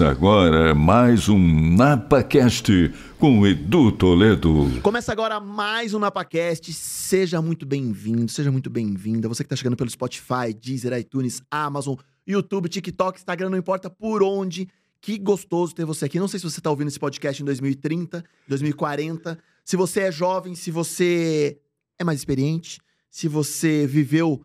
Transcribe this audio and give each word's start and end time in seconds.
Começa 0.00 0.16
agora 0.16 0.74
mais 0.74 1.28
um 1.28 1.76
NapaCast 1.76 2.90
com 3.18 3.46
Edu 3.46 3.92
Toledo. 3.92 4.80
Começa 4.80 5.12
agora 5.12 5.38
mais 5.38 5.92
um 5.92 5.98
NapaCast. 5.98 6.72
Seja 6.72 7.42
muito 7.42 7.66
bem-vindo, 7.66 8.26
seja 8.32 8.50
muito 8.50 8.70
bem-vinda. 8.70 9.28
Você 9.28 9.44
que 9.44 9.46
está 9.46 9.56
chegando 9.56 9.76
pelo 9.76 9.90
Spotify, 9.90 10.54
Deezer, 10.58 10.94
iTunes, 10.98 11.42
Amazon, 11.50 11.96
YouTube, 12.26 12.70
TikTok, 12.70 13.18
Instagram, 13.18 13.50
não 13.50 13.58
importa 13.58 13.90
por 13.90 14.22
onde. 14.22 14.70
Que 15.02 15.18
gostoso 15.18 15.74
ter 15.74 15.84
você 15.84 16.06
aqui. 16.06 16.18
Não 16.18 16.28
sei 16.28 16.40
se 16.40 16.48
você 16.48 16.60
está 16.60 16.70
ouvindo 16.70 16.88
esse 16.88 16.98
podcast 16.98 17.42
em 17.42 17.44
2030, 17.44 18.24
2040. 18.48 19.38
Se 19.66 19.76
você 19.76 20.00
é 20.00 20.10
jovem, 20.10 20.54
se 20.54 20.70
você 20.70 21.58
é 21.98 22.04
mais 22.04 22.20
experiente, 22.20 22.80
se 23.10 23.28
você 23.28 23.86
viveu 23.86 24.42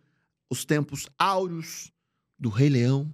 os 0.49 0.65
tempos 0.65 1.07
áureos 1.17 1.93
do 2.37 2.49
Rei 2.49 2.67
Leão, 2.67 3.09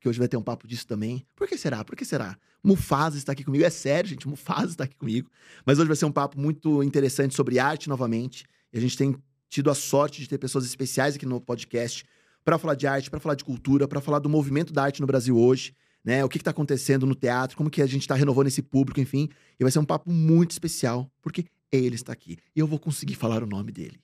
que 0.00 0.08
hoje 0.08 0.18
vai 0.18 0.26
ter 0.26 0.36
um 0.36 0.42
papo 0.42 0.66
disso 0.66 0.86
também. 0.86 1.24
Por 1.36 1.46
que 1.46 1.58
será? 1.58 1.84
Por 1.84 1.94
que 1.94 2.04
será? 2.04 2.36
Mufasa 2.64 3.18
está 3.18 3.32
aqui 3.32 3.44
comigo. 3.44 3.64
É 3.64 3.70
sério, 3.70 4.08
gente, 4.08 4.26
Mufasa 4.26 4.70
está 4.70 4.84
aqui 4.84 4.96
comigo. 4.96 5.30
Mas 5.64 5.78
hoje 5.78 5.88
vai 5.88 5.96
ser 5.96 6.06
um 6.06 6.12
papo 6.12 6.40
muito 6.40 6.82
interessante 6.82 7.34
sobre 7.34 7.58
arte 7.58 7.88
novamente. 7.88 8.44
E 8.72 8.78
a 8.78 8.80
gente 8.80 8.96
tem 8.96 9.14
tido 9.48 9.70
a 9.70 9.74
sorte 9.74 10.20
de 10.20 10.28
ter 10.28 10.38
pessoas 10.38 10.64
especiais 10.64 11.16
aqui 11.16 11.26
no 11.26 11.40
podcast 11.40 12.04
para 12.42 12.56
falar 12.56 12.74
de 12.74 12.86
arte, 12.86 13.10
para 13.10 13.20
falar 13.20 13.34
de 13.34 13.44
cultura, 13.44 13.86
para 13.86 14.00
falar 14.00 14.18
do 14.18 14.28
movimento 14.28 14.72
da 14.72 14.84
arte 14.84 15.00
no 15.00 15.06
Brasil 15.06 15.36
hoje, 15.36 15.74
né? 16.02 16.24
O 16.24 16.28
que 16.28 16.38
está 16.38 16.50
acontecendo 16.50 17.04
no 17.04 17.14
teatro, 17.14 17.56
como 17.56 17.68
que 17.68 17.82
a 17.82 17.86
gente 17.86 18.02
está 18.02 18.14
renovando 18.14 18.46
esse 18.46 18.62
público, 18.62 19.00
enfim. 19.00 19.28
E 19.58 19.64
vai 19.64 19.70
ser 19.70 19.80
um 19.80 19.84
papo 19.84 20.10
muito 20.10 20.52
especial, 20.52 21.10
porque 21.20 21.44
ele 21.70 21.96
está 21.96 22.12
aqui. 22.12 22.38
E 22.56 22.60
eu 22.60 22.66
vou 22.66 22.78
conseguir 22.78 23.16
falar 23.16 23.42
o 23.42 23.46
nome 23.46 23.70
dele. 23.70 24.00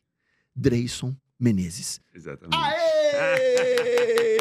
Dreyson 0.54 1.16
Menezes. 1.40 2.00
Exatamente. 2.14 2.56
Aê! 2.56 4.32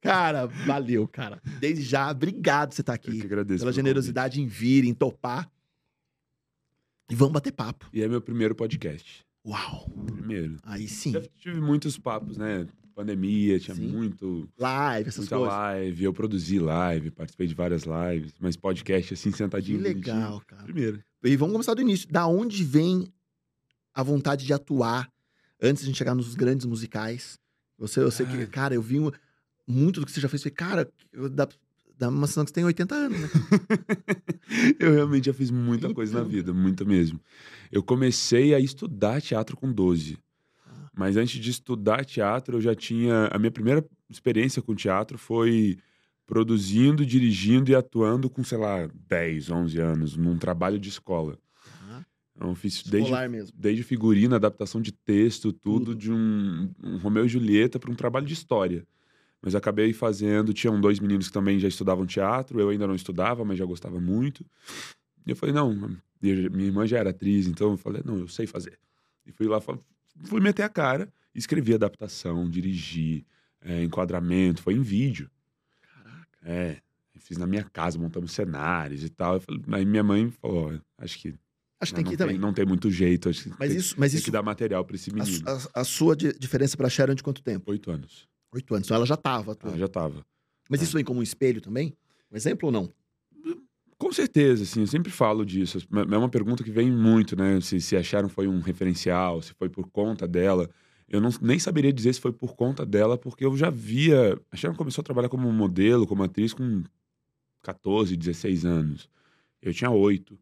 cara, 0.00 0.46
valeu, 0.46 1.06
cara. 1.08 1.40
Desde 1.60 1.82
já, 1.84 2.10
obrigado 2.10 2.70
por 2.70 2.74
você 2.76 2.80
estar 2.82 2.94
Eu 2.94 2.98
que 2.98 3.10
aqui. 3.10 3.22
agradeço. 3.22 3.60
Pela 3.60 3.72
generosidade 3.72 4.40
em 4.40 4.46
vir, 4.46 4.84
em 4.84 4.94
topar. 4.94 5.50
E 7.10 7.14
vamos 7.14 7.32
bater 7.32 7.52
papo. 7.52 7.86
convite. 7.86 8.00
E 8.00 8.02
é 8.04 8.08
meu 8.08 8.20
primeiro 8.20 8.54
podcast. 8.54 9.24
Uau! 9.46 9.88
Primeiro. 10.06 10.56
Aí 10.62 10.86
sim. 10.88 11.12
Já 11.12 11.20
tive 11.38 11.60
muitos 11.60 11.98
papos, 11.98 12.36
né? 12.38 12.66
Pandemia, 12.94 13.58
tinha 13.58 13.74
Sim. 13.74 13.88
muito, 13.88 14.46
Live, 14.58 15.08
essas 15.08 15.20
muita 15.24 15.36
coisas. 15.38 15.54
live. 15.54 16.04
Eu 16.04 16.12
produzi 16.12 16.58
live, 16.58 17.10
participei 17.10 17.46
de 17.46 17.54
várias 17.54 17.84
lives, 17.84 18.34
mas 18.38 18.54
podcast 18.54 19.14
assim, 19.14 19.30
Que 19.30 19.38
sentadinho. 19.38 19.78
bonitinho. 19.80 20.14
legal, 20.14 20.42
cara. 20.46 20.62
Primeiro. 20.62 21.02
E 21.24 21.34
vamos 21.34 21.52
começar 21.54 21.72
do 21.72 21.80
início. 21.80 22.06
Da 22.12 22.26
onde 22.26 22.62
vem 22.62 23.10
a 23.94 24.02
vontade 24.02 24.44
de 24.44 24.52
atuar 24.52 25.10
antes 25.60 25.82
de 25.82 25.86
a 25.86 25.88
gente 25.88 25.96
chegar 25.96 26.14
nos 26.14 26.34
grandes 26.34 26.66
musicais? 26.66 27.38
Você, 27.78 27.98
eu 28.00 28.10
sei 28.10 28.26
que, 28.26 28.46
cara, 28.46 28.74
eu 28.74 28.82
vi 28.82 29.00
um- 29.00 29.10
muito 29.66 30.00
do 30.00 30.06
que 30.06 30.12
você 30.12 30.20
já 30.20 30.28
fez. 30.28 30.42
Falei, 30.42 30.54
cara, 30.54 30.92
dá, 31.30 31.48
dá 31.98 32.08
uma 32.08 32.26
sensação 32.26 32.44
que 32.44 32.50
você 32.50 32.54
tem 32.54 32.64
80 32.64 32.94
anos, 32.94 33.20
né? 33.20 33.28
eu 34.78 34.92
realmente 34.92 35.26
já 35.26 35.34
fiz 35.34 35.50
muita 35.50 35.92
coisa 35.92 36.14
na 36.14 36.20
Então. 36.20 36.30
vida, 36.30 36.52
muita 36.52 36.84
mesmo. 36.84 37.20
Eu 37.70 37.82
comecei 37.82 38.54
a 38.54 38.60
estudar 38.60 39.20
teatro 39.22 39.56
com 39.56 39.72
12. 39.72 40.18
Ah. 40.66 40.90
Mas 40.94 41.16
antes 41.16 41.40
de 41.40 41.50
estudar 41.50 42.04
teatro, 42.04 42.56
eu 42.56 42.60
já 42.60 42.74
tinha. 42.74 43.28
A 43.32 43.38
minha 43.38 43.50
primeira 43.50 43.84
experiência 44.10 44.60
com 44.60 44.74
teatro 44.74 45.16
foi 45.18 45.78
produzindo, 46.26 47.04
dirigindo 47.04 47.70
e 47.70 47.74
atuando 47.74 48.30
com, 48.30 48.42
sei 48.44 48.58
lá, 48.58 48.88
10, 49.08 49.50
11 49.50 49.78
anos, 49.80 50.16
num 50.16 50.38
trabalho 50.38 50.78
de 50.78 50.88
escola. 50.88 51.38
Então, 52.34 52.48
eu 52.48 52.54
fiz 52.54 52.82
desde, 52.82 53.28
mesmo. 53.28 53.52
desde 53.54 53.82
figurina, 53.82 54.36
adaptação 54.36 54.80
de 54.80 54.90
texto, 54.90 55.52
tudo, 55.52 55.86
Tudo. 55.86 55.94
de 55.94 56.10
um, 56.10 56.70
um 56.82 56.96
Romeu 56.96 57.26
e 57.26 57.28
Julieta 57.28 57.78
para 57.78 57.90
um 57.90 57.94
trabalho 57.94 58.26
de 58.26 58.32
história. 58.32 58.84
Mas 59.42 59.54
acabei 59.54 59.92
fazendo. 59.92 60.52
Tinham 60.52 60.80
dois 60.80 61.00
meninos 61.00 61.26
que 61.26 61.32
também 61.32 61.58
já 61.58 61.66
estudavam 61.68 62.06
teatro, 62.06 62.60
eu 62.60 62.68
ainda 62.68 62.86
não 62.86 62.94
estudava, 62.94 63.44
mas 63.44 63.58
já 63.58 63.64
gostava 63.64 64.00
muito. 64.00 64.46
E 65.26 65.30
eu 65.30 65.36
falei, 65.36 65.54
não, 65.54 65.74
minha 66.20 66.66
irmã 66.66 66.86
já 66.86 66.98
era 66.98 67.10
atriz, 67.10 67.46
então 67.46 67.72
eu 67.72 67.76
falei, 67.76 68.02
não, 68.04 68.18
eu 68.18 68.28
sei 68.28 68.46
fazer. 68.46 68.78
E 69.26 69.32
fui 69.32 69.46
lá, 69.46 69.60
fui 69.60 70.40
meter 70.40 70.62
a 70.62 70.68
cara, 70.68 71.12
escrevi 71.34 71.74
adaptação, 71.74 72.48
dirigi, 72.48 73.26
é, 73.60 73.82
enquadramento, 73.82 74.62
foi 74.62 74.74
em 74.74 74.82
vídeo. 74.82 75.28
Caraca. 75.80 76.38
É, 76.44 76.76
fiz 77.18 77.36
na 77.36 77.46
minha 77.46 77.64
casa, 77.64 77.98
montamos 77.98 78.32
cenários 78.32 79.02
e 79.04 79.08
tal. 79.08 79.40
Falei- 79.40 79.62
aí 79.72 79.84
minha 79.84 80.02
mãe 80.04 80.30
falou, 80.30 80.80
acho 80.98 81.18
que 81.18 81.34
Acho 81.80 81.92
que 81.92 81.98
não, 81.98 82.04
tem 82.04 82.04
que 82.10 82.14
ir 82.14 82.16
também. 82.16 82.38
não 82.38 82.52
tem 82.52 82.64
muito 82.64 82.88
jeito, 82.92 83.28
acho 83.28 83.42
que 83.44 83.50
Mas 83.58 83.70
tem, 83.70 83.76
isso, 83.76 83.94
mas 83.98 84.12
tem 84.12 84.18
isso 84.18 84.24
que 84.26 84.30
dar 84.30 84.42
material 84.42 84.84
para 84.84 84.94
esse 84.94 85.10
a, 85.10 85.14
menino. 85.14 85.36
su- 85.36 85.68
a- 85.74 85.80
a 85.80 85.84
sua 85.84 86.14
di- 86.14 86.32
diferença 86.38 86.76
pra 86.76 86.88
Sharon 86.88 87.14
de 87.14 87.24
quanto 87.24 87.42
tempo? 87.42 87.68
Oito 87.72 87.90
anos. 87.90 88.28
Oito 88.52 88.74
anos. 88.74 88.86
Então 88.86 88.96
ela 88.96 89.06
já 89.06 89.16
tava. 89.16 89.52
Ah, 89.52 89.54
atuando. 89.54 89.78
já 89.78 89.88
tava. 89.88 90.26
Mas 90.68 90.80
é. 90.80 90.84
isso 90.84 90.94
vem 90.94 91.04
como 91.04 91.20
um 91.20 91.22
espelho 91.22 91.60
também? 91.60 91.96
Um 92.30 92.36
exemplo 92.36 92.66
ou 92.66 92.72
não? 92.72 92.90
Com 93.98 94.12
certeza, 94.12 94.64
assim, 94.64 94.80
eu 94.80 94.86
sempre 94.88 95.12
falo 95.12 95.46
disso. 95.46 95.78
É 96.10 96.16
uma 96.16 96.28
pergunta 96.28 96.64
que 96.64 96.72
vem 96.72 96.90
muito, 96.90 97.36
né? 97.36 97.60
Se, 97.60 97.80
se 97.80 97.96
a 97.96 98.02
Sharon 98.02 98.28
foi 98.28 98.48
um 98.48 98.58
referencial, 98.58 99.40
se 99.40 99.54
foi 99.54 99.68
por 99.68 99.88
conta 99.90 100.26
dela. 100.26 100.68
Eu 101.08 101.20
não, 101.20 101.30
nem 101.40 101.58
saberia 101.58 101.92
dizer 101.92 102.12
se 102.12 102.20
foi 102.20 102.32
por 102.32 102.56
conta 102.56 102.84
dela, 102.84 103.16
porque 103.16 103.44
eu 103.44 103.56
já 103.56 103.70
via. 103.70 104.36
A 104.50 104.56
Sharon 104.56 104.74
começou 104.74 105.02
a 105.02 105.04
trabalhar 105.04 105.28
como 105.28 105.50
modelo, 105.52 106.06
como 106.06 106.22
atriz, 106.24 106.52
com 106.52 106.82
14, 107.62 108.16
16 108.16 108.64
anos. 108.64 109.08
Eu 109.60 109.72
tinha 109.72 109.90
8. 109.90 110.36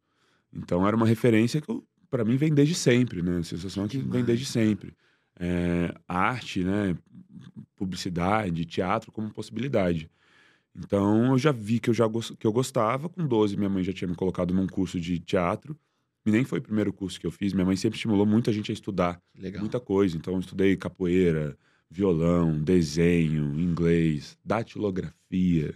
Então 0.52 0.86
era 0.86 0.96
uma 0.96 1.06
referência 1.06 1.60
que, 1.60 1.82
para 2.08 2.24
mim, 2.24 2.36
vem 2.36 2.54
desde 2.54 2.74
sempre, 2.74 3.20
né? 3.20 3.38
A 3.38 3.42
sensação 3.42 3.84
é 3.84 3.88
que 3.88 3.98
vem 3.98 4.24
desde 4.24 4.46
sempre. 4.46 4.94
É, 5.40 5.94
arte, 6.06 6.62
né? 6.62 6.94
Publicidade, 7.74 8.64
teatro 8.66 9.10
como 9.10 9.32
possibilidade. 9.32 10.10
Então 10.76 11.32
eu 11.32 11.38
já 11.38 11.50
vi 11.50 11.80
que 11.80 11.90
eu 11.90 11.94
já 11.94 12.04
que 12.38 12.46
eu 12.46 12.52
gostava. 12.52 13.08
Com 13.08 13.26
12, 13.26 13.56
minha 13.56 13.70
mãe 13.70 13.82
já 13.82 13.92
tinha 13.92 14.06
me 14.08 14.14
colocado 14.14 14.54
num 14.54 14.66
curso 14.66 15.00
de 15.00 15.18
teatro. 15.18 15.76
E 16.24 16.30
nem 16.30 16.44
foi 16.44 16.58
o 16.58 16.62
primeiro 16.62 16.92
curso 16.92 17.18
que 17.18 17.26
eu 17.26 17.30
fiz. 17.30 17.52
Minha 17.54 17.64
mãe 17.64 17.76
sempre 17.76 17.96
estimulou 17.96 18.26
muito 18.26 18.50
a 18.50 18.52
gente 18.52 18.70
a 18.70 18.74
estudar 18.74 19.20
Legal. 19.34 19.60
muita 19.60 19.80
coisa. 19.80 20.16
Então 20.16 20.34
eu 20.34 20.40
estudei 20.40 20.76
capoeira, 20.76 21.56
violão, 21.90 22.60
desenho, 22.62 23.58
inglês, 23.58 24.38
datilografia. 24.44 25.74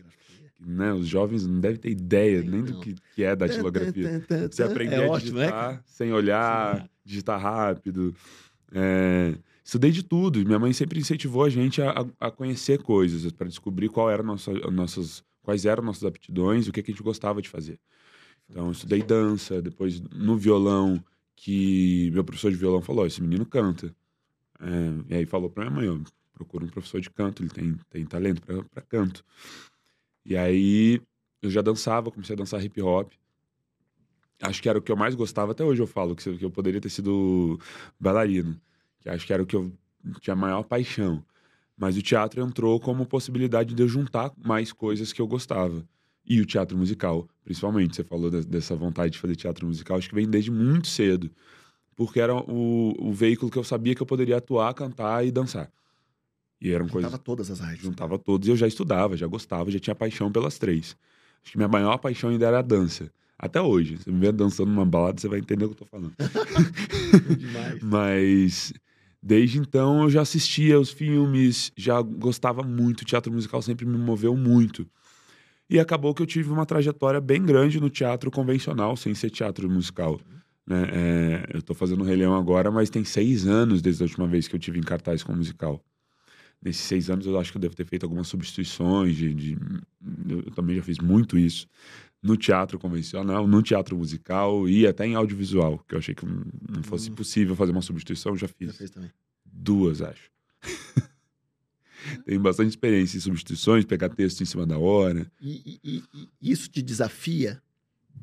Né? 0.60 0.92
Os 0.92 1.08
jovens 1.08 1.47
não 1.47 1.60
devem 1.60 1.78
ter 1.78 1.91
ideia 1.91 2.41
Tem 2.42 2.50
nem 2.50 2.62
do 2.62 2.74
não. 2.74 2.80
que, 2.80 2.94
que 3.14 3.24
é 3.24 3.34
datilografia. 3.34 4.22
Você 4.50 4.62
aprender 4.62 4.97
é 4.97 5.06
a 5.06 5.10
ótimo, 5.10 5.38
né? 5.38 5.47
digitar 5.47 5.82
sem 5.86 6.12
olhar, 6.12 6.80
Sim. 6.80 6.88
digitar 7.04 7.41
rápido. 7.41 8.14
É, 8.72 9.34
estudei 9.64 9.91
de 9.91 10.02
tudo. 10.02 10.44
Minha 10.44 10.58
mãe 10.58 10.72
sempre 10.72 10.98
incentivou 11.00 11.44
a 11.44 11.50
gente 11.50 11.80
a, 11.82 12.06
a- 12.20 12.30
conhecer 12.30 12.82
coisas, 12.82 13.30
para 13.32 13.48
descobrir 13.48 13.88
qual 13.88 14.10
era 14.10 14.22
nossa, 14.22 14.52
nossas, 14.70 15.25
quais 15.42 15.64
eram 15.66 15.82
nossas 15.84 16.04
aptidões 16.04 16.69
o 16.69 16.72
que, 16.72 16.82
que 16.82 16.91
a 16.91 16.94
gente 16.94 17.02
gostava 17.02 17.42
de 17.42 17.48
fazer. 17.48 17.78
Então, 18.48 18.66
eu 18.66 18.72
estudei 18.72 19.03
dança, 19.03 19.62
depois 19.62 20.00
no 20.00 20.36
violão, 20.36 21.03
que 21.36 22.10
meu 22.12 22.24
professor 22.24 22.50
de 22.50 22.56
violão 22.58 22.82
falou: 22.82 23.06
esse 23.06 23.22
menino 23.22 23.47
canta. 23.47 23.94
É, 24.60 25.14
e 25.14 25.16
aí 25.19 25.26
falou 25.26 25.50
para 25.50 25.64
minha 25.70 25.76
mãe: 25.76 25.86
eu 25.86 26.03
procuro 26.32 26.66
um 26.66 26.69
professor 26.69 27.00
de 27.00 27.10
canto, 27.10 27.42
ele 27.42 27.50
tem, 27.50 27.76
tem 27.91 28.06
talento 28.06 28.42
para 28.42 28.82
canto. 28.82 29.24
E 30.24 30.36
aí 30.36 31.00
eu 31.42 31.50
já 31.50 31.62
dançava, 31.62 32.10
comecei 32.10 32.34
a 32.34 32.38
dançar 32.38 32.62
hip 32.64 32.80
hop. 32.82 33.12
Acho 34.42 34.60
que 34.62 34.69
era 34.69 34.78
o 34.78 34.82
que 34.82 34.91
eu 34.92 34.97
mais 34.97 35.14
gostava, 35.14 35.53
até 35.53 35.64
hoje 35.64 35.80
eu 35.80 35.86
falo, 35.86 36.14
que 36.14 36.28
eu 36.44 36.50
poderia 36.50 36.80
ter 36.80 36.91
sido 36.91 37.59
bailarino. 37.98 38.60
Que 39.04 39.10
acho 39.10 39.24
que 39.27 39.33
era 39.33 39.42
o 39.42 39.47
que 39.47 39.54
eu 39.54 39.71
tinha 40.21 40.34
maior 40.34 40.65
paixão. 40.65 41.22
Mas 41.77 41.97
o 41.97 42.03
teatro 42.03 42.41
entrou 42.42 42.80
como 42.80 43.04
possibilidade 43.06 43.74
de 43.74 43.83
eu 43.83 43.86
juntar 43.89 44.33
mais 44.45 44.72
coisas 44.72 45.12
que 45.12 45.21
eu 45.21 45.27
gostava. 45.28 45.84
E 46.27 46.41
o 46.41 46.47
teatro 46.47 46.77
musical, 46.77 47.28
principalmente. 47.45 47.95
Você 47.95 48.03
falou 48.03 48.30
de- 48.30 48.47
dessa 48.47 48.74
vontade 48.74 49.12
de 49.12 49.18
fazer 49.18 49.36
teatro 49.36 49.66
musical, 49.66 49.98
acho 49.98 50.09
que 50.09 50.15
vem 50.15 50.28
desde 50.28 50.51
muito 50.51 50.89
cedo. 50.89 51.30
Porque 51.95 52.18
era 52.18 52.34
o, 52.34 52.95
o 52.98 53.12
veículo 53.12 53.51
que 53.51 53.59
eu 53.59 53.62
sabia 53.65 53.95
que 53.95 54.03
eu 54.03 54.06
poderia 54.06 54.39
atuar, 54.39 54.72
cantar 54.74 55.24
e 55.24 55.30
dançar. 55.30 55.71
E 56.60 56.71
eram 56.72 56.89
coisas 56.89 57.10
Juntava 57.10 57.22
todas 57.22 57.51
as 57.51 57.60
artes. 57.60 57.83
juntava 57.84 58.18
todos 58.18 58.48
e 58.48 58.51
eu 58.51 58.56
já 58.56 58.66
estudava, 58.66 59.16
já 59.16 59.27
gostava, 59.27 59.71
já 59.71 59.78
tinha 59.78 59.95
paixão 59.95 60.33
pelas 60.33 60.59
três. 60.59 60.97
Acho 61.42 61.53
que 61.53 61.59
minha 61.59 61.68
maior 61.68 61.98
paixão 61.98 62.30
ainda 62.30 62.47
era 62.47 62.60
a 62.60 62.62
dança. 62.62 63.12
Até 63.39 63.60
hoje. 63.60 63.98
Você 63.98 64.10
me 64.10 64.18
vê 64.18 64.33
dançando 64.33 64.71
numa 64.71 64.86
balada, 64.86 65.21
você 65.21 65.28
vai 65.28 65.41
entender 65.41 65.66
o 65.66 65.68
que 65.68 65.74
eu 65.74 65.78
tô 65.78 65.84
falando. 65.86 66.15
Demais. 67.39 67.83
Mas 67.83 68.72
desde 69.24 69.59
então 69.59 70.03
eu 70.03 70.10
já 70.10 70.21
assistia 70.21 70.78
os 70.78 70.91
filmes, 70.91 71.72
já 71.76 72.00
gostava 72.03 72.62
muito. 72.62 73.04
Teatro 73.04 73.32
musical 73.32 73.62
sempre 73.62 73.86
me 73.86 73.97
moveu 73.97 74.36
muito. 74.36 74.86
E 75.68 75.80
acabou 75.80 76.15
que 76.15 76.22
eu 76.22 76.26
tive 76.26 76.50
uma 76.50 76.66
trajetória 76.66 77.21
bem 77.21 77.42
grande 77.44 77.80
no 77.80 77.88
teatro 77.88 78.30
convencional, 78.30 78.97
sem 78.97 79.15
ser 79.15 79.30
teatro 79.30 79.68
musical. 79.71 80.21
né? 80.66 80.88
É, 80.92 81.47
eu 81.54 81.62
tô 81.62 81.72
fazendo 81.74 82.04
o 82.04 82.34
agora, 82.34 82.71
mas 82.71 82.91
tem 82.91 83.04
seis 83.04 83.47
anos 83.47 83.80
desde 83.80 84.03
a 84.03 84.06
última 84.06 84.26
vez 84.28 84.47
que 84.47 84.54
eu 84.54 84.60
tive 84.60 84.78
em 84.78 84.82
cartaz 84.82 85.22
com 85.22 85.32
musical. 85.34 85.82
Nesses 86.62 86.82
seis 86.82 87.10
anos 87.10 87.27
eu 87.27 87.38
acho 87.38 87.50
que 87.53 87.59
eu 87.59 87.60
devo 87.62 87.74
ter 87.74 87.86
feito 87.86 88.04
algumas 88.04 88.27
substituições, 88.28 89.16
de, 89.16 89.34
de- 89.34 89.56
eu 90.28 90.42
também 90.53 90.77
já 90.77 90.82
fiz 90.82 90.98
muito 90.98 91.38
isso. 91.38 91.66
No 92.24 92.36
teatro 92.38 92.78
convencional, 92.78 93.47
no 93.47 93.62
teatro 93.62 93.97
musical 93.97 94.66
e 94.68 94.86
até 94.86 95.06
em 95.06 95.15
audiovisual, 95.15 95.78
que 95.86 95.94
eu 95.94 95.98
achei 95.98 96.15
que 96.15 96.24
não 96.24 96.82
fosse 96.82 97.10
Hum. 97.10 97.15
possível 97.15 97.54
fazer 97.54 97.71
uma 97.72 97.82
substituição, 97.82 98.34
já 98.34 98.47
Já 98.47 98.53
fiz 98.54 98.76
fez 98.76 98.91
também. 98.91 99.10
duas, 99.44 100.00
acho. 100.00 100.30
Tenho 102.26 102.41
bastante 102.41 102.68
experiência 102.71 103.16
em 103.16 103.21
substituições, 103.21 103.84
pegar 103.84 104.09
texto 104.10 104.41
em 104.42 104.44
cima 104.44 104.66
da 104.66 104.78
hora. 104.78 105.30
E, 105.41 105.78
e- 105.84 106.03
e- 106.15 106.28
isso 106.53 106.68
te 106.68 106.82
desafia? 106.82 107.62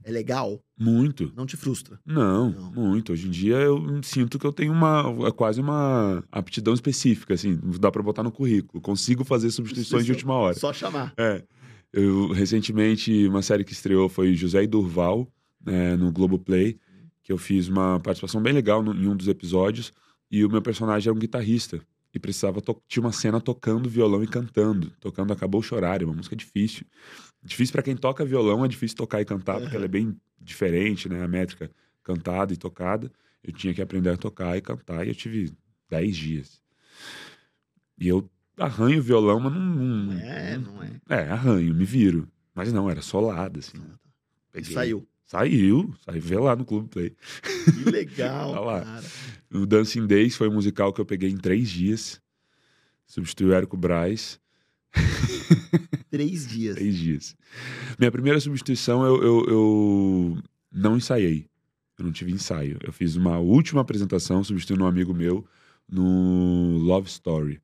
É 0.03 0.11
legal? 0.11 0.59
Muito. 0.77 1.31
Não 1.35 1.45
te 1.45 1.55
frustra? 1.55 1.99
Não, 2.05 2.49
Não. 2.51 2.71
muito. 2.71 3.11
Hoje 3.13 3.27
em 3.27 3.31
dia 3.31 3.55
eu 3.57 4.01
sinto 4.03 4.39
que 4.39 4.45
eu 4.47 4.51
tenho 4.53 4.71
uma 4.71 5.03
é 5.27 5.31
quase 5.31 5.61
uma 5.61 6.23
aptidão 6.31 6.73
específica, 6.73 7.33
assim, 7.35 7.59
dá 7.79 7.91
pra 7.91 8.01
botar 8.01 8.23
no 8.23 8.31
currículo. 8.31 8.81
Consigo 8.81 9.23
fazer 9.23 9.51
substituições 9.51 10.05
de 10.05 10.11
última 10.11 10.33
hora. 10.33 10.55
Só 10.57 10.73
chamar. 10.73 11.13
É. 11.17 11.43
Eu, 11.93 12.31
recentemente, 12.31 13.27
uma 13.27 13.41
série 13.41 13.63
que 13.63 13.73
estreou 13.73 14.07
foi 14.07 14.33
José 14.33 14.63
e 14.63 14.67
Durval, 14.67 15.27
né, 15.63 15.95
no 15.95 16.11
Globoplay, 16.11 16.79
que 17.21 17.31
eu 17.31 17.37
fiz 17.37 17.67
uma 17.67 17.99
participação 17.99 18.41
bem 18.41 18.53
legal 18.53 18.81
no- 18.81 18.93
em 18.93 19.07
um 19.07 19.15
dos 19.15 19.27
episódios, 19.27 19.91
e 20.29 20.43
o 20.45 20.49
meu 20.49 20.61
personagem 20.61 21.09
era 21.09 21.15
um 21.15 21.19
guitarrista. 21.19 21.81
E 22.13 22.19
precisava 22.19 22.61
tinha 22.87 23.01
uma 23.03 23.11
cena 23.11 23.39
tocando 23.39 23.89
violão 23.89 24.21
e 24.23 24.27
cantando. 24.27 24.91
Tocando 24.99 25.31
Acabou 25.31 25.61
Chorar, 25.61 26.01
é 26.01 26.05
uma 26.05 26.13
música 26.13 26.35
difícil. 26.35 26.85
Difícil 27.43 27.71
pra 27.71 27.81
quem 27.81 27.95
toca 27.95 28.25
violão, 28.25 28.65
é 28.65 28.67
difícil 28.67 28.97
tocar 28.97 29.21
e 29.21 29.25
cantar, 29.25 29.59
porque 29.61 29.75
ela 29.75 29.85
é 29.85 29.87
bem 29.87 30.15
diferente, 30.39 31.07
né? 31.07 31.23
A 31.23 31.27
métrica 31.27 31.71
cantada 32.03 32.53
e 32.53 32.57
tocada. 32.57 33.11
Eu 33.43 33.53
tinha 33.53 33.73
que 33.73 33.81
aprender 33.81 34.09
a 34.09 34.17
tocar 34.17 34.57
e 34.57 34.61
cantar, 34.61 35.05
e 35.05 35.09
eu 35.09 35.15
tive 35.15 35.53
10 35.89 36.15
dias. 36.17 36.61
E 37.97 38.07
eu 38.07 38.29
arranho 38.57 38.99
o 38.99 39.03
violão, 39.03 39.39
mas 39.39 39.53
não. 39.53 39.61
não 39.61 40.13
é, 40.19 40.57
não 40.57 40.83
é. 40.83 40.91
é, 41.09 41.29
arranho, 41.29 41.73
me 41.73 41.85
viro. 41.85 42.27
Mas 42.53 42.71
não, 42.73 42.89
era 42.89 43.01
solado, 43.01 43.59
assim. 43.59 43.77
Peguei. 44.51 44.73
Saiu. 44.73 45.07
Saiu, 45.25 45.93
saiu, 46.05 46.21
vê 46.21 46.37
lá 46.37 46.55
no 46.57 46.65
Clube 46.65 46.89
Play. 46.89 47.15
Que 47.63 47.89
legal, 47.89 48.51
Tá 48.53 48.59
lá. 48.59 48.81
cara. 48.81 49.03
O 49.53 49.65
Dancing 49.65 50.05
Days 50.05 50.35
foi 50.35 50.49
um 50.49 50.53
musical 50.53 50.91
que 50.91 50.99
eu 50.99 51.05
peguei 51.05 51.29
em 51.29 51.37
três 51.37 51.69
dias. 51.69 52.21
Substituí 53.05 53.47
o 53.47 53.53
Érico 53.53 53.77
Braz, 53.77 54.39
Três 56.09 56.45
dias. 56.47 56.75
três 56.75 56.95
dias. 56.97 57.35
Minha 57.97 58.11
primeira 58.11 58.39
substituição 58.41 59.05
eu, 59.05 59.23
eu, 59.23 59.45
eu 59.47 60.37
não 60.71 60.97
ensaiei. 60.97 61.47
Eu 61.97 62.05
não 62.05 62.11
tive 62.11 62.31
ensaio. 62.33 62.77
Eu 62.83 62.91
fiz 62.91 63.15
uma 63.15 63.37
última 63.37 63.79
apresentação 63.81 64.43
substituindo 64.43 64.83
um 64.83 64.87
amigo 64.87 65.13
meu 65.13 65.45
no 65.89 66.77
Love 66.79 67.07
Story. 67.07 67.61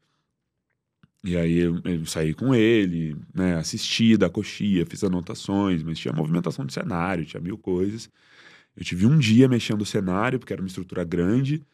E 1.23 1.35
aí 1.35 1.57
eu, 1.57 1.81
eu 1.83 2.05
saí 2.05 2.33
com 2.33 2.53
ele, 2.53 3.17
né? 3.33 3.55
Assisti 3.57 4.15
da 4.15 4.29
coxia, 4.29 4.85
fiz 4.85 5.03
anotações, 5.03 5.83
mas 5.83 5.97
tinha 5.99 6.13
movimentação 6.13 6.65
de 6.65 6.73
cenário, 6.73 7.25
tinha 7.25 7.41
mil 7.41 7.57
coisas. 7.57 8.09
Eu 8.75 8.83
tive 8.83 9.05
um 9.05 9.17
dia 9.17 9.47
mexendo 9.47 9.81
o 9.81 9.85
cenário, 9.85 10.39
porque 10.39 10.53
era 10.53 10.61
uma 10.61 10.67
estrutura 10.67 11.03
grande, 11.03 11.65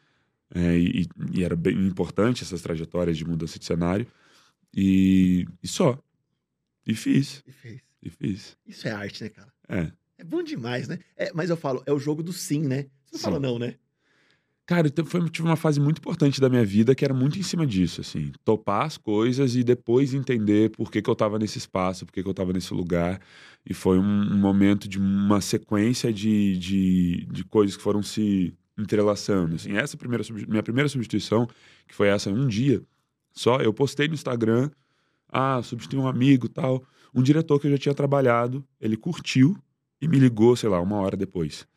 é, 0.55 0.77
e, 0.77 1.07
e 1.33 1.43
era 1.43 1.55
bem 1.55 1.75
importante 1.85 2.43
essas 2.43 2.61
trajetórias 2.61 3.17
de 3.17 3.25
mudança 3.25 3.59
de 3.59 3.65
cenário. 3.65 4.07
E, 4.75 5.45
e 5.61 5.67
só. 5.67 5.99
E 6.85 6.95
fiz, 6.95 7.43
E 7.47 7.51
fez. 7.51 7.81
e 8.01 8.09
fiz. 8.09 8.57
Isso 8.65 8.87
é 8.87 8.91
arte, 8.91 9.23
né, 9.23 9.29
cara? 9.29 9.53
É. 9.69 9.91
É 10.17 10.23
bom 10.23 10.41
demais, 10.43 10.87
né? 10.87 10.99
É, 11.15 11.31
mas 11.33 11.49
eu 11.49 11.57
falo, 11.57 11.83
é 11.85 11.91
o 11.93 11.99
jogo 11.99 12.23
do 12.23 12.33
sim, 12.33 12.61
né? 12.65 12.83
Você 13.05 13.13
não 13.13 13.19
Sim. 13.19 13.23
fala 13.23 13.39
não, 13.39 13.59
né? 13.59 13.75
Cara, 14.65 14.87
então 14.87 15.05
foi, 15.05 15.29
tive 15.29 15.47
uma 15.47 15.57
fase 15.57 15.79
muito 15.79 15.97
importante 15.97 16.39
da 16.39 16.47
minha 16.47 16.63
vida 16.63 16.95
que 16.95 17.03
era 17.03 17.13
muito 17.13 17.37
em 17.37 17.43
cima 17.43 17.67
disso, 17.67 17.99
assim. 17.99 18.31
Topar 18.45 18.85
as 18.85 18.97
coisas 18.97 19.55
e 19.55 19.63
depois 19.63 20.13
entender 20.13 20.69
por 20.71 20.89
que, 20.89 21.01
que 21.01 21.09
eu 21.09 21.15
tava 21.15 21.37
nesse 21.37 21.57
espaço, 21.57 22.05
por 22.05 22.13
que, 22.13 22.23
que 22.23 22.29
eu 22.29 22.33
tava 22.33 22.53
nesse 22.53 22.73
lugar. 22.73 23.19
E 23.65 23.73
foi 23.73 23.99
um, 23.99 24.03
um 24.03 24.37
momento 24.37 24.87
de 24.87 24.97
uma 24.97 25.41
sequência 25.41 26.13
de, 26.13 26.57
de, 26.57 27.27
de 27.29 27.43
coisas 27.43 27.75
que 27.75 27.83
foram 27.83 28.01
se 28.01 28.57
entrelaçando. 28.77 29.55
Assim, 29.55 29.75
essa 29.75 29.97
primeira, 29.97 30.23
minha 30.47 30.63
primeira 30.63 30.87
substituição, 30.87 31.45
que 31.85 31.93
foi 31.93 32.07
essa 32.07 32.29
um 32.29 32.47
dia, 32.47 32.81
só 33.33 33.57
eu 33.57 33.73
postei 33.73 34.07
no 34.07 34.13
Instagram, 34.13 34.69
ah, 35.27 35.61
substituí 35.61 35.99
um 35.99 36.07
amigo 36.07 36.47
tal. 36.47 36.85
Um 37.13 37.21
diretor 37.21 37.59
que 37.59 37.67
eu 37.67 37.71
já 37.71 37.77
tinha 37.77 37.93
trabalhado, 37.93 38.65
ele 38.79 38.95
curtiu 38.95 39.57
e 40.01 40.07
me 40.07 40.17
ligou, 40.19 40.55
sei 40.55 40.69
lá, 40.69 40.79
uma 40.79 40.97
hora 40.97 41.17
depois. 41.17 41.67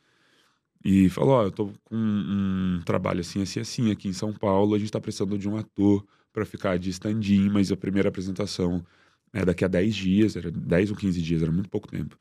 E 0.88 1.08
falou: 1.08 1.34
Ó, 1.34 1.42
eu 1.42 1.50
tô 1.50 1.72
com 1.82 1.96
um 1.96 2.80
trabalho 2.84 3.18
assim, 3.18 3.42
assim, 3.42 3.58
assim 3.58 3.90
aqui 3.90 4.06
em 4.06 4.12
São 4.12 4.32
Paulo. 4.32 4.72
A 4.72 4.78
gente 4.78 4.92
tá 4.92 5.00
precisando 5.00 5.36
de 5.36 5.48
um 5.48 5.56
ator 5.56 6.06
para 6.32 6.46
ficar 6.46 6.78
de 6.78 6.90
stand-in, 6.90 7.50
mas 7.50 7.72
a 7.72 7.76
primeira 7.76 8.08
apresentação 8.08 8.86
é 9.32 9.44
daqui 9.44 9.64
a 9.64 9.68
10 9.68 9.96
dias, 9.96 10.36
era 10.36 10.48
10 10.48 10.90
ou 10.92 10.96
15 10.96 11.20
dias, 11.20 11.42
era 11.42 11.50
muito 11.50 11.68
pouco 11.68 11.88
tempo. 11.88 12.16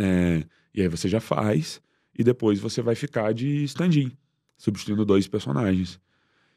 É, 0.00 0.44
e 0.74 0.82
aí 0.82 0.88
você 0.88 1.08
já 1.08 1.20
faz, 1.20 1.80
e 2.18 2.24
depois 2.24 2.58
você 2.58 2.82
vai 2.82 2.96
ficar 2.96 3.32
de 3.32 3.62
stand-in, 3.62 4.10
substituindo 4.58 5.04
dois 5.04 5.28
personagens. 5.28 6.00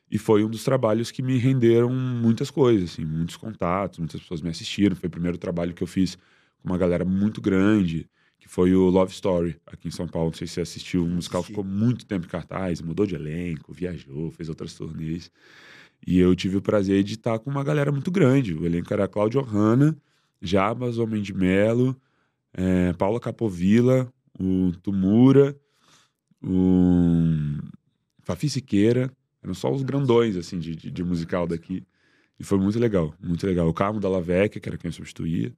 E 0.09 0.17
foi 0.17 0.43
um 0.43 0.49
dos 0.49 0.63
trabalhos 0.63 1.11
que 1.11 1.21
me 1.21 1.37
renderam 1.37 1.91
muitas 1.91 2.49
coisas, 2.49 2.93
assim, 2.93 3.05
muitos 3.05 3.37
contatos, 3.37 3.99
muitas 3.99 4.19
pessoas 4.19 4.41
me 4.41 4.49
assistiram. 4.49 4.95
Foi 4.95 5.07
o 5.07 5.11
primeiro 5.11 5.37
trabalho 5.37 5.75
que 5.75 5.83
eu 5.83 5.87
fiz 5.87 6.15
com 6.15 6.69
uma 6.69 6.77
galera 6.77 7.05
muito 7.05 7.39
grande, 7.39 8.09
que 8.39 8.47
foi 8.47 8.73
o 8.73 8.89
Love 8.89 9.11
Story, 9.11 9.59
aqui 9.65 9.87
em 9.87 9.91
São 9.91 10.07
Paulo. 10.07 10.29
Não 10.29 10.37
sei 10.37 10.47
se 10.47 10.53
você 10.53 10.61
assistiu, 10.61 11.03
o 11.03 11.09
musical 11.09 11.43
ficou 11.43 11.63
muito 11.63 12.05
tempo 12.05 12.25
em 12.25 12.29
cartaz, 12.29 12.81
mudou 12.81 13.05
de 13.05 13.15
elenco, 13.15 13.73
viajou, 13.73 14.31
fez 14.31 14.49
outras 14.49 14.73
turnês. 14.73 15.31
E 16.05 16.19
eu 16.19 16.35
tive 16.35 16.57
o 16.57 16.61
prazer 16.61 17.03
de 17.03 17.15
estar 17.15 17.39
com 17.39 17.49
uma 17.49 17.63
galera 17.63 17.91
muito 17.91 18.11
grande. 18.11 18.53
O 18.53 18.65
elenco 18.65 18.93
era 18.93 19.07
Cláudio 19.07 19.41
Hanna, 19.41 19.97
Jabas, 20.41 20.97
Homem 20.99 21.21
de 21.21 21.33
Melo, 21.33 21.99
eh, 22.53 22.93
Paula 22.93 23.19
Capovilla, 23.19 24.11
o 24.39 24.71
Tumura, 24.83 25.57
o 26.41 27.57
Fafi 28.23 28.49
Siqueira. 28.49 29.11
Eram 29.41 29.53
só 29.53 29.71
os 29.71 29.83
grandões, 29.83 30.35
assim, 30.35 30.59
de, 30.59 30.75
de, 30.75 30.91
de 30.91 31.03
musical 31.03 31.47
daqui. 31.47 31.85
E 32.39 32.43
foi 32.43 32.59
muito 32.59 32.77
legal, 32.77 33.13
muito 33.19 33.45
legal. 33.47 33.67
O 33.67 33.73
Carmo 33.73 33.99
da 33.99 34.09
Lavecchia, 34.09 34.61
que 34.61 34.69
era 34.69 34.77
quem 34.77 34.89
eu 34.89 34.93
substituía. 34.93 35.53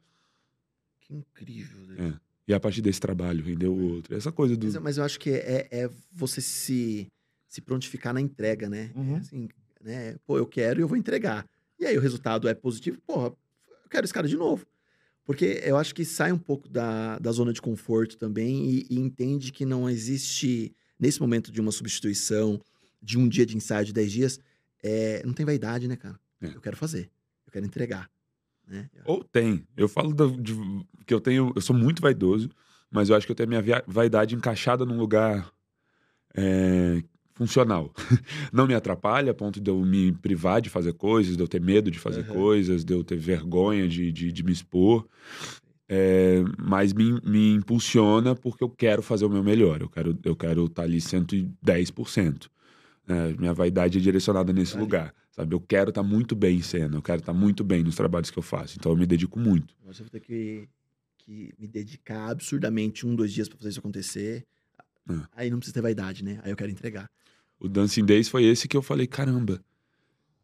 Que 1.02 1.14
incrível. 1.14 1.86
né? 1.88 2.14
É. 2.16 2.29
E 2.50 2.54
a 2.54 2.60
partir 2.60 2.82
desse 2.82 3.00
trabalho 3.00 3.46
rendeu 3.46 3.72
o 3.72 3.94
outro. 3.94 4.16
Essa 4.18 4.32
coisa 4.32 4.58
do... 4.58 4.66
Mas, 4.66 4.76
mas 4.78 4.98
eu 4.98 5.04
acho 5.04 5.20
que 5.20 5.30
é, 5.30 5.68
é 5.70 5.90
você 6.12 6.42
se, 6.42 7.08
se 7.48 7.62
prontificar 7.62 8.12
na 8.12 8.20
entrega, 8.20 8.68
né? 8.68 8.90
Uhum. 8.96 9.18
É 9.18 9.20
assim, 9.20 9.50
né? 9.84 10.16
Pô, 10.26 10.36
eu 10.36 10.48
quero 10.48 10.80
e 10.80 10.82
eu 10.82 10.88
vou 10.88 10.98
entregar. 10.98 11.46
E 11.80 11.86
aí 11.86 11.96
o 11.96 12.02
resultado 12.02 12.50
é 12.50 12.56
positivo, 12.56 13.00
porra, 13.06 13.28
eu 13.28 13.90
quero 13.92 14.04
esse 14.04 14.14
cara 14.14 14.28
de 14.28 14.36
novo. 14.36 14.66
Porque 15.24 15.62
eu 15.64 15.78
acho 15.78 15.94
que 15.94 16.04
sai 16.04 16.32
um 16.32 16.40
pouco 16.40 16.68
da, 16.68 17.20
da 17.20 17.32
zona 17.32 17.54
de 17.54 17.62
conforto 17.62 18.18
também 18.18 18.66
e, 18.66 18.88
e 18.90 19.00
entende 19.00 19.52
que 19.52 19.64
não 19.64 19.88
existe, 19.88 20.76
nesse 21.00 21.22
momento 21.22 21.52
de 21.52 21.62
uma 21.62 21.72
substituição, 21.72 22.60
de 23.00 23.16
um 23.16 23.30
dia 23.30 23.46
de 23.46 23.56
ensaio 23.56 23.86
de 23.86 23.94
10 23.94 24.12
dias, 24.12 24.40
é, 24.82 25.22
não 25.24 25.34
tem 25.34 25.46
vaidade, 25.46 25.88
né, 25.88 25.96
cara? 25.96 26.20
É. 26.42 26.48
Eu 26.48 26.62
quero 26.62 26.76
fazer, 26.76 27.12
eu 27.46 27.52
quero 27.52 27.64
entregar. 27.64 28.10
Né? 28.70 28.88
Ou 29.06 29.24
tem. 29.24 29.66
Eu 29.76 29.90
falo 29.90 30.14
da- 30.14 30.28
de- 30.28 30.86
que 31.06 31.14
eu 31.14 31.20
tenho. 31.20 31.52
Eu 31.56 31.62
sou 31.62 31.76
muito 31.76 32.02
vaidoso, 32.02 32.50
mas 32.92 33.10
eu 33.10 33.16
acho 33.16 33.26
que 33.26 33.32
eu 33.32 33.36
tenho 33.36 33.50
a 33.58 33.62
minha 33.64 33.84
vaidade 33.88 34.36
encaixada 34.36 34.86
num 34.86 34.98
lugar 34.98 35.52
é, 36.36 37.02
funcional. 37.34 37.92
Não 38.54 38.68
me 38.68 38.74
atrapalha 38.76 39.32
a 39.32 39.34
ponto 39.34 39.60
de 39.60 39.70
eu 39.72 39.80
me 39.84 40.12
privar 40.12 40.62
de 40.62 40.70
fazer 40.70 40.94
coisas, 40.94 41.36
de 41.36 41.42
eu 41.42 41.48
ter 41.48 41.60
medo 41.62 41.90
de 41.90 41.98
fazer 42.00 42.22
Aham. 42.22 42.34
coisas, 42.34 42.84
de 42.86 42.94
eu 42.94 43.04
ter 43.04 43.18
vergonha 43.18 43.88
de, 43.88 44.12
de, 44.12 44.32
de 44.32 44.44
me 44.44 44.52
expor. 44.52 45.08
É, 45.92 46.44
mas 46.60 46.94
me, 46.94 47.20
me 47.24 47.54
impulsiona 47.56 48.36
porque 48.36 48.64
eu 48.64 48.70
quero 48.70 49.02
fazer 49.02 49.26
o 49.26 49.30
meu 49.30 49.44
melhor. 49.44 49.82
Eu 49.82 49.90
quero 49.90 50.18
eu 50.24 50.36
quero 50.36 50.66
estar 50.66 50.84
ali 50.84 51.02
110%. 51.02 52.48
né? 53.08 53.34
minha 53.40 53.54
vaidade 53.54 53.98
é 53.98 54.02
direcionada 54.02 54.54
nesse 54.54 54.74
Ali. 54.76 54.84
lugar. 54.84 55.14
Sabe? 55.32 55.56
Eu 55.56 55.62
quero 55.62 55.90
estar 55.90 56.04
muito 56.04 56.36
bem 56.36 56.58
em 56.58 56.62
cena, 56.62 56.98
eu 56.98 57.02
quero 57.02 57.20
estar 57.20 57.34
muito 57.34 57.64
bem 57.64 57.84
nos 57.84 57.96
trabalhos 57.96 58.32
que 58.32 58.40
eu 58.40 58.44
faço. 58.44 58.78
Então 58.78 58.92
eu 58.92 58.98
me 58.98 59.06
dedico 59.06 59.40
muito. 59.40 59.76
Eu 59.86 59.94
vou 59.94 60.10
ter 60.10 60.20
que, 60.20 60.68
que 61.18 61.54
me 61.58 61.68
dedicar 61.68 62.30
absurdamente 62.30 63.06
um, 63.06 63.16
dois 63.16 63.32
dias 63.32 63.48
pra 63.48 63.58
fazer 63.58 63.70
isso 63.70 63.80
acontecer. 63.80 64.46
É. 65.10 65.14
Aí 65.34 65.50
não 65.50 65.60
precisa 65.60 65.74
ter 65.74 65.82
vaidade, 65.82 66.24
né? 66.24 66.40
Aí 66.44 66.52
eu 66.52 66.56
quero 66.56 66.72
entregar. 66.72 67.10
O 67.60 67.68
Dancing 67.68 68.06
Days 68.06 68.30
foi 68.30 68.46
esse 68.46 68.68
que 68.68 68.78
eu 68.78 68.82
falei, 68.82 69.06
caramba. 69.06 69.64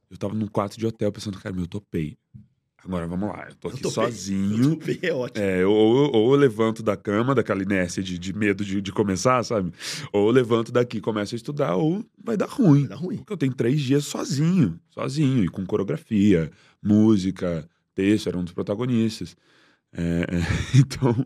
Eu 0.10 0.18
tava 0.18 0.34
num 0.34 0.48
quarto 0.48 0.78
de 0.78 0.86
hotel 0.86 1.12
pensando, 1.12 1.40
cara, 1.40 1.56
eu 1.56 1.68
topei. 1.68 2.18
Agora 2.86 3.08
vamos 3.08 3.28
lá, 3.30 3.48
eu 3.50 3.56
tô 3.56 3.68
Eu 3.70 3.74
aqui 3.74 3.82
tô 3.82 3.88
bem, 3.90 3.94
sozinho. 3.96 4.64
Eu 4.64 4.76
tô 4.78 4.86
bem, 4.86 5.00
é 5.02 5.12
ótimo. 5.14 5.44
É, 5.44 5.66
ou, 5.66 6.16
ou- 6.16 6.34
eu 6.34 6.40
levanto 6.40 6.84
da 6.84 6.96
cama, 6.96 7.34
daquela 7.34 7.64
inércia 7.64 8.04
de, 8.04 8.20
de 8.20 8.32
medo 8.32 8.64
de, 8.64 8.80
de 8.80 8.92
começar, 8.92 9.44
sabe? 9.44 9.72
Ou 10.14 10.28
eu 10.28 10.32
levanto 10.32 10.72
daqui, 10.72 11.02
começo 11.02 11.34
a 11.34 11.38
estudar, 11.38 11.76
ou 11.76 12.06
vai 12.24 12.38
dar 12.38 12.48
ruim. 12.48 12.82
Vai 12.82 12.90
dar 12.90 12.96
ruim. 12.96 13.18
Porque 13.18 13.34
eu 13.34 13.38
tenho 13.38 13.54
três 13.56 13.82
dias 13.82 14.06
sozinho, 14.06 14.80
sozinho, 14.92 15.44
e 15.44 15.48
com 15.50 15.66
coreografia, 15.66 16.52
música, 16.82 17.68
texto, 17.96 18.28
era 18.28 18.38
um 18.38 18.44
dos 18.44 18.54
protagonistas. 18.54 19.36
É, 19.92 20.02
é, 20.02 20.26
então, 20.78 21.26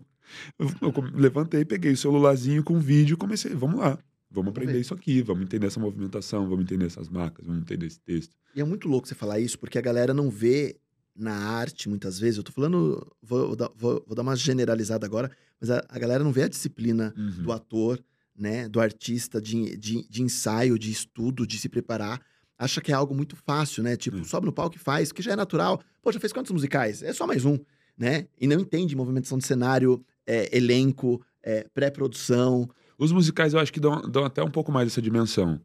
eu, 0.58 0.68
eu 0.82 0.94
levantei, 1.14 1.66
peguei 1.66 1.92
o 1.92 1.98
celularzinho 1.98 2.64
com 2.64 2.80
vídeo 2.80 3.16
e 3.16 3.18
comecei, 3.18 3.54
vamos 3.54 3.80
lá, 3.82 3.98
vamos 4.32 4.52
aprender 4.52 4.80
isso 4.80 4.94
aqui, 4.94 5.22
vamos 5.22 5.44
entender 5.44 5.68
essa 5.68 5.80
movimentação, 5.80 6.48
vamos 6.48 6.64
entender 6.64 6.86
essas 6.86 7.10
marcas, 7.10 7.46
vamos 7.46 7.64
entender 7.64 7.86
esse 7.88 8.00
texto. 8.00 8.34
E 8.56 8.62
é 8.62 8.64
muito 8.64 8.88
louco 8.88 9.08
você 9.08 9.14
falar 9.16 9.40
isso, 9.42 9.60
porque 9.60 9.78
a 9.78 9.82
galera 9.82 10.14
não 10.14 10.30
vê 10.30 10.78
na 11.20 11.34
arte, 11.36 11.90
muitas 11.90 12.20
vezes. 12.20 12.38
Eu 12.38 12.44
tô 12.44 12.52
falando, 12.52 13.06
vou, 13.22 13.48
vou 13.48 13.56
dar, 13.56 13.70
vou- 13.76 14.04
vou 14.08 14.16
dar 14.16 14.22
uma 14.22 14.36
generalizada 14.36 15.06
agora, 15.06 15.30
mas 15.60 15.70
a, 15.70 15.84
a 15.90 16.00
galera 16.00 16.24
não 16.24 16.32
vê 16.32 16.44
a 16.44 16.48
disciplina 16.48 17.14
Uhum. 17.18 17.44
do 17.44 17.52
ator, 17.52 18.00
né? 18.38 18.68
Do 18.70 18.80
artista, 18.80 19.42
de, 19.42 19.76
de, 19.78 20.08
de 20.10 20.22
ensaio, 20.24 20.80
de 20.80 20.90
estudo, 20.92 21.46
de 21.46 21.58
se 21.60 21.68
preparar. 21.70 22.22
acha 22.58 22.82
que 22.82 22.92
é 22.92 22.96
algo 22.96 23.14
muito 23.16 23.36
fácil, 23.36 23.82
né? 23.84 23.96
Tipo, 23.96 24.18
Hum. 24.18 24.24
sobe 24.24 24.46
no 24.46 24.52
palco 24.54 24.76
e 24.76 24.80
faz, 24.80 25.12
que 25.12 25.22
já 25.22 25.32
é 25.32 25.36
natural. 25.36 25.82
Pô, 26.02 26.12
já 26.12 26.20
fez 26.20 26.34
quantos 26.34 26.52
musicais? 26.52 27.02
É 27.04 27.14
só 27.14 27.26
mais 27.28 27.46
um, 27.46 27.58
né? 27.98 28.28
E 28.40 28.48
não 28.48 28.60
entende 28.60 28.96
movimentação 28.98 29.38
de 29.38 29.46
cenário, 29.46 30.04
é, 30.28 30.56
elenco, 30.58 31.22
é, 31.42 31.66
pré-produção. 31.74 32.70
Os 32.98 33.12
musicais 33.12 33.54
eu 33.54 33.60
acho 33.60 33.72
que 33.72 33.80
dão, 33.80 34.02
dão 34.02 34.26
até 34.26 34.44
um 34.44 34.52
pouco 34.52 34.72
mais 34.72 34.88
essa 34.88 35.02
dimensão. 35.02 35.60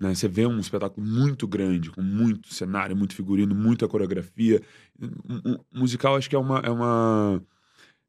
Né? 0.00 0.14
Você 0.14 0.26
vê 0.26 0.46
um 0.46 0.58
espetáculo 0.58 1.06
muito 1.06 1.46
grande, 1.46 1.90
com 1.90 2.00
muito 2.02 2.52
cenário, 2.54 2.96
muito 2.96 3.14
figurino, 3.14 3.54
muita 3.54 3.86
coreografia. 3.86 4.62
Um, 5.00 5.06
um- 5.52 5.58
um 5.74 5.80
musical 5.80 6.16
acho 6.16 6.28
que 6.30 6.34
é 6.34 6.38
uma. 6.38 6.58
É 6.60 6.70
uma 6.70 7.42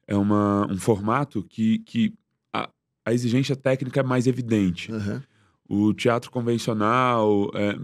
é 0.07 0.15
uma, 0.15 0.65
um 0.69 0.77
formato 0.77 1.41
que, 1.43 1.79
que 1.79 2.13
a, 2.51 2.69
a 3.05 3.13
exigência 3.13 3.55
técnica 3.55 4.00
é 4.00 4.03
mais 4.03 4.27
evidente. 4.27 4.91
Aham. 4.91 5.24
O 5.69 5.93
teatro 5.93 6.29
convencional, 6.29 7.50
é, 7.53 7.77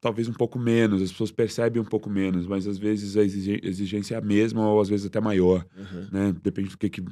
talvez 0.00 0.28
um 0.28 0.32
pouco 0.32 0.60
menos, 0.60 1.02
as 1.02 1.10
pessoas 1.10 1.32
percebem 1.32 1.82
um 1.82 1.84
pouco 1.84 2.08
menos, 2.08 2.46
mas 2.46 2.68
às 2.68 2.78
vezes 2.78 3.16
a 3.16 3.22
exigência 3.22 4.14
é 4.14 4.18
a 4.18 4.20
mesma 4.20 4.64
ou 4.68 4.80
às 4.80 4.88
vezes 4.88 5.06
até 5.06 5.20
maior, 5.20 5.66
aham. 5.76 6.08
né? 6.12 6.34
Depende 6.40 6.68
do 6.70 6.78
que, 6.78 6.88
que 6.88 7.04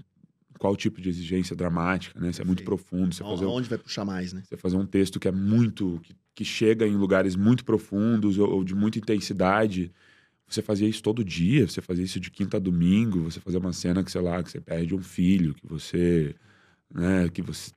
qual 0.65 0.75
tipo 0.75 0.99
de 0.99 1.11
exigência 1.11 1.55
dramática, 1.55 2.19
né? 2.19 2.33
Se 2.33 2.41
é 2.41 2.45
muito 2.45 2.65
Perfeito. 2.65 2.87
profundo, 2.87 3.15
você 3.15 3.23
fazer, 3.23 3.45
um- 3.45 3.51
Onde 3.51 3.69
vai 3.69 3.77
puxar 3.77 4.03
mais, 4.03 4.33
né? 4.33 4.43
você 4.49 4.57
fazer 4.57 4.79
um 4.79 4.87
texto 4.87 5.21
que 5.21 5.29
é 5.29 5.31
muito, 5.31 6.01
que, 6.03 6.15
que 6.37 6.43
chega 6.43 6.87
em 6.87 6.97
lugares 6.97 7.37
muito 7.37 7.67
profundos 7.67 8.39
ou, 8.39 8.49
ou 8.51 8.65
de 8.65 8.75
muita 8.75 8.99
intensidade, 8.99 9.93
você 10.49 10.63
fazia 10.63 10.89
isso 10.89 11.03
todo 11.03 11.23
dia, 11.23 11.69
você 11.69 11.83
fazia 11.83 12.03
isso 12.03 12.19
de 12.19 12.31
quinta 12.31 12.57
a 12.57 12.61
domingo, 12.61 13.25
você 13.25 13.41
fazia 13.41 13.61
uma 13.61 13.75
cena 13.75 14.03
que, 14.03 14.11
sei 14.11 14.23
lá, 14.23 14.43
que 14.43 14.51
você 14.51 14.59
perde 14.59 14.95
um 14.95 15.03
filho, 15.03 15.53
que 15.53 15.67
você 15.67 16.35
né, 16.95 17.29
que 17.29 17.43
você, 17.43 17.71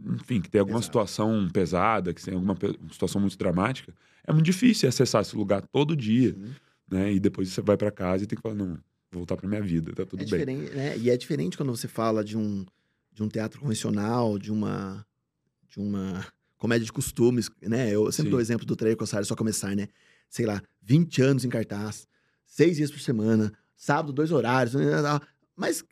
enfim, 0.00 0.40
que 0.40 0.48
tem 0.48 0.60
alguma 0.60 0.78
Exato. 0.78 0.86
situação 0.86 1.50
pesada, 1.52 2.14
que 2.14 2.24
tem 2.24 2.32
alguma 2.32 2.56
situação 2.90 3.20
muito 3.20 3.36
dramática, 3.36 3.92
é 4.26 4.32
muito 4.32 4.46
difícil 4.46 4.88
acessar 4.88 5.20
esse 5.20 5.36
lugar 5.36 5.66
todo 5.66 5.94
dia, 5.94 6.32
Sim. 6.32 6.54
né? 6.90 7.12
E 7.12 7.20
depois 7.20 7.50
você 7.50 7.60
vai 7.60 7.76
para 7.76 7.90
casa 7.90 8.24
e 8.24 8.26
tem 8.26 8.36
que 8.36 8.42
falar, 8.42 8.54
não, 8.54 8.78
voltar 9.12 9.36
para 9.36 9.48
minha 9.48 9.62
vida, 9.62 9.92
tá 9.92 10.04
tudo 10.06 10.22
É 10.22 10.44
bem. 10.44 10.56
né? 10.56 10.96
E 10.96 11.10
é 11.10 11.16
diferente 11.16 11.56
quando 11.56 11.74
você 11.74 11.86
fala 11.86 12.24
de 12.24 12.36
um, 12.36 12.64
de 13.12 13.22
um 13.22 13.28
teatro 13.28 13.60
convencional, 13.60 14.38
de 14.38 14.50
uma, 14.50 15.04
de 15.68 15.78
uma 15.78 16.26
comédia 16.56 16.84
de 16.86 16.92
costumes, 16.92 17.50
né? 17.62 17.90
Eu 17.90 18.10
sempre 18.10 18.24
Sim. 18.24 18.30
dou 18.30 18.38
o 18.38 18.42
exemplo 18.42 18.66
do 18.66 18.76
Treino 18.76 18.96
Cossari, 18.96 19.24
só 19.24 19.36
começar, 19.36 19.74
né? 19.76 19.88
Sei 20.28 20.46
lá, 20.46 20.62
20 20.80 21.20
anos 21.22 21.44
em 21.44 21.48
cartaz, 21.48 22.06
seis 22.46 22.76
dias 22.76 22.90
por 22.90 23.00
semana, 23.00 23.52
sábado, 23.76 24.12
dois 24.12 24.32
horários, 24.32 24.74
né? 24.74 24.84
mas 25.54 25.84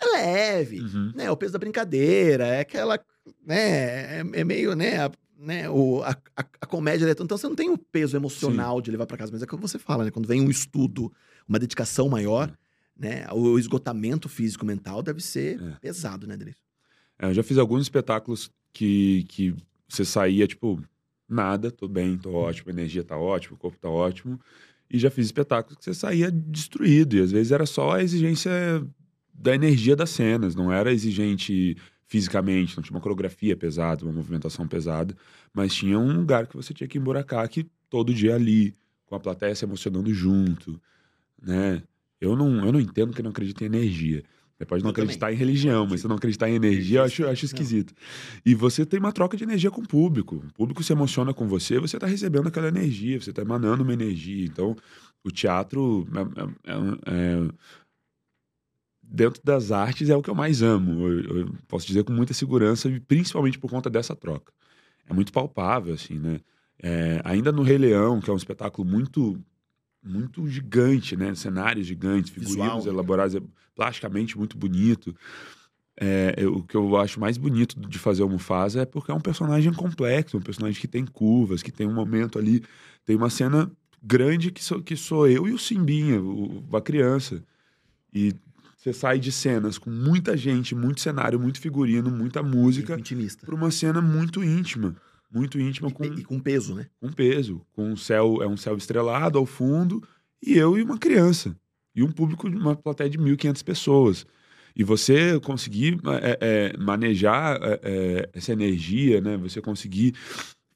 é 0.00 0.04
leve, 0.16 0.80
Uhum. 0.80 1.12
né? 1.14 1.30
O 1.30 1.36
peso 1.36 1.52
da 1.52 1.58
brincadeira, 1.58 2.46
é 2.46 2.60
aquela, 2.60 2.98
né? 3.44 4.18
É, 4.18 4.22
é 4.32 4.44
meio, 4.44 4.74
né? 4.74 4.98
A, 5.04 5.10
né? 5.38 5.68
O, 5.68 6.02
a, 6.02 6.10
a, 6.36 6.44
a 6.60 6.66
comédia, 6.66 7.06
né? 7.06 7.12
então 7.12 7.26
você 7.36 7.46
não 7.46 7.54
tem 7.56 7.68
o 7.70 7.76
peso 7.76 8.16
emocional 8.16 8.80
de 8.80 8.90
levar 8.90 9.06
pra 9.06 9.18
casa, 9.18 9.30
mas 9.32 9.42
é 9.42 9.46
como 9.46 9.66
você 9.66 9.78
fala, 9.78 10.04
né? 10.04 10.10
Quando 10.10 10.26
vem 10.26 10.40
um 10.40 10.50
estudo, 10.50 11.12
uma 11.48 11.58
dedicação 11.58 12.08
maior, 12.08 12.50
né? 12.96 13.26
O 13.32 13.58
esgotamento 13.58 14.28
físico 14.28 14.64
mental 14.64 15.02
deve 15.02 15.20
ser 15.20 15.60
É. 15.60 15.76
pesado, 15.80 16.26
né, 16.26 16.36
Delício? 16.36 16.60
É, 17.18 17.26
eu 17.26 17.34
já 17.34 17.42
fiz 17.42 17.58
alguns 17.58 17.82
espetáculos 17.82 18.50
que, 18.72 19.24
que 19.28 19.54
você 19.88 20.04
saía, 20.04 20.46
tipo, 20.46 20.82
nada, 21.28 21.70
tô 21.70 21.86
bem, 21.88 22.16
tô 22.18 22.32
ótimo, 22.32 22.70
a 22.70 22.72
energia 22.72 23.04
tá 23.04 23.16
ótima, 23.16 23.54
o 23.54 23.58
corpo 23.58 23.78
tá 23.78 23.88
ótimo. 23.88 24.40
E 24.90 24.98
já 24.98 25.10
fiz 25.10 25.26
espetáculos 25.26 25.78
que 25.78 25.84
você 25.84 25.94
saía 25.94 26.30
destruído. 26.30 27.16
E 27.16 27.20
às 27.20 27.32
vezes 27.32 27.52
era 27.52 27.64
só 27.66 27.92
a 27.92 28.02
exigência 28.02 28.50
da 29.32 29.54
energia 29.54 29.96
das 29.96 30.10
cenas, 30.10 30.54
não 30.54 30.70
era 30.72 30.92
exigente 30.92 31.76
fisicamente, 32.06 32.76
não 32.76 32.82
tinha 32.82 32.94
uma 32.94 33.00
coreografia 33.00 33.56
pesada, 33.56 34.04
uma 34.04 34.12
movimentação 34.12 34.68
pesada, 34.68 35.16
mas 35.52 35.74
tinha 35.74 35.98
um 35.98 36.12
lugar 36.18 36.46
que 36.46 36.54
você 36.54 36.74
tinha 36.74 36.86
que 36.86 36.98
emburacar 36.98 37.48
que 37.48 37.66
todo 37.88 38.12
dia 38.12 38.34
ali, 38.34 38.76
com 39.06 39.14
a 39.14 39.20
plateia 39.20 39.54
se 39.54 39.64
emocionando 39.64 40.12
junto, 40.12 40.78
né? 41.40 41.82
Eu 42.22 42.36
não, 42.36 42.64
eu 42.64 42.70
não 42.72 42.80
entendo 42.80 43.12
que 43.12 43.22
não 43.22 43.30
acredita 43.30 43.64
em 43.64 43.66
energia. 43.66 44.22
Você 44.56 44.64
pode 44.64 44.82
não 44.84 44.90
Eu 44.90 44.94
também. 44.94 45.06
acreditar 45.06 45.32
em 45.32 45.36
religião, 45.36 45.86
mas 45.90 46.00
você 46.00 46.06
não 46.08 46.14
acreditar 46.14 46.48
em 46.48 46.54
energia, 46.54 47.00
eu 47.00 47.04
acho, 47.04 47.22
eu 47.22 47.30
acho 47.30 47.42
Não. 47.44 47.46
esquisito. 47.46 47.92
E 48.46 48.54
você 48.54 48.86
tem 48.86 49.00
uma 49.00 49.10
troca 49.10 49.36
de 49.36 49.42
energia 49.42 49.72
com 49.72 49.80
o 49.80 49.88
público. 49.88 50.36
O 50.36 50.52
público 50.54 50.84
se 50.84 50.92
emociona 50.92 51.34
com 51.34 51.48
você, 51.48 51.80
você 51.80 51.96
está 51.96 52.06
recebendo 52.06 52.46
aquela 52.46 52.68
energia, 52.68 53.20
você 53.20 53.30
está 53.30 53.42
emanando 53.42 53.82
uma 53.82 53.92
energia. 53.92 54.44
Então, 54.46 54.76
o 55.24 55.30
teatro, 55.32 56.06
é- 56.64 56.70
é- 56.70 56.76
é- 57.06 57.48
dentro 59.02 59.40
das 59.44 59.72
artes, 59.72 60.08
é 60.08 60.16
o 60.16 60.22
que 60.22 60.30
eu 60.30 60.34
mais 60.34 60.62
amo. 60.62 61.08
Eu, 61.08 61.38
eu 61.38 61.54
posso 61.66 61.86
dizer 61.86 62.04
com 62.04 62.12
muita 62.12 62.32
segurança, 62.32 62.88
principalmente 63.08 63.58
por 63.58 63.68
conta 63.68 63.90
dessa 63.90 64.14
troca. 64.14 64.52
É 65.08 65.12
muito 65.12 65.32
palpável, 65.32 65.92
assim, 65.92 66.20
né? 66.20 66.40
É, 66.80 67.20
ainda 67.24 67.50
no 67.50 67.62
Rei 67.62 67.78
Leão, 67.78 68.20
que 68.20 68.30
é 68.30 68.32
um 68.32 68.36
espetáculo 68.36 68.88
muito 68.88 69.38
muito 70.02 70.46
gigante, 70.48 71.16
né? 71.16 71.34
Cenários 71.34 71.86
gigantes, 71.86 72.30
figurinos 72.30 72.56
Visual, 72.56 72.84
né? 72.84 72.90
elaborados, 72.90 73.34
é 73.34 73.42
plasticamente 73.74 74.36
muito 74.36 74.56
bonito. 74.56 75.14
É, 75.96 76.34
eu- 76.38 76.56
o 76.56 76.62
que 76.62 76.74
eu 76.76 76.96
acho 76.96 77.20
mais 77.20 77.36
bonito 77.36 77.78
de 77.78 77.98
fazer 77.98 78.22
o 78.22 78.28
Mufasa 78.28 78.80
é 78.82 78.84
porque 78.86 79.10
é 79.10 79.14
um 79.14 79.20
personagem 79.20 79.72
complexo, 79.72 80.36
um 80.36 80.40
personagem 80.42 80.80
que 80.80 80.88
tem 80.88 81.04
curvas, 81.04 81.62
que 81.62 81.70
tem 81.70 81.86
um 81.86 81.92
momento 81.94 82.38
ali, 82.38 82.62
tem 83.04 83.14
uma 83.14 83.28
cena 83.30 83.70
grande 84.02 84.50
que 84.50 84.64
sou, 84.64 84.82
que 84.82 84.96
sou 84.96 85.28
eu 85.28 85.46
e 85.46 85.52
o 85.52 85.58
Simbinha, 85.58 86.20
o, 86.20 86.64
a 86.72 86.80
criança. 86.80 87.44
E 88.12 88.34
você 88.76 88.92
sai 88.92 89.18
de 89.18 89.30
cenas 89.30 89.78
com 89.78 89.90
muita 89.90 90.36
gente, 90.36 90.74
muito 90.74 91.00
cenário, 91.00 91.38
muito 91.38 91.60
figurino, 91.60 92.10
muita 92.10 92.42
música, 92.42 92.96
para 93.46 93.54
uma 93.54 93.70
cena 93.70 94.00
muito 94.00 94.42
íntima. 94.42 94.96
Muito 95.32 95.58
íntima, 95.58 95.90
com, 95.90 96.04
E, 96.04 96.22
com 96.22 96.38
peso, 96.38 96.74
né? 96.74 96.86
com 97.00 97.10
peso. 97.10 97.64
Com 97.72 97.92
um 97.92 97.96
céu, 97.96 98.42
é 98.42 98.46
um 98.46 98.56
céu 98.56 98.76
estrelado 98.76 99.38
ao 99.38 99.46
fundo, 99.46 100.02
e 100.42 100.58
eu 100.58 100.76
e 100.76 100.82
uma 100.82 100.98
criança. 100.98 101.56
E 101.94 102.02
um 102.02 102.10
público 102.10 102.50
de 102.50 102.56
uma 102.56 102.76
plateia 102.76 103.08
de 103.08 103.18
1.500 103.18 103.64
pessoas. 103.64 104.26
E 104.74 104.82
você 104.82 105.38
conseguir 105.40 105.98
é, 106.22 106.38
é, 106.40 106.76
manejar 106.78 107.58
é, 107.62 107.80
é, 107.82 108.30
essa 108.32 108.52
energia, 108.52 109.20
né? 109.20 109.36
Você 109.36 109.60
conseguir 109.60 110.14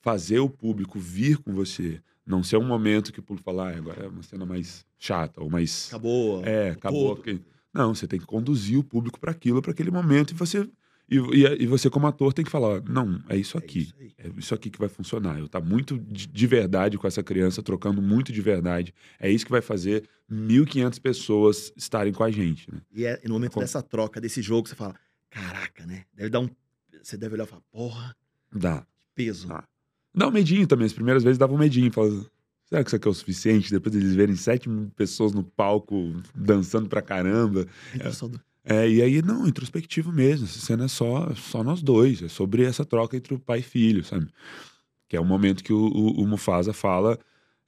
fazer 0.01 0.39
o 0.39 0.49
público 0.49 0.99
vir 0.99 1.39
com 1.39 1.53
você. 1.53 2.01
Não 2.25 2.43
ser 2.43 2.57
um 2.57 2.67
momento 2.67 3.13
que 3.13 3.21
o 3.21 3.23
público 3.23 3.45
fala, 3.45 3.71
ah, 3.71 3.77
agora 3.77 4.05
é 4.05 4.09
uma 4.09 4.23
cena 4.23 4.45
mais 4.45 4.85
chata, 4.99 5.43
ou 5.43 5.49
mais 5.49 5.89
Acabou. 5.89 6.45
é, 6.45 6.71
acabou. 6.71 7.23
Não, 7.73 7.95
você 7.95 8.07
tem 8.07 8.19
que 8.19 8.27
conduzir 8.27 8.79
o 8.79 8.85
público 8.85 9.19
para 9.21 9.31
aquilo, 9.31 9.63
para 9.63 9.71
aquele 9.71 9.91
momento, 9.91 10.33
e 10.33 10.35
você 10.35 10.69
e, 11.09 11.17
e, 11.19 11.63
e 11.63 11.67
você 11.67 11.89
como 11.89 12.07
ator 12.07 12.33
tem 12.33 12.45
que 12.45 12.51
falar, 12.51 12.83
não, 12.83 13.23
é 13.29 13.37
isso 13.37 13.57
É 13.57 13.61
aqui, 13.61 13.81
isso 13.81 13.95
aí. 13.99 14.13
é 14.19 14.31
isso 14.37 14.55
aqui 14.55 14.71
que 14.71 14.79
vai 14.79 14.89
funcionar. 14.89 15.39
Eu 15.39 15.49
tá 15.49 15.61
muito 15.61 15.99
de, 15.99 16.27
de 16.27 16.47
verdade 16.47 16.99
com 16.99 17.07
essa 17.07 17.23
criança, 17.23 17.63
trocando 17.63 18.03
muito 18.03 18.33
de 18.33 18.41
verdade. 18.41 18.93
É 19.21 19.31
isso 19.31 19.45
que 19.45 19.51
vai 19.53 19.61
fazer 19.63 20.09
1.500 20.31 21.01
pessoas 21.01 21.73
estarem 21.77 22.13
com 22.13 22.25
a 22.25 22.31
gente, 22.31 22.71
né? 22.73 22.81
E, 22.93 23.05
é, 23.05 23.21
e 23.25 23.29
no 23.29 23.35
momento 23.35 23.53
Com- 23.53 23.61
dessa 23.61 23.83
troca, 23.83 24.21
desse 24.21 24.43
jogo, 24.43 24.69
você 24.69 24.75
fala, 24.75 24.95
caraca, 25.31 25.87
né? 25.87 26.05
Deve 26.15 26.31
dar 26.31 26.41
um... 26.41 26.49
Você 27.03 27.17
deve 27.17 27.35
olhar 27.35 27.45
e 27.45 27.47
falar, 27.49 27.63
porra, 27.71 28.17
Dá. 28.53 28.81
que 28.81 28.87
peso. 29.15 29.47
Ah. 29.53 29.63
Dá 30.15 30.27
um 30.27 30.33
medinho 30.33 30.67
também. 30.67 30.87
As 30.87 30.93
primeiras 30.93 31.23
vezes 31.23 31.39
dava 31.39 31.53
um 31.55 31.59
medinho. 31.59 31.93
Fala, 31.93 32.11
será 32.65 32.83
que 32.83 32.89
isso 32.89 32.97
aqui 32.97 33.07
é 33.07 33.11
o 33.11 33.15
suficiente? 33.15 33.71
Depois 33.71 33.95
eles 33.95 34.15
verem 34.15 34.35
sete 34.35 34.69
mil 34.69 34.91
pessoas 34.97 35.33
no 35.33 35.45
palco 35.45 36.15
dançando 36.35 36.89
pra 36.89 37.01
caramba. 37.03 37.67
Intenção 37.95 38.29
do- 38.29 38.41
É, 38.69 38.89
e 38.91 39.01
aí, 39.01 39.23
não, 39.23 39.47
introspectivo 39.47 40.13
mesmo. 40.13 40.45
Essa 40.45 40.59
cena 40.59 40.87
é 40.87 40.89
só, 40.89 41.33
só 41.37 41.63
nós 41.63 41.81
dois. 41.83 42.21
É 42.21 42.29
sobre 42.29 42.65
essa 42.65 42.85
troca 42.85 43.17
entre 43.17 43.33
o 43.33 43.39
pai 43.39 43.61
e 43.61 43.63
filho, 43.63 44.03
sabe? 44.05 44.27
Que 45.09 45.17
é 45.17 45.21
o 45.21 45.25
momento 45.25 45.63
que 45.63 45.73
o, 45.73 45.87
o, 45.87 46.23
o 46.23 46.27
Mufasa 46.27 46.73
fala. 46.73 47.17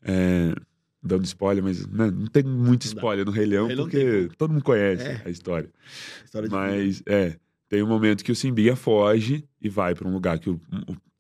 é, 0.02 0.52
dando 1.00 1.25
spoiler, 1.25 1.62
mas 1.62 1.87
né, 1.87 2.11
não 2.11 2.26
tem 2.26 2.43
muito 2.43 2.83
spoiler 2.85 3.25
no 3.25 3.31
Rei 3.31 3.47
Leão, 3.47 3.69
porque 3.76 3.97
tem 3.97 4.28
todo 4.37 4.52
mundo 4.52 4.64
conhece 4.64 5.05
É. 5.05 5.23
a 5.25 5.31
história. 5.31 5.71
Mas, 6.50 7.02
é, 7.07 7.37
tem 7.69 7.83
um 7.83 7.87
momento 7.87 8.25
que 8.25 8.33
o 8.33 8.37
Simbinha 8.37 8.75
foge 8.75 9.45
e 9.62 9.69
vai 9.69 9.95
para 9.95 10.09
um 10.09 10.12
lugar 10.12 10.40
que 10.40 10.50
o, 10.50 10.61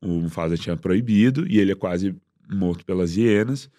o, 0.02 0.08
o 0.16 0.20
Mufasa 0.22 0.56
tinha 0.56 0.76
proibido 0.76 1.46
e 1.48 1.58
ele 1.60 1.70
é 1.70 1.76
quase 1.76 2.14
morto 2.52 2.84
pelas 2.84 3.16
hienas. 3.16 3.70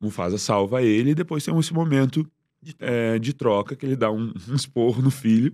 O 0.00 0.04
Mufasa 0.06 0.38
salva 0.38 0.80
ele 0.82 1.10
e 1.10 1.14
depois 1.14 1.44
tem 1.44 1.58
esse 1.58 1.74
momento 1.74 2.24
De 2.62 2.76
é, 2.78 3.18
de 3.18 3.32
troca 3.32 3.74
que 3.74 3.84
ele 3.84 3.96
dá 3.96 4.10
um, 4.10 4.32
um 4.48 4.54
esporro 4.54 5.02
no 5.02 5.10
filho. 5.10 5.52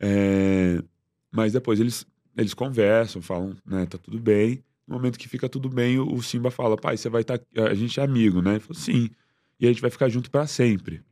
É, 0.00 0.82
mas 1.30 1.52
depois 1.52 1.78
eles, 1.78 2.06
eles 2.36 2.54
conversam, 2.54 3.22
falam, 3.22 3.56
né, 3.64 3.86
tá 3.86 3.98
tudo 3.98 4.18
bem. 4.18 4.64
No 4.86 4.94
momento 4.94 5.18
que 5.18 5.28
fica 5.28 5.48
tudo 5.48 5.68
bem, 5.68 5.98
o, 5.98 6.14
o 6.14 6.22
Simba 6.22 6.50
fala, 6.50 6.76
pai, 6.76 6.96
você 6.96 7.08
vai 7.08 7.20
estar... 7.20 7.38
a 7.56 7.74
gente 7.74 8.00
é 8.00 8.02
amigo, 8.02 8.40
né? 8.40 8.52
Ele 8.52 8.60
falou, 8.60 8.74
sim. 8.80 9.10
E 9.60 9.66
a 9.66 9.68
gente 9.68 9.82
vai 9.82 9.90
ficar 9.90 10.08
junto 10.08 10.30
para 10.30 10.46
sempre. 10.46 11.02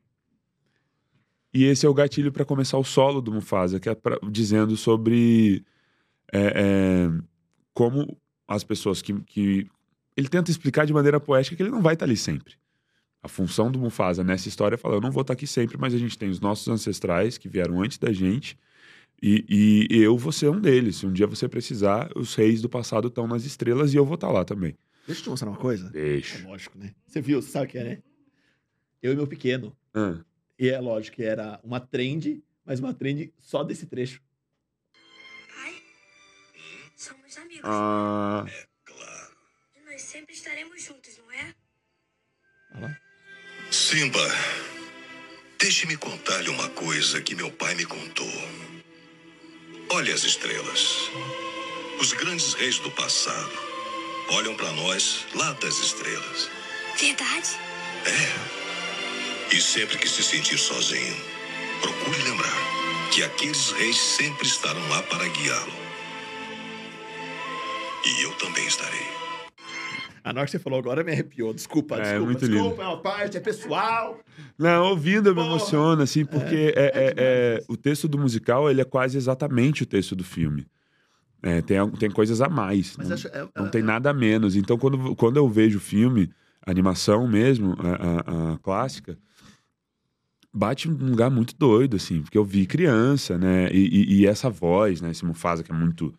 E 1.52 1.64
esse 1.64 1.84
é 1.86 1.88
o 1.88 1.94
gatilho 1.94 2.32
para 2.32 2.44
começar 2.44 2.78
o 2.78 2.84
solo 2.84 3.20
do 3.20 3.32
Mufasa, 3.32 3.78
que 3.78 3.88
é 3.88 3.94
pra- 3.94 4.18
dizendo 4.30 4.76
sobre 4.76 5.64
é, 6.32 6.52
é, 6.54 7.22
como 7.74 8.16
as 8.48 8.64
pessoas 8.64 9.02
que, 9.02 9.12
que... 9.22 9.66
Ele 10.16 10.28
tenta 10.28 10.50
explicar 10.50 10.86
de 10.86 10.92
maneira 10.92 11.20
poética 11.20 11.54
que 11.54 11.62
ele 11.62 11.70
não 11.70 11.82
vai 11.82 11.94
estar 11.94 12.06
ali 12.06 12.16
sempre. 12.16 12.54
A 13.22 13.28
função 13.28 13.70
do 13.72 13.78
Mufasa 13.78 14.22
nessa 14.22 14.48
história 14.48 14.74
é 14.76 14.78
falar: 14.78 14.96
eu 14.96 15.00
não 15.00 15.10
vou 15.10 15.22
estar 15.22 15.32
aqui 15.32 15.46
sempre, 15.46 15.76
mas 15.78 15.94
a 15.94 15.98
gente 15.98 16.16
tem 16.18 16.28
os 16.28 16.40
nossos 16.40 16.68
ancestrais 16.68 17.36
que 17.38 17.48
vieram 17.48 17.82
antes 17.82 17.98
da 17.98 18.12
gente. 18.12 18.58
E, 19.22 19.86
e 19.90 19.98
eu 20.02 20.16
vou 20.18 20.30
ser 20.30 20.48
um 20.50 20.60
deles. 20.60 20.96
Se 20.96 21.06
um 21.06 21.12
dia 21.12 21.26
você 21.26 21.48
precisar, 21.48 22.10
os 22.14 22.34
reis 22.34 22.60
do 22.60 22.68
passado 22.68 23.08
estão 23.08 23.26
nas 23.26 23.44
estrelas 23.44 23.94
e 23.94 23.96
eu 23.96 24.04
vou 24.04 24.14
estar 24.16 24.30
lá 24.30 24.44
também. 24.44 24.76
Deixa 25.06 25.20
eu 25.20 25.24
te 25.24 25.30
mostrar 25.30 25.48
uma 25.48 25.56
coisa. 25.58 25.88
É 25.88 25.90
Deixa. 25.90 26.46
lógico, 26.46 26.78
né? 26.78 26.94
Você 27.06 27.20
viu, 27.20 27.40
você 27.40 27.50
sabe 27.50 27.66
o 27.66 27.68
que 27.70 27.78
é, 27.78 27.84
né? 27.84 28.02
Eu 29.02 29.12
e 29.12 29.16
meu 29.16 29.26
pequeno. 29.26 29.74
Ah, 29.94 30.18
E 30.58 30.68
é 30.68 30.78
lógico 30.80 31.16
que 31.16 31.22
era 31.22 31.58
uma 31.64 31.80
trend, 31.80 32.42
mas 32.64 32.78
uma 32.80 32.92
trend 32.92 33.32
só 33.38 33.64
desse 33.64 33.86
trecho. 33.86 34.20
Pai, 35.54 35.74
somos 36.96 37.36
amigos. 37.38 37.62
ah, 37.64 38.44
E 39.76 39.80
nós 39.84 40.02
sempre 40.02 40.34
estaremos 40.34 40.82
juntos, 40.82 41.16
não 41.18 41.32
é? 41.32 41.54
Olha 42.74 42.80
lá. 42.88 43.00
Simba, 43.70 44.36
deixe-me 45.58 45.96
contar-lhe 45.96 46.48
uma 46.48 46.68
coisa 46.70 47.20
que 47.20 47.34
meu 47.34 47.50
pai 47.50 47.74
me 47.74 47.84
contou. 47.84 48.48
Olhe 49.90 50.12
as 50.12 50.22
estrelas. 50.22 51.10
Os 51.98 52.12
grandes 52.12 52.54
reis 52.54 52.78
do 52.78 52.90
passado 52.92 53.52
olham 54.30 54.54
para 54.54 54.70
nós 54.72 55.26
lá 55.34 55.52
das 55.54 55.78
estrelas. 55.78 56.48
Verdade? 56.96 57.48
É. 58.04 59.54
E 59.54 59.60
sempre 59.60 59.98
que 59.98 60.08
se 60.08 60.22
sentir 60.22 60.58
sozinho, 60.58 61.16
procure 61.80 62.22
lembrar 62.22 63.10
que 63.12 63.22
aqueles 63.22 63.70
reis 63.72 63.96
sempre 63.96 64.46
estarão 64.46 64.88
lá 64.88 65.02
para 65.02 65.26
guiá-lo. 65.28 65.72
E 68.04 68.22
eu 68.22 68.32
também 68.34 68.66
estarei. 68.66 69.15
A 70.26 70.30
hora 70.30 70.44
que 70.44 70.50
você 70.50 70.58
falou 70.58 70.78
agora 70.78 71.04
me 71.04 71.12
arrepiou. 71.12 71.54
Desculpa, 71.54 71.96
É, 71.96 72.02
desculpa. 72.02 72.24
muito 72.26 72.40
desculpa, 72.48 72.68
lindo. 72.70 72.82
é 72.82 72.86
uma 72.86 73.00
parte, 73.00 73.36
é 73.36 73.40
pessoal. 73.40 74.18
Não, 74.58 74.86
ouvindo 74.90 75.28
eu 75.28 75.34
me 75.34 75.40
emociono, 75.40 76.02
assim, 76.02 76.24
porque 76.24 76.72
é, 76.76 76.84
é- 76.94 77.14
é- 77.16 77.64
o 77.68 77.76
texto 77.76 78.08
do 78.08 78.18
musical 78.18 78.68
ele 78.70 78.80
é 78.80 78.84
quase 78.84 79.16
exatamente 79.16 79.84
o 79.84 79.86
texto 79.86 80.16
do 80.16 80.24
filme. 80.24 80.66
É, 81.42 81.62
tem, 81.62 81.88
tem 81.92 82.10
coisas 82.10 82.40
a 82.40 82.48
mais. 82.48 82.96
Mas 82.96 83.06
não, 83.08 83.14
acho, 83.14 83.28
é, 83.28 83.48
não 83.56 83.66
é- 83.66 83.70
tem 83.70 83.82
nada 83.82 84.10
a 84.10 84.14
menos. 84.14 84.56
Então, 84.56 84.76
quando, 84.76 85.14
quando 85.14 85.36
eu 85.36 85.48
vejo 85.48 85.78
o 85.78 85.80
filme, 85.80 86.28
animação 86.66 87.28
mesmo, 87.28 87.76
a, 87.78 88.50
a- 88.50 88.54
a 88.54 88.58
clássica, 88.58 89.16
bate 90.52 90.88
num 90.88 91.10
lugar 91.10 91.30
muito 91.30 91.54
doido, 91.56 91.96
assim, 91.96 92.22
porque 92.22 92.36
eu 92.38 92.44
vi 92.44 92.66
criança, 92.66 93.38
né? 93.38 93.68
E, 93.70 93.78
e- 93.86 94.20
e 94.22 94.26
essa 94.26 94.48
voz, 94.50 95.00
né? 95.00 95.10
Esse 95.10 95.24
Mufasa 95.24 95.62
que 95.62 95.70
é 95.70 95.74
muito. 95.74 96.12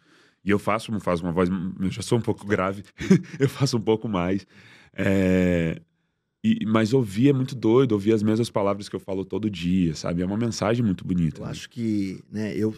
E 0.48 0.50
eu 0.50 0.58
faço 0.58 0.89
o 0.89 0.94
Mufasa 0.94 1.22
com 1.22 1.27
uma 1.27 1.34
voz. 1.34 1.50
Eu 1.77 1.92
já 1.92 2.01
sou 2.01 2.18
um 2.18 2.22
pouco 2.22 2.48
grave, 2.48 2.82
eu 3.38 3.50
faço 3.50 3.75
um 3.75 3.82
pouco 3.82 4.08
mais. 4.08 4.48
É, 4.94 5.82
e- 6.42 6.66
mas 6.66 6.94
ouvir 6.94 7.27
é 7.27 7.34
muito 7.34 7.54
doido, 7.54 7.92
ouvir 7.92 8.13
as 8.13 8.24
mesmas 8.24 8.50
palavras 8.50 8.88
que 8.88 8.96
eu 8.96 9.00
falo 9.01 9.25
todo 9.25 9.50
dia, 9.50 9.94
sabe? 9.94 10.22
É 10.22 10.25
uma 10.25 10.38
mensagem 10.38 10.86
muito 10.86 11.06
bonita. 11.06 11.42
Eu 11.42 11.46
né? 11.46 11.51
acho 11.51 11.70
que, 11.70 12.24
né, 12.32 12.56
eu, 12.56 12.74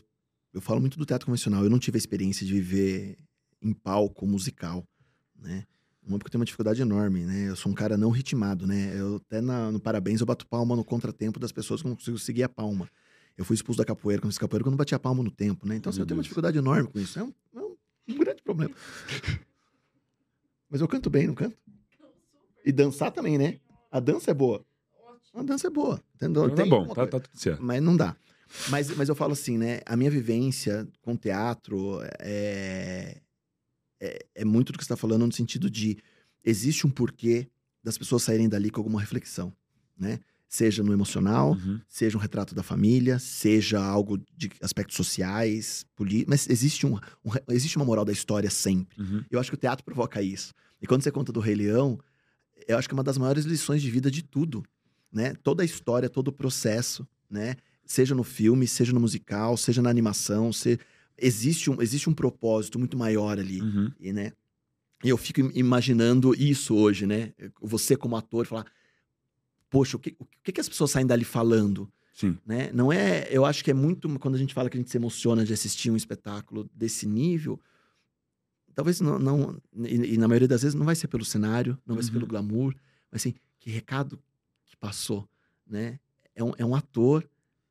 eu 0.51 0.59
falo 0.59 0.81
muito 0.81 0.97
do 0.97 1.05
teatro 1.05 1.27
convencional. 1.27 1.63
Eu 1.63 1.69
não 1.69 1.77
tive 1.77 1.95
a 1.97 1.99
experiência 1.99 2.43
de 2.43 2.53
viver 2.53 3.19
em 3.61 3.71
palco 3.71 4.25
musical, 4.25 4.83
né? 5.37 5.63
Uma 6.01 6.17
porque 6.17 6.29
eu 6.29 6.31
tenho 6.31 6.39
uma 6.39 6.45
dificuldade 6.45 6.81
enorme, 6.81 7.23
né? 7.23 7.49
Eu 7.49 7.55
sou 7.55 7.71
um 7.71 7.75
cara 7.75 7.95
não 7.95 8.09
ritmado, 8.09 8.65
né? 8.65 8.99
Eu 8.99 9.17
até 9.17 9.41
na- 9.41 9.71
no 9.71 9.79
parabéns 9.79 10.21
eu 10.21 10.25
bato 10.25 10.47
palma 10.47 10.75
no 10.75 10.83
contratempo 10.83 11.39
das 11.39 11.51
pessoas 11.51 11.83
que 11.83 11.87
não 11.87 11.95
consigo 11.95 12.17
seguir 12.17 12.41
a 12.41 12.49
palma. 12.49 12.89
Eu 13.39 13.45
fui 13.45 13.53
expulso 13.55 13.77
da 13.77 13.85
capoeira, 13.85 14.21
quando 14.21 14.33
eu 14.33 14.39
capoeira, 14.39 14.63
quando 14.65 14.67
eu 14.67 14.71
não 14.71 14.77
bati 14.77 14.93
a 14.93 14.99
palma 14.99 15.23
no 15.23 15.31
tempo, 15.31 15.65
né? 15.65 15.77
Então, 15.77 15.89
assim, 15.89 16.01
eu 16.01 16.05
tenho 16.05 16.17
uma 16.17 16.21
Deus. 16.21 16.25
dificuldade 16.25 16.57
enorme 16.57 16.89
com 16.89 16.99
isso. 16.99 17.17
É 17.17 17.23
um, 17.23 17.33
é 17.55 17.59
um- 17.61 18.17
grande 18.19 18.41
problema. 18.41 18.75
Mas 20.69 20.81
eu 20.81 20.87
canto 20.89 21.09
bem, 21.09 21.25
não 21.25 21.33
canto? 21.33 21.57
E 22.65 22.71
dançar 22.73 23.13
também, 23.13 23.37
né? 23.37 23.61
A 23.89 24.01
dança 24.01 24.29
é 24.29 24.33
boa. 24.33 24.65
A 25.33 25.41
dança 25.41 25.67
é 25.67 25.69
boa, 25.69 26.03
entendeu? 26.15 26.47
Então 26.47 26.55
tá 26.55 26.65
bom, 26.65 26.85
tá, 26.93 27.07
tá 27.07 27.19
tudo 27.21 27.39
certo. 27.39 27.63
Mas 27.63 27.81
não 27.81 27.95
dá. 27.95 28.13
Mas, 28.67 28.89
mas 28.97 29.07
eu 29.07 29.15
falo 29.15 29.31
assim, 29.31 29.57
né? 29.57 29.79
A 29.85 29.95
minha 29.95 30.11
vivência 30.11 30.85
com 31.01 31.15
teatro 31.15 32.01
é, 32.19 33.21
é, 34.01 34.25
é 34.35 34.43
muito 34.43 34.73
do 34.73 34.77
que 34.77 34.83
você 34.83 34.87
está 34.91 34.97
falando 34.97 35.25
no 35.25 35.31
sentido 35.31 35.69
de 35.69 35.97
existe 36.43 36.85
um 36.85 36.89
porquê 36.89 37.47
das 37.81 37.97
pessoas 37.97 38.21
saírem 38.23 38.49
dali 38.49 38.69
com 38.69 38.81
alguma 38.81 38.99
reflexão, 38.99 39.53
né? 39.97 40.19
Seja 40.51 40.81
no 40.81 40.91
emocional, 40.91 41.51
Uhum. 41.51 41.79
seja 41.87 42.17
um 42.17 42.19
retrato 42.19 42.55
da 42.55 42.63
família, 42.63 43.19
seja 43.19 43.79
algo 43.79 44.17
de 44.35 44.49
aspectos 44.61 44.97
sociais, 44.97 45.85
políticos, 45.95 46.25
mas 46.27 46.49
existe, 46.49 46.87
um, 46.87 46.95
um 47.23 47.31
existe 47.49 47.77
uma 47.77 47.85
moral 47.85 48.03
da 48.03 48.11
história 48.11 48.49
sempre. 48.49 48.99
Uhum. 48.99 49.23
Eu 49.29 49.39
acho 49.39 49.51
que 49.51 49.55
o 49.55 49.59
teatro 49.59 49.85
provoca 49.85 50.21
isso. 50.23 50.51
E 50.81 50.87
quando 50.87 51.03
você 51.03 51.11
conta 51.11 51.31
do 51.31 51.39
Rei 51.39 51.53
Leão, 51.53 51.99
eu 52.67 52.77
acho 52.79 52.87
que 52.89 52.93
é 52.95 52.97
uma 52.97 53.03
das 53.03 53.17
maiores 53.17 53.45
lições 53.45 53.79
de 53.83 53.91
vida 53.91 54.09
de 54.09 54.23
tudo, 54.23 54.63
né? 55.11 55.35
Toda 55.43 55.61
a 55.61 55.65
história, 55.65 56.09
todo 56.09 56.29
o 56.29 56.33
processo, 56.33 57.07
né? 57.29 57.55
Seja 57.85 58.15
no 58.15 58.23
filme, 58.23 58.67
seja 58.67 58.91
no 58.91 58.99
musical, 58.99 59.55
seja 59.55 59.81
na 59.83 59.89
animação, 59.91 60.51
se... 60.51 60.79
existe, 61.15 61.69
um, 61.69 61.79
existe 61.79 62.09
um 62.09 62.13
propósito 62.13 62.79
muito 62.79 62.97
maior 62.97 63.37
ali, 63.37 63.61
Uhum. 63.61 63.91
e, 63.99 64.11
né? 64.11 64.31
E 65.03 65.09
eu 65.09 65.17
fico 65.17 65.41
im- 65.41 65.51
imaginando 65.53 66.33
isso 66.33 66.75
hoje, 66.75 67.05
né? 67.05 67.33
Você 67.61 67.95
como 67.95 68.17
ator 68.17 68.45
falar, 68.47 68.65
poxa, 69.69 69.97
o 69.97 69.99
que, 69.99 70.15
o 70.19 70.25
que 70.43 70.59
as 70.59 70.67
pessoas 70.69 70.91
saem 70.91 71.05
dali 71.05 71.23
falando? 71.23 71.91
Sim. 72.13 72.37
né? 72.45 72.69
Não 72.73 72.91
é, 72.91 73.27
eu 73.31 73.45
acho 73.45 73.63
que 73.63 73.71
é 73.71 73.73
muito 73.73 74.09
quando 74.19 74.35
a 74.35 74.37
gente 74.37 74.53
fala 74.53 74.69
que 74.69 74.77
a 74.77 74.79
gente 74.81 74.91
se 74.91 74.97
emociona 74.97 75.45
de 75.45 75.53
assistir 75.53 75.89
um 75.89 75.95
espetáculo 75.95 76.69
desse 76.75 77.07
nível, 77.07 77.57
talvez 78.75 78.99
não, 78.99 79.17
não 79.17 79.57
e, 79.85 80.15
e 80.15 80.17
na 80.17 80.27
maioria 80.27 80.47
das 80.47 80.61
vezes 80.63 80.75
não 80.75 80.85
vai 80.85 80.95
ser 80.95 81.07
pelo 81.07 81.23
cenário, 81.23 81.77
não 81.85 81.95
vai 81.95 82.03
ser 82.03 82.09
Uhum. 82.09 82.15
pelo 82.15 82.27
glamour, 82.27 82.75
mas 83.11 83.21
assim, 83.21 83.33
que 83.57 83.69
recado 83.69 84.19
que 84.65 84.75
passou, 84.75 85.27
né? 85.65 85.97
É 86.35 86.43
um, 86.43 86.53
é 86.57 86.65
um 86.65 86.75
ator, 86.75 87.25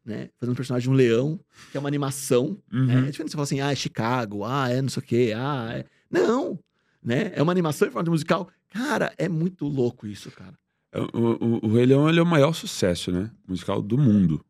né? 0.05 0.31
Fazendo 0.39 0.53
um 0.53 0.57
personagem 0.57 0.89
de 0.89 0.91
um 0.91 0.97
leão, 0.97 1.39
que 1.71 1.77
é 1.77 1.81
uma 1.81 1.89
animação, 1.89 2.57
né? 2.73 2.97
Uhum. 2.97 3.07
É 3.07 3.11
diferente 3.11 3.31
você 3.31 3.37
falar 3.37 3.45
assim, 3.45 3.61
ah, 3.61 3.73
é 3.73 3.75
Chicago, 3.75 4.45
ah, 4.45 4.69
é 4.71 4.81
não 4.81 4.89
sei 4.89 5.03
o 5.03 5.07
quê, 5.07 5.33
ah, 5.37 5.69
é... 5.75 5.85
Não, 6.11 6.59
né? 7.03 7.33
É 7.35 7.43
uma 7.43 7.53
animação 7.53 7.87
em 7.87 7.91
forma 7.91 8.05
de 8.05 8.11
musical. 8.11 8.49
Cara, 8.71 9.13
é 9.19 9.29
muito 9.29 9.67
louco 9.67 10.07
isso, 10.07 10.31
cara. 10.31 10.59
O, 11.13 11.45
o, 11.45 11.67
o 11.67 11.73
Rei 11.75 11.87
Leão 11.87 12.09
ele 12.09 12.19
é 12.19 12.23
o 12.23 12.27
maior 12.27 12.53
sucesso, 12.53 13.11
né? 13.13 13.31
Musical 13.47 13.81
do 13.83 13.97
mundo. 13.99 14.45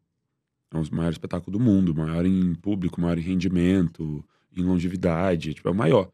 É 0.73 0.77
o 0.79 0.95
maior 0.95 1.11
espetáculo 1.11 1.57
do 1.57 1.63
mundo, 1.63 1.95
maior 1.95 2.27
em 2.27 2.55
público, 2.55 3.01
maior 3.01 3.19
em 3.19 3.23
rendimento, 3.23 4.25
em 4.57 4.63
longevidade, 4.63 5.55
tipo, 5.55 5.69
é 5.69 5.71
o 5.71 5.75
maior. 5.75 6.11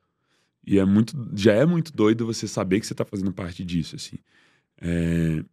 E 0.66 0.78
é 0.78 0.84
muito, 0.84 1.12
já 1.34 1.52
é 1.52 1.66
muito 1.66 1.92
doido 1.92 2.24
você 2.24 2.46
saber 2.48 2.80
que 2.80 2.86
você 2.86 2.94
tá 2.94 3.04
fazendo 3.04 3.32
parte 3.32 3.64
disso, 3.64 3.96
assim. 3.96 4.16
É, 4.80 5.44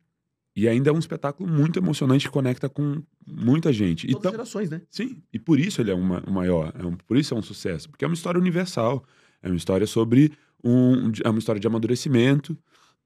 E 0.55 0.67
ainda 0.67 0.89
é 0.89 0.93
um 0.93 0.99
espetáculo 0.99 1.49
muito 1.49 1.79
emocionante 1.79 2.25
que 2.27 2.31
conecta 2.31 2.69
com 2.69 3.01
muita 3.25 3.71
gente. 3.73 4.07
Todas 4.07 4.19
Então, 4.19 4.29
as 4.29 4.35
gerações, 4.35 4.69
né? 4.69 4.81
Sim, 4.89 5.21
e 5.33 5.39
por 5.39 5.59
isso 5.59 5.81
ele 5.81 5.91
é 5.91 5.95
uma, 5.95 6.21
o 6.27 6.31
maior, 6.31 6.71
é 6.77 6.85
um, 6.85 6.95
por 6.95 7.17
isso 7.17 7.33
é 7.33 7.37
um 7.37 7.41
sucesso, 7.41 7.89
porque 7.89 8.05
é 8.05 8.07
uma 8.07 8.13
história 8.13 8.39
universal, 8.39 9.03
é 9.41 9.47
uma 9.47 9.55
história 9.57 9.87
sobre 9.87 10.31
um, 10.63 11.11
é 11.23 11.29
uma 11.29 11.39
história 11.39 11.59
de 11.59 11.67
amadurecimento, 11.67 12.57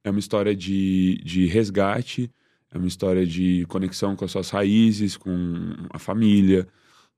é 0.05 0.09
uma 0.11 0.19
história 0.19 0.55
de, 0.55 1.19
de 1.23 1.45
resgate, 1.47 2.31
é 2.71 2.77
uma 2.77 2.87
história 2.87 3.25
de 3.25 3.65
conexão 3.67 4.15
com 4.15 4.23
as 4.23 4.31
suas 4.31 4.49
raízes, 4.49 5.17
com 5.17 5.33
a 5.89 5.97
família, 5.99 6.67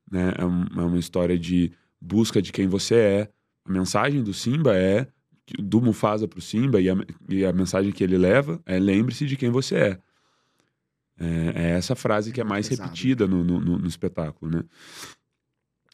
né? 0.10 0.34
É, 0.38 0.45
um- 0.45 0.65
é 0.82 0.86
uma 0.86 0.97
história 0.97 1.38
de 1.38 1.71
busca 2.02 2.41
de 2.41 2.52
quem 2.52 2.67
você 2.67 2.95
é. 2.95 3.30
A 3.65 3.71
mensagem 3.71 4.23
do 4.23 4.34
Simba 4.34 4.76
é 4.76 5.08
do 5.60 5.82
Mufasa 5.82 6.28
para 6.28 6.39
o 6.39 6.41
Simba 6.41 6.80
e 6.82 6.89
a, 6.89 6.95
e 7.30 7.45
a 7.45 7.54
mensagem 7.54 7.91
que 7.91 8.04
ele 8.04 8.17
leva 8.17 8.62
é 8.65 8.80
lembre-se 8.80 9.26
de 9.26 9.36
quem 9.36 9.50
você 9.50 9.76
é. 9.76 10.00
É, 11.19 11.54
é 11.56 11.69
essa 11.71 11.95
frase 11.95 12.32
que 12.32 12.39
é 12.39 12.43
mais 12.43 12.69
Pesado. 12.69 12.89
repetida 12.89 13.28
no, 13.28 13.43
no, 13.43 13.60
no- 13.60 13.80
no 13.80 13.88
espetáculo, 13.88 14.52
né? 14.52 14.63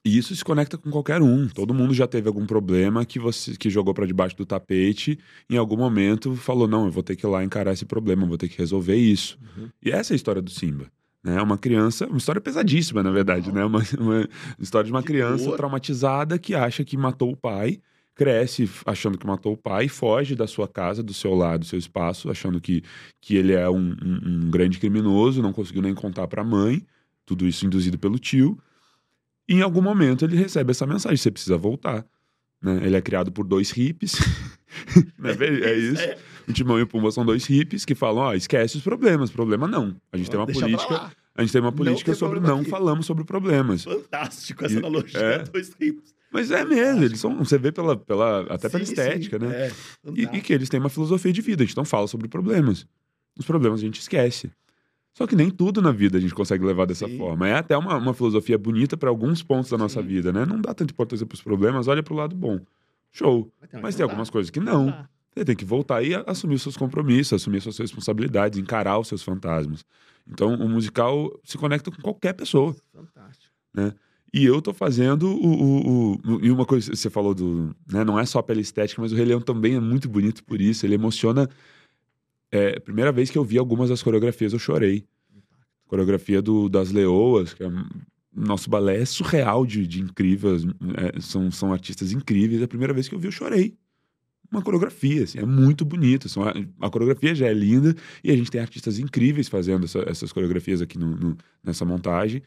E 0.06 0.18
isso 0.18 0.36
se 0.36 0.44
conecta 0.44 0.78
com 0.78 0.92
qualquer 0.92 1.22
um. 1.22 1.48
Todo 1.48 1.74
mundo 1.74 1.94
já 1.94 2.06
teve 2.06 2.28
algum 2.28 2.46
problema 2.46 3.06
que 3.06 3.18
você 3.20 3.56
que 3.56 3.70
jogou 3.70 3.94
para 3.94 4.06
debaixo 4.06 4.36
do 4.36 4.46
tapete, 4.46 5.18
em 5.50 5.56
algum 5.58 5.78
momento 5.78 6.36
falou: 6.36 6.68
"Não, 6.68 6.86
eu 6.86 6.92
vou 6.92 7.02
ter 7.04 7.16
que 7.16 7.26
ir 7.26 7.30
lá 7.30 7.44
encarar 7.44 7.72
esse 7.72 7.86
problema, 7.86 8.24
eu 8.24 8.28
vou 8.28 8.38
ter 8.38 8.50
que 8.50 8.58
resolver 8.58 8.96
isso". 8.98 9.38
Uhum. 9.58 9.70
E 9.82 9.92
essa 9.92 10.14
é 10.14 10.16
a 10.16 10.18
história 10.18 10.42
do 10.42 10.52
Simba. 10.52 10.88
Né? 11.24 11.42
Uma 11.42 11.58
criança, 11.58 12.06
uma 12.08 12.18
história 12.18 12.42
pesadíssima, 12.42 13.02
na 13.02 13.12
verdade, 13.12 13.50
né? 13.52 13.64
Uma, 13.64 13.80
uma 13.98 14.28
história 14.60 14.86
de 14.86 14.92
uma 14.92 15.02
criança 15.02 15.46
dor. 15.46 15.56
traumatizada 15.56 16.38
que 16.38 16.54
acha 16.54 16.84
que 16.84 16.98
matou 16.98 17.32
o 17.32 17.38
pai, 17.38 17.80
cresce 18.14 18.70
achando 18.86 19.18
que 19.18 19.26
matou 19.26 19.54
o 19.54 19.58
pai, 19.58 19.88
foge 19.88 20.36
da 20.36 20.48
sua 20.48 20.68
casa, 20.68 21.02
do 21.02 21.14
seu 21.14 21.34
lado, 21.34 21.62
do 21.62 21.66
seu 21.66 21.80
espaço, 21.80 22.30
achando 22.30 22.60
que, 22.60 22.84
que 23.22 23.38
ele 23.38 23.54
é 23.54 23.70
um, 23.70 23.96
um- 24.04 24.20
um 24.48 24.52
grande 24.52 24.78
criminoso, 24.80 25.42
não 25.42 25.54
conseguiu 25.54 25.82
nem 25.82 25.94
contar 25.96 26.28
para 26.28 26.42
a 26.42 26.46
mãe, 26.46 26.86
tudo 27.26 27.48
isso 27.48 27.66
induzido 27.66 27.98
pelo 27.98 28.20
tio. 28.20 28.58
Em 29.48 29.62
algum 29.62 29.82
momento 29.82 30.24
ele 30.26 30.36
recebe 30.36 30.72
essa 30.72 30.86
mensagem: 30.88 31.18
você 31.18 31.32
precisa 31.32 31.58
voltar. 31.58 32.06
Né? 32.62 32.80
Ele 32.86 32.96
é 32.96 33.02
criado 33.02 33.32
por 33.32 33.46
dois 33.46 33.72
hippies. 33.72 34.14
Né? 35.20 35.30
é 35.40 35.76
isso. 35.76 36.02
É. 36.02 36.18
O 36.48 36.52
Timão 36.52 36.80
e 36.80 36.82
o 36.82 36.88
Pumba 36.88 37.12
são 37.12 37.24
dois 37.24 37.46
hippies 37.46 37.86
que 37.86 37.94
falam: 37.94 38.24
ó, 38.24 38.34
esquece 38.34 38.76
os 38.78 38.84
problemas, 38.84 39.30
problema 39.30 39.68
não. 39.68 39.96
A 40.12 40.18
gente 40.18 40.32
tem 40.32 40.40
uma 40.40 40.48
política. 40.48 41.12
A 41.36 41.42
gente 41.44 41.52
tem 41.52 41.62
uma 41.62 41.70
Não 41.70 41.78
política 41.78 42.12
tem 42.12 42.18
sobre 42.20 42.40
não 42.40 42.62
aqui. 42.62 42.70
falamos 42.72 43.06
sobre 43.06 43.24
problemas. 43.24 43.84
Fantástico 43.84 44.66
essa 44.66 44.74
E- 44.76 44.78
analogia. 44.80 45.20
é. 45.20 45.38
Dois 45.44 45.72
ricos. 45.80 46.14
Mas 46.32 46.50
é 46.50 46.66
mesmo, 46.66 47.04
eles 47.04 47.20
são. 47.20 47.38
Você 47.38 47.58
vê 47.60 47.72
pela, 47.72 47.96
pela, 47.96 48.42
até 48.52 48.68
pela 48.68 48.84
Sim, 48.84 48.92
estética, 48.92 49.40
sim, 49.40 49.46
né? 49.46 49.56
É, 49.68 49.72
E, 50.16 50.24
e 50.38 50.42
que 50.42 50.52
eles 50.54 50.70
têm 50.70 50.80
uma 50.80 50.90
filosofia 50.90 51.32
de 51.32 51.42
vida, 51.42 51.62
a 51.64 51.66
gente 51.68 51.78
não 51.78 51.86
fala 51.86 52.08
sobre 52.08 52.28
problemas. 52.28 52.86
Os 53.38 53.46
problemas 53.46 53.80
a 53.80 53.84
gente 53.84 54.00
esquece. 54.00 54.52
Só 55.14 55.28
que 55.28 55.36
nem 55.36 55.50
tudo 55.52 55.82
na 55.82 55.92
vida 55.92 56.18
a 56.18 56.22
gente 56.22 56.34
consegue 56.34 56.66
levar 56.66 56.86
dessa 56.86 57.08
Sim. 57.08 57.18
forma. 57.18 57.48
É 57.48 57.54
até 57.56 57.78
uma, 57.78 57.96
uma 57.98 58.14
filosofia 58.14 58.58
bonita 58.58 58.98
para 58.98 59.10
alguns 59.10 59.44
pontos 59.44 59.70
da 59.70 59.78
nossa 59.78 60.02
Sim. 60.02 60.08
vida, 60.08 60.34
né? 60.34 60.46
Não 60.46 60.60
dá 60.60 60.74
tanta 60.74 60.92
importância 60.92 61.26
para 61.26 61.36
os 61.36 61.42
problemas, 61.42 61.88
olha 61.88 62.02
para 62.02 62.14
o 62.14 62.18
lado 62.18 62.36
bom. 62.36 62.60
Show. 63.12 63.52
Mas 63.62 63.82
Mas 63.82 63.96
tem 63.96 64.04
algumas 64.04 64.28
dá. 64.30 64.32
coisas 64.32 64.50
que 64.50 64.60
não. 64.60 64.88
dá. 64.88 65.08
Você 65.36 65.46
tem 65.46 65.56
que 65.56 65.66
voltar 65.66 66.04
e 66.04 66.14
assumir 66.28 66.56
os 66.56 66.62
seus 66.64 66.78
compromissos, 66.78 67.34
assumir 67.34 67.58
as 67.58 67.64
suas 67.64 67.78
responsabilidades, 67.80 68.58
encarar 68.60 68.98
os 69.00 69.08
seus 69.08 69.22
fantasmas. 69.24 69.84
Então, 70.28 70.54
o 70.56 70.70
musical 70.70 71.32
se 71.44 71.58
conecta 71.58 71.92
com 71.92 72.02
qualquer 72.02 72.34
pessoa. 72.34 72.76
Fantástico. 72.94 73.52
E 74.34 74.46
eu 74.46 74.60
tô 74.62 74.74
fazendo 74.74 75.28
o, 75.30 75.46
o, 75.46 76.14
o- 76.26 76.40
E 76.46 76.50
uma 76.50 76.66
coisa 76.66 76.90
que 76.90 76.98
você 76.98 77.10
falou 77.10 77.36
do. 77.36 77.76
Né, 77.92 78.04
não 78.04 78.20
é 78.20 78.26
só 78.26 78.42
pela 78.42 78.60
estética, 78.62 79.00
mas 79.02 79.12
o 79.12 79.16
Rei 79.16 79.26
Leão 79.26 79.40
também 79.42 79.76
é 79.76 79.80
muito 79.80 80.10
bonito 80.10 80.44
por 80.44 80.60
isso. 80.60 80.86
Ele 80.86 80.96
emociona. 80.96 81.48
É, 82.56 82.80
primeira 82.80 83.12
vez 83.12 83.32
que 83.32 83.38
eu 83.38 83.44
vi 83.44 83.58
algumas 83.58 83.90
das 83.90 84.04
coreografias, 84.04 84.54
eu 84.54 84.60
chorei. 84.60 85.08
Coreografia 85.88 86.40
do, 86.40 86.70
das 86.70 86.92
Leoas, 86.92 87.54
que 87.54 87.64
é. 87.64 87.68
Nosso 88.36 88.68
balé 88.70 89.00
é 89.00 89.06
surreal 89.06 89.66
de, 89.66 89.86
de 89.88 90.02
incríveis. 90.02 90.64
é, 90.64 91.20
são, 91.20 91.50
são 91.52 91.74
artistas 91.74 92.12
incríveis. 92.12 92.62
É 92.62 92.66
a 92.66 92.68
primeira 92.68 92.94
vez 92.94 93.08
que 93.08 93.16
eu 93.16 93.20
vi, 93.20 93.28
eu 93.28 93.32
chorei. 93.32 93.76
Uma 94.52 94.62
coreografia, 94.62 95.24
assim, 95.24 95.40
é 95.40 95.46
muito 95.46 95.84
bonito. 95.84 96.28
A, 96.82 96.86
a 96.88 96.90
coreografia 96.92 97.34
já 97.34 97.48
é 97.48 97.54
linda 97.54 97.96
e 98.24 98.30
a 98.32 98.36
gente 98.36 98.52
tem 98.52 98.62
artistas 98.62 99.00
incríveis 99.00 99.48
fazendo 99.48 99.86
essa- 99.86 100.04
essas 100.08 100.32
coreografias 100.32 100.80
aqui 100.82 100.98
no- 101.00 101.16
no- 101.16 101.38
nessa 101.64 101.86
montagem. 101.86 102.44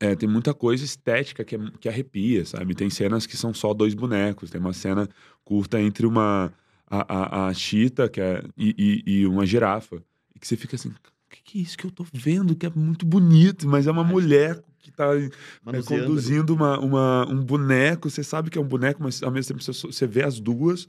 É, 0.00 0.16
tem 0.16 0.28
muita 0.28 0.52
coisa 0.52 0.84
estética 0.84 1.44
que, 1.44 1.54
é- 1.54 1.70
que 1.80 1.88
arrepia, 1.88 2.44
sabe? 2.44 2.74
Tem 2.74 2.90
cenas 2.90 3.26
que 3.26 3.36
são 3.36 3.54
só 3.54 3.72
dois 3.72 3.94
bonecos. 3.94 4.50
Tem 4.50 4.60
uma 4.60 4.72
cena 4.72 5.08
curta 5.44 5.80
entre 5.80 6.04
uma 6.06 6.52
a, 6.92 7.04
a, 7.08 7.46
a 7.46 7.54
chita 7.54 8.06
que 8.06 8.20
é, 8.20 8.44
e, 8.56 9.02
e, 9.06 9.12
e 9.12 9.26
uma 9.26 9.46
girafa. 9.46 10.02
E 10.34 10.38
que 10.38 10.46
você 10.46 10.56
fica 10.56 10.76
assim, 10.76 10.90
o 10.90 10.94
que, 11.30 11.42
que 11.42 11.58
é 11.58 11.62
isso 11.62 11.78
que 11.78 11.86
eu 11.86 11.90
tô 11.90 12.04
vendo? 12.12 12.54
Que 12.54 12.66
é 12.66 12.70
muito 12.70 13.06
bonito, 13.06 13.66
mas 13.66 13.86
é 13.86 13.90
uma 13.90 14.04
mulher 14.04 14.62
que 14.78 14.90
tá 14.90 15.06
é, 15.16 15.82
conduzindo 15.82 16.54
uma, 16.54 16.78
uma, 16.78 17.26
um 17.26 17.42
boneco. 17.42 18.10
Você 18.10 18.22
sabe 18.22 18.50
que 18.50 18.58
é 18.58 18.60
um 18.60 18.68
boneco, 18.68 19.02
mas 19.02 19.22
ao 19.22 19.30
mesmo 19.30 19.54
tempo 19.54 19.64
você, 19.64 19.86
você 19.86 20.06
vê 20.06 20.22
as 20.22 20.38
duas. 20.38 20.86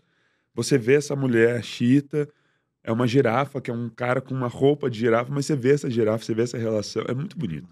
Você 0.54 0.78
vê 0.78 0.96
essa 0.96 1.16
mulher 1.16 1.64
chita, 1.64 2.30
é 2.84 2.92
uma 2.92 3.08
girafa, 3.08 3.62
que 3.62 3.72
é 3.72 3.74
um 3.74 3.90
cara 3.90 4.20
com 4.22 4.36
uma 4.36 4.48
roupa 4.48 4.90
de 4.90 5.00
girafa, 5.00 5.32
mas 5.34 5.46
você 5.46 5.56
vê 5.56 5.72
essa 5.72 5.90
girafa, 5.90 6.24
você 6.24 6.34
vê 6.34 6.44
essa 6.44 6.58
relação. 6.58 7.04
É 7.08 7.14
muito 7.14 7.38
bonito. 7.38 7.68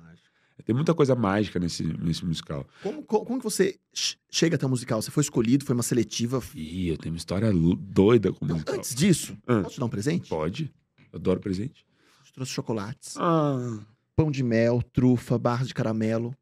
Tem 0.66 0.76
muita 0.76 0.94
coisa 0.94 1.16
mágica 1.16 1.60
nesse, 1.60 1.84
nesse 1.84 2.26
musical. 2.26 2.68
Como, 2.84 3.04
como, 3.04 3.26
como 3.26 3.38
que 3.40 3.44
você 3.44 3.80
ch- 3.94 4.18
chega 4.30 4.56
até 4.56 4.66
o 4.66 4.70
musical? 4.70 5.02
Você 5.02 5.12
foi 5.12 5.22
escolhido, 5.22 5.66
foi 5.66 5.74
uma 5.76 5.84
seletiva. 5.84 6.42
Ih, 6.56 6.90
eu 6.90 6.98
tenho 6.98 7.14
uma 7.14 7.18
história 7.18 7.52
doida 7.78 8.32
com 8.32 8.46
o 8.46 8.48
musical. 8.48 8.76
antes 8.76 8.94
disso, 8.96 9.38
Ah. 9.48 9.62
posso 9.62 9.76
te 9.76 9.80
dar 9.80 9.86
um 9.86 9.90
presente? 9.90 10.30
Pode? 10.30 10.74
Eu 11.12 11.18
adoro 11.20 11.40
presente. 11.40 11.86
Eu 12.28 12.34
trouxe 12.34 12.52
chocolates, 12.54 13.16
Ah, 13.18 13.80
pão 14.16 14.32
de 14.32 14.44
mel, 14.44 14.82
trufa, 14.94 15.38
barras 15.38 15.68
de 15.68 15.74
caramelo. 15.74 16.36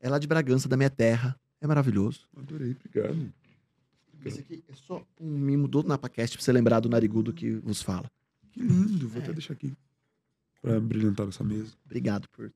É 0.00 0.08
lá 0.08 0.18
de 0.18 0.26
Bragança, 0.26 0.68
da 0.68 0.76
minha 0.76 0.90
terra. 0.90 1.38
É 1.60 1.66
maravilhoso. 1.66 2.20
adorei, 2.36 2.76
obrigado. 2.84 3.32
Esse 4.24 4.40
aqui 4.40 4.64
é 4.68 4.74
só 4.74 5.04
um 5.20 5.38
mimo 5.38 5.68
do 5.68 5.82
NapaCast 5.82 6.36
pra 6.36 6.44
você 6.44 6.52
lembrar 6.52 6.80
do 6.80 6.88
narigudo 6.88 7.32
que 7.32 7.52
vos 7.56 7.80
fala. 7.82 8.10
Que 8.50 8.60
lindo, 8.60 9.08
vou 9.08 9.20
É. 9.20 9.24
até 9.24 9.32
deixar 9.32 9.52
aqui. 9.54 9.72
Pra 10.60 10.80
brilhantar 10.80 11.28
essa 11.28 11.44
mesa. 11.44 11.72
Obrigado 11.84 12.28
por. 12.30 12.52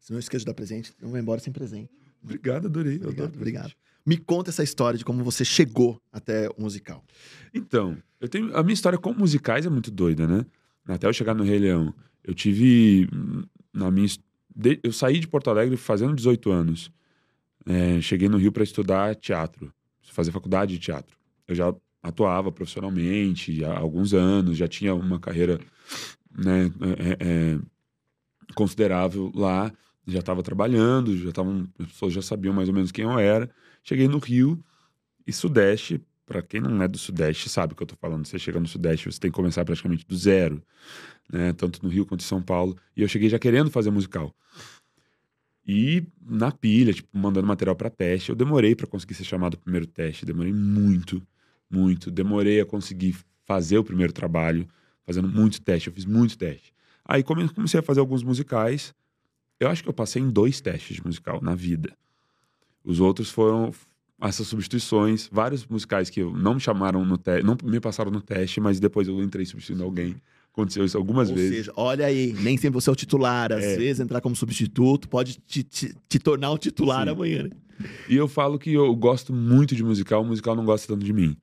Se 0.00 0.12
não 0.12 0.18
esqueça 0.18 0.40
de 0.40 0.46
dar 0.46 0.54
presente, 0.54 0.92
não 1.00 1.10
vai 1.10 1.20
embora 1.20 1.40
sem 1.40 1.52
presente. 1.52 1.90
Obrigado, 2.22 2.66
adorei. 2.66 2.96
Obrigado, 2.96 3.36
obrigado. 3.36 3.72
Me 4.04 4.16
conta 4.16 4.50
essa 4.50 4.62
história 4.62 4.98
de 4.98 5.04
como 5.04 5.22
você 5.22 5.44
chegou 5.44 6.00
até 6.12 6.48
o 6.56 6.62
musical. 6.62 7.04
Então, 7.54 7.96
eu 8.20 8.28
tenho 8.28 8.56
a 8.56 8.62
minha 8.62 8.74
história 8.74 8.98
com 8.98 9.12
musicais 9.12 9.66
é 9.66 9.70
muito 9.70 9.90
doida, 9.90 10.26
né? 10.26 10.44
Até 10.86 11.06
eu 11.06 11.12
chegar 11.12 11.34
no 11.34 11.44
Rei 11.44 11.58
Leão, 11.58 11.94
eu 12.24 12.34
tive 12.34 13.08
na 13.72 13.90
minha 13.90 14.08
eu 14.82 14.92
saí 14.92 15.18
de 15.18 15.28
Porto 15.28 15.48
Alegre 15.48 15.76
fazendo 15.76 16.14
18 16.14 16.50
anos. 16.50 16.90
É, 17.66 18.00
cheguei 18.00 18.28
no 18.28 18.38
Rio 18.38 18.52
para 18.52 18.64
estudar 18.64 19.14
teatro, 19.14 19.72
fazer 20.02 20.32
faculdade 20.32 20.72
de 20.72 20.78
teatro. 20.78 21.16
Eu 21.46 21.54
já 21.54 21.74
atuava 22.02 22.50
profissionalmente 22.50 23.64
há 23.64 23.78
alguns 23.78 24.14
anos, 24.14 24.56
já 24.56 24.66
tinha 24.66 24.94
uma 24.94 25.20
carreira 25.20 25.60
né, 26.36 26.70
é, 26.98 27.16
é, 27.20 27.58
considerável 28.54 29.30
lá, 29.34 29.72
já 30.10 30.20
estava 30.20 30.42
trabalhando, 30.42 31.16
já 31.16 31.30
estavam, 31.30 31.68
as 31.78 31.86
pessoas 31.86 32.12
já 32.12 32.22
sabiam 32.22 32.54
mais 32.54 32.68
ou 32.68 32.74
menos 32.74 32.92
quem 32.92 33.04
eu 33.04 33.18
era. 33.18 33.50
Cheguei 33.82 34.08
no 34.08 34.18
Rio 34.18 34.62
e 35.26 35.32
Sudeste, 35.32 36.00
para 36.26 36.42
quem 36.42 36.60
não 36.60 36.80
é 36.82 36.86
do 36.86 36.98
Sudeste, 36.98 37.48
sabe 37.48 37.72
o 37.72 37.76
que 37.76 37.82
eu 37.82 37.86
tô 37.86 37.96
falando. 37.96 38.26
Você 38.26 38.38
chega 38.38 38.60
no 38.60 38.68
Sudeste, 38.68 39.10
você 39.10 39.18
tem 39.18 39.30
que 39.30 39.34
começar 39.36 39.64
praticamente 39.64 40.06
do 40.06 40.16
zero, 40.16 40.62
né? 41.32 41.52
Tanto 41.52 41.82
no 41.82 41.88
Rio 41.88 42.06
quanto 42.06 42.20
em 42.20 42.26
São 42.26 42.40
Paulo. 42.42 42.76
E 42.96 43.02
eu 43.02 43.08
cheguei 43.08 43.28
já 43.28 43.38
querendo 43.38 43.70
fazer 43.70 43.90
musical. 43.90 44.34
E 45.66 46.04
na 46.20 46.50
pilha, 46.50 46.92
tipo, 46.92 47.08
mandando 47.16 47.46
material 47.46 47.76
para 47.76 47.90
teste. 47.90 48.30
Eu 48.30 48.36
demorei 48.36 48.74
para 48.74 48.86
conseguir 48.86 49.14
ser 49.14 49.24
chamado 49.24 49.56
pro 49.56 49.64
primeiro 49.64 49.86
teste, 49.86 50.24
demorei 50.24 50.52
muito, 50.52 51.22
muito. 51.70 52.10
Demorei 52.10 52.60
a 52.60 52.66
conseguir 52.66 53.16
fazer 53.44 53.78
o 53.78 53.84
primeiro 53.84 54.12
trabalho, 54.12 54.66
fazendo 55.04 55.28
muito 55.28 55.60
teste. 55.60 55.88
Eu 55.88 55.94
fiz 55.94 56.04
muito 56.04 56.36
teste. 56.38 56.72
Aí 57.04 57.22
come- 57.22 57.48
comecei 57.48 57.80
a 57.80 57.82
fazer 57.82 58.00
alguns 58.00 58.22
musicais. 58.22 58.94
Eu 59.60 59.68
acho 59.68 59.82
que 59.82 59.88
eu 59.88 59.92
passei 59.92 60.22
em 60.22 60.30
dois 60.30 60.60
testes 60.60 60.96
de 60.96 61.04
musical 61.06 61.38
na 61.42 61.54
vida. 61.54 61.92
Os 62.82 62.98
outros 62.98 63.28
foram 63.30 63.70
essas 64.22 64.46
substituições, 64.46 65.28
vários 65.30 65.66
musicais 65.66 66.08
que 66.10 66.22
não 66.24 66.54
me 66.54 66.60
chamaram 66.60 67.04
no 67.04 67.18
teste, 67.18 67.44
não 67.44 67.56
me 67.62 67.78
passaram 67.78 68.10
no 68.10 68.20
teste, 68.22 68.58
mas 68.60 68.80
depois 68.80 69.06
eu 69.06 69.22
entrei 69.22 69.44
substituindo 69.44 69.84
alguém. 69.84 70.16
Aconteceu 70.52 70.84
isso 70.84 70.96
algumas 70.96 71.28
Ou 71.28 71.36
vezes. 71.36 71.56
seja, 71.58 71.72
olha 71.76 72.06
aí, 72.06 72.32
nem 72.32 72.56
sempre 72.56 72.80
você 72.80 72.90
é 72.90 72.92
o 72.92 72.96
titular. 72.96 73.52
Às 73.52 73.62
É. 73.62 73.76
vezes 73.76 74.00
entrar 74.00 74.20
como 74.20 74.34
substituto 74.34 75.08
pode 75.08 75.38
te, 75.46 75.62
te- 75.62 75.94
te 76.08 76.18
tornar 76.18 76.50
o 76.50 76.58
titular 76.58 77.04
Sim. 77.06 77.12
amanhã. 77.12 77.42
né? 77.44 77.50
E 78.08 78.16
eu 78.16 78.26
falo 78.26 78.58
que 78.58 78.72
eu 78.72 78.94
gosto 78.96 79.32
muito 79.32 79.74
de 79.76 79.84
musical, 79.84 80.22
o 80.22 80.24
musical 80.26 80.56
não 80.56 80.64
gosta 80.64 80.88
tanto 80.88 81.04
de 81.04 81.12
mim. 81.12 81.36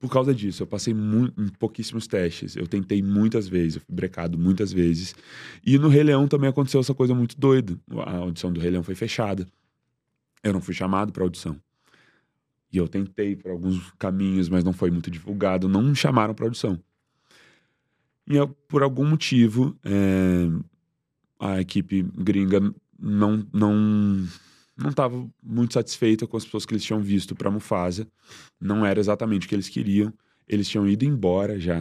Por 0.00 0.10
causa 0.10 0.34
disso, 0.34 0.62
eu 0.62 0.66
passei 0.66 0.94
em 0.94 1.48
pouquíssimos 1.58 2.06
testes. 2.06 2.56
Eu 2.56 2.66
tentei 2.66 3.02
muitas 3.02 3.46
vezes, 3.46 3.76
eu 3.76 3.82
fui 3.82 3.94
brecado 3.94 4.38
muitas 4.38 4.72
vezes. 4.72 5.14
E 5.64 5.78
no 5.78 5.88
Rei 5.88 6.02
Leão 6.02 6.26
também 6.26 6.48
aconteceu 6.48 6.80
essa 6.80 6.94
coisa 6.94 7.14
muito 7.14 7.38
doida. 7.38 7.78
A 8.06 8.16
audição 8.16 8.50
do 8.50 8.58
Rei 8.58 8.70
Leão 8.70 8.82
foi 8.82 8.94
fechada. 8.94 9.46
Eu 10.42 10.54
não 10.54 10.60
fui 10.62 10.72
chamado 10.72 11.12
para 11.12 11.22
audição. 11.22 11.60
E 12.72 12.78
eu 12.78 12.88
tentei 12.88 13.36
por 13.36 13.50
alguns 13.50 13.90
caminhos, 13.98 14.48
mas 14.48 14.64
não 14.64 14.72
foi 14.72 14.90
muito 14.90 15.10
divulgado. 15.10 15.68
Não 15.68 15.82
me 15.82 15.94
chamaram 15.94 16.34
para 16.34 16.46
audição. 16.46 16.82
E 18.26 18.36
eu, 18.36 18.48
por 18.48 18.82
algum 18.82 19.04
motivo, 19.04 19.76
é, 19.84 20.48
a 21.38 21.60
equipe 21.60 22.02
gringa 22.14 22.72
não 22.98 23.46
não 23.52 24.26
não 24.80 24.90
estava 24.90 25.28
muito 25.42 25.74
satisfeita 25.74 26.26
com 26.26 26.36
as 26.36 26.44
pessoas 26.44 26.64
que 26.64 26.72
eles 26.72 26.84
tinham 26.84 27.00
visto 27.00 27.34
para 27.34 27.50
Mufasa. 27.50 28.08
Não 28.60 28.84
era 28.84 28.98
exatamente 28.98 29.46
o 29.46 29.48
que 29.48 29.54
eles 29.54 29.68
queriam. 29.68 30.12
Eles 30.48 30.68
tinham 30.68 30.88
ido 30.88 31.04
embora 31.04 31.60
já. 31.60 31.80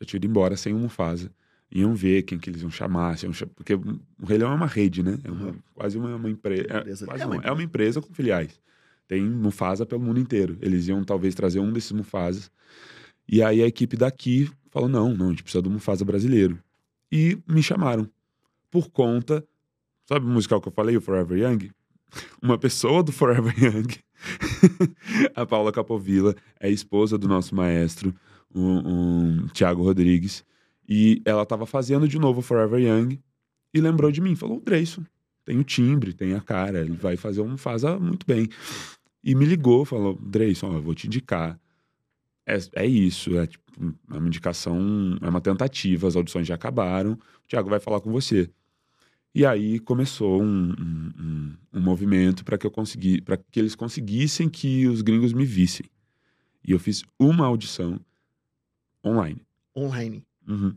Já 0.00 0.06
tinham 0.06 0.18
ido 0.18 0.26
embora 0.26 0.56
sem 0.56 0.74
o 0.74 0.78
Mufasa. 0.78 1.32
Iam 1.70 1.94
ver 1.94 2.22
quem 2.22 2.38
que 2.38 2.50
eles 2.50 2.60
iam 2.60 2.70
chamar. 2.70 3.16
iam 3.22 3.32
Porque 3.54 3.74
o 3.74 4.26
Rei 4.26 4.36
Leão 4.36 4.52
é 4.52 4.54
uma 4.54 4.66
rede, 4.66 5.02
né? 5.02 5.18
É 5.24 5.30
uma, 5.30 5.54
quase 5.74 5.96
uma, 5.96 6.14
uma 6.14 6.30
empresa. 6.30 6.66
É, 6.68 6.78
Empresa. 6.80 7.06
quase 7.06 7.22
É 7.22 7.26
uma 7.26 7.36
é 7.36 7.50
uma 7.50 7.62
empresa 7.62 8.02
com 8.02 8.12
filiais. 8.12 8.60
Tem 9.08 9.22
Mufasa 9.22 9.86
pelo 9.86 10.02
mundo 10.02 10.20
inteiro. 10.20 10.58
Eles 10.60 10.88
iam 10.88 11.02
talvez 11.02 11.34
trazer 11.34 11.60
um 11.60 11.72
desses 11.72 11.92
Mufasas. 11.92 12.50
E 13.26 13.42
aí 13.42 13.62
a 13.62 13.66
equipe 13.66 13.96
daqui 13.96 14.50
falou: 14.70 14.88
não, 14.88 15.14
não, 15.14 15.26
a 15.26 15.30
gente 15.30 15.42
precisa 15.42 15.62
do 15.62 15.70
Mufasa 15.70 16.04
brasileiro. 16.04 16.58
E 17.10 17.38
me 17.48 17.62
chamaram. 17.62 18.08
Por 18.70 18.90
conta. 18.90 19.42
Sabe 20.06 20.26
o 20.26 20.28
musical 20.28 20.60
que 20.60 20.68
eu 20.68 20.72
falei, 20.72 20.96
o 20.96 21.00
Forever 21.00 21.38
Young? 21.38 21.70
Uma 22.40 22.58
pessoa 22.58 23.02
do 23.02 23.12
Forever 23.12 23.54
Young, 23.62 23.88
a 25.34 25.46
Paula 25.46 25.72
Capovilla, 25.72 26.34
é 26.60 26.70
esposa 26.70 27.16
do 27.16 27.28
nosso 27.28 27.54
maestro, 27.54 28.14
o, 28.54 29.44
o 29.44 29.48
Tiago 29.48 29.82
Rodrigues. 29.82 30.44
E 30.88 31.22
ela 31.24 31.42
estava 31.42 31.64
fazendo 31.66 32.08
de 32.08 32.18
novo 32.18 32.42
Forever 32.42 32.80
Young 32.80 33.20
e 33.72 33.80
lembrou 33.80 34.10
de 34.10 34.20
mim. 34.20 34.34
Falou: 34.34 34.60
Dreyson, 34.60 35.04
tem 35.44 35.58
o 35.58 35.64
timbre, 35.64 36.12
tem 36.12 36.34
a 36.34 36.40
cara, 36.40 36.80
ele 36.80 36.96
vai 36.96 37.16
fazer 37.16 37.40
um 37.40 37.48
Mufasa 37.48 37.98
muito 37.98 38.26
bem. 38.26 38.48
E 39.22 39.34
me 39.34 39.44
ligou, 39.44 39.84
falou: 39.84 40.18
Dreyson, 40.20 40.72
eu 40.74 40.82
vou 40.82 40.94
te 40.94 41.06
indicar. 41.06 41.58
É, 42.44 42.58
é 42.74 42.86
isso, 42.86 43.38
é 43.38 43.46
tipo, 43.46 43.62
é 44.10 44.18
uma 44.18 44.26
indicação, 44.26 45.16
é 45.20 45.28
uma 45.28 45.40
tentativa, 45.40 46.08
as 46.08 46.16
audições 46.16 46.46
já 46.46 46.56
acabaram, 46.56 47.12
o 47.12 47.48
Thiago 47.48 47.70
vai 47.70 47.80
falar 47.80 48.00
com 48.00 48.10
você. 48.10 48.50
E 49.34 49.46
aí 49.46 49.78
começou 49.78 50.42
um, 50.42 50.70
um, 50.72 51.12
um- 51.18 51.56
um 51.74 51.80
movimento 51.80 52.44
para 52.44 52.58
que 52.58 52.66
eu 52.66 52.70
consegui, 52.70 53.20
para 53.22 53.36
que 53.36 53.58
eles 53.58 53.74
conseguissem 53.74 54.48
que 54.48 54.86
os 54.86 55.00
gringos 55.00 55.32
me 55.32 55.44
vissem. 55.44 55.86
E 56.66 56.70
eu 56.72 56.78
fiz 56.78 57.02
uma 57.18 57.46
audição 57.46 57.98
online. 59.04 59.40
Online. 59.76 60.22
Uhum. 60.46 60.74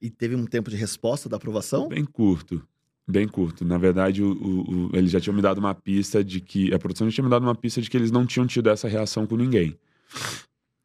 E 0.00 0.10
teve 0.10 0.34
um 0.34 0.46
tempo 0.46 0.70
de 0.70 0.76
resposta 0.76 1.28
da 1.28 1.36
aprovação? 1.36 1.88
Bem 1.88 2.04
curto. 2.04 2.66
Bem 3.06 3.28
curto. 3.28 3.64
Na 3.64 3.78
verdade, 3.78 4.22
o, 4.22 4.32
o- 4.32 4.86
o- 4.88 4.96
eles 4.96 5.10
já 5.10 5.20
tinham 5.20 5.36
me 5.36 5.42
dado 5.42 5.58
uma 5.58 5.74
pista 5.74 6.24
de 6.24 6.40
que. 6.40 6.72
A 6.72 6.78
produção 6.78 7.08
já 7.08 7.14
tinha 7.14 7.24
me 7.24 7.30
dado 7.30 7.42
uma 7.42 7.54
pista 7.54 7.80
de 7.82 7.90
que 7.90 7.96
eles 7.96 8.10
não 8.10 8.24
tinham 8.26 8.46
tido 8.46 8.68
essa 8.70 8.88
reação 8.88 9.26
com 9.26 9.36
ninguém. 9.36 9.78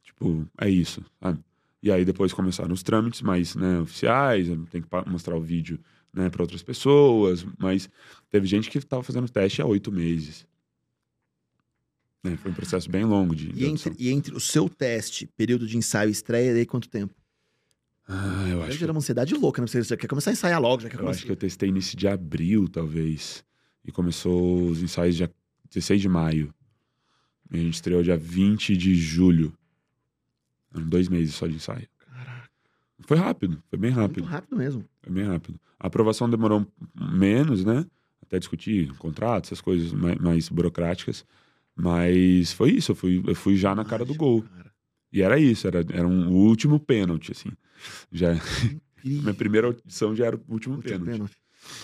Tipo, 0.03 0.45
é 0.59 0.69
isso, 0.69 1.03
sabe? 1.21 1.39
E 1.87 1.91
aí 1.91 2.03
depois 2.03 2.33
começaram 2.33 2.73
os 2.73 2.83
trâmites 2.83 3.21
mais 3.21 3.55
né, 3.55 3.79
oficiais, 3.79 4.49
tem 4.69 4.81
que 4.81 4.87
mostrar 5.05 5.37
o 5.37 5.41
vídeo 5.41 5.79
né, 6.13 6.29
para 6.29 6.41
outras 6.41 6.61
pessoas, 6.61 7.45
mas 7.57 7.89
teve 8.29 8.45
gente 8.45 8.69
que 8.69 8.77
estava 8.77 9.01
fazendo 9.01 9.29
teste 9.29 9.61
há 9.61 9.65
oito 9.65 9.89
meses. 9.89 10.45
né? 12.21 12.35
Foi 12.35 12.51
um 12.51 12.53
processo 12.53 12.91
bem 12.91 13.05
longo 13.05 13.33
de, 13.33 13.53
E 13.55 13.65
entre, 13.65 13.95
e 13.97 14.09
entre 14.09 14.35
o 14.35 14.39
seu 14.39 14.67
teste, 14.67 15.27
período 15.37 15.65
de 15.65 15.77
ensaio 15.77 16.09
e 16.09 16.11
estreia, 16.11 16.53
daí 16.53 16.65
quanto 16.65 16.89
tempo? 16.89 17.15
Ah, 18.05 18.47
eu 18.49 18.61
acho, 18.63 18.71
que, 18.71 18.79
gerar 18.79 18.91
uma 18.91 18.99
ansiedade 18.99 19.33
louca, 19.33 19.61
né? 19.61 19.67
Você 19.67 19.81
já 19.81 19.95
quer 19.95 20.07
começar 20.07 20.31
a 20.31 20.33
ensaiar 20.33 20.61
logo, 20.61 20.81
já 20.81 20.89
quer 20.89 20.95
eu 20.95 20.99
começar. 20.99 21.19
acho 21.19 21.25
que 21.25 21.31
eu 21.31 21.37
testei 21.37 21.69
início 21.69 21.97
de 21.97 22.05
abril, 22.05 22.67
talvez. 22.67 23.45
E 23.85 23.93
começou 23.93 24.67
os 24.67 24.83
ensaios 24.83 25.15
dia 25.15 25.31
16 25.69 26.01
de 26.01 26.09
maio. 26.09 26.53
E 27.49 27.55
a 27.55 27.61
gente 27.61 27.75
estreou 27.75 28.03
dia 28.03 28.17
20 28.17 28.75
de 28.75 28.93
julho. 28.93 29.53
Dois 30.85 31.07
meses 31.09 31.35
só 31.35 31.47
de 31.47 31.55
ensaio. 31.55 31.87
Caraca, 31.99 32.49
Foi 33.01 33.17
rápido, 33.17 33.61
foi 33.69 33.77
bem 33.79 33.91
muito 33.91 34.01
rápido. 34.01 34.25
rápido 34.25 34.57
mesmo. 34.57 34.85
Foi 35.01 35.11
bem 35.13 35.25
rápido. 35.25 35.59
A 35.79 35.87
aprovação 35.87 36.29
demorou 36.29 36.65
menos, 36.95 37.63
né? 37.63 37.85
Até 38.21 38.39
discutir 38.39 38.93
contrato, 38.97 39.45
essas 39.45 39.61
coisas 39.61 39.93
mais, 39.93 40.17
mais 40.17 40.49
burocráticas. 40.49 41.25
Mas 41.75 42.51
foi 42.53 42.71
isso, 42.71 42.91
eu 42.91 42.95
fui, 42.95 43.23
eu 43.25 43.35
fui 43.35 43.55
já 43.55 43.73
na 43.75 43.85
cara 43.85 44.03
do 44.03 44.15
gol. 44.15 44.43
E 45.13 45.21
era 45.21 45.39
isso, 45.39 45.67
era, 45.67 45.85
era 45.91 46.07
um, 46.07 46.29
o 46.29 46.33
último 46.47 46.79
pênalti, 46.79 47.31
assim. 47.31 47.49
Já, 48.11 48.33
Incrível. 48.33 48.81
minha 49.21 49.33
primeira 49.33 49.67
audição 49.67 50.15
já 50.15 50.25
era 50.25 50.35
o 50.35 50.41
último 50.49 50.75
Último 50.75 50.81
pênalti. 50.99 51.11
pênalti. 51.11 51.37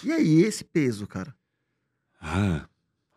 E 0.03 0.11
aí, 0.11 0.41
esse 0.41 0.63
peso, 0.65 1.05
cara? 1.07 1.33
Ah, 2.19 2.67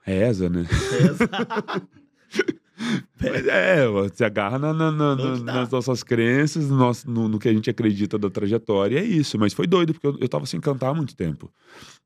reza, 0.02 0.48
né? 0.48 0.64
Pesa. 0.68 1.28
Mas 3.20 3.46
é, 3.46 3.86
você 3.88 4.24
agarra 4.24 4.58
na- 4.58 4.72
na- 4.74 4.92
na- 4.92 5.16
nas 5.44 5.70
nossas 5.70 6.02
crenças, 6.02 6.68
no, 6.68 6.76
nosso- 6.76 7.10
no- 7.10 7.28
no 7.28 7.38
que 7.38 7.48
a 7.48 7.52
gente 7.52 7.70
acredita 7.70 8.18
da 8.18 8.28
trajetória, 8.28 8.98
é 8.98 9.04
isso. 9.04 9.38
Mas 9.38 9.52
foi 9.54 9.66
doido, 9.66 9.94
porque 9.94 10.06
eu, 10.06 10.16
eu 10.20 10.28
tava 10.28 10.44
sem 10.46 10.60
cantar 10.60 10.90
há 10.90 10.94
muito 10.94 11.16
tempo. 11.16 11.50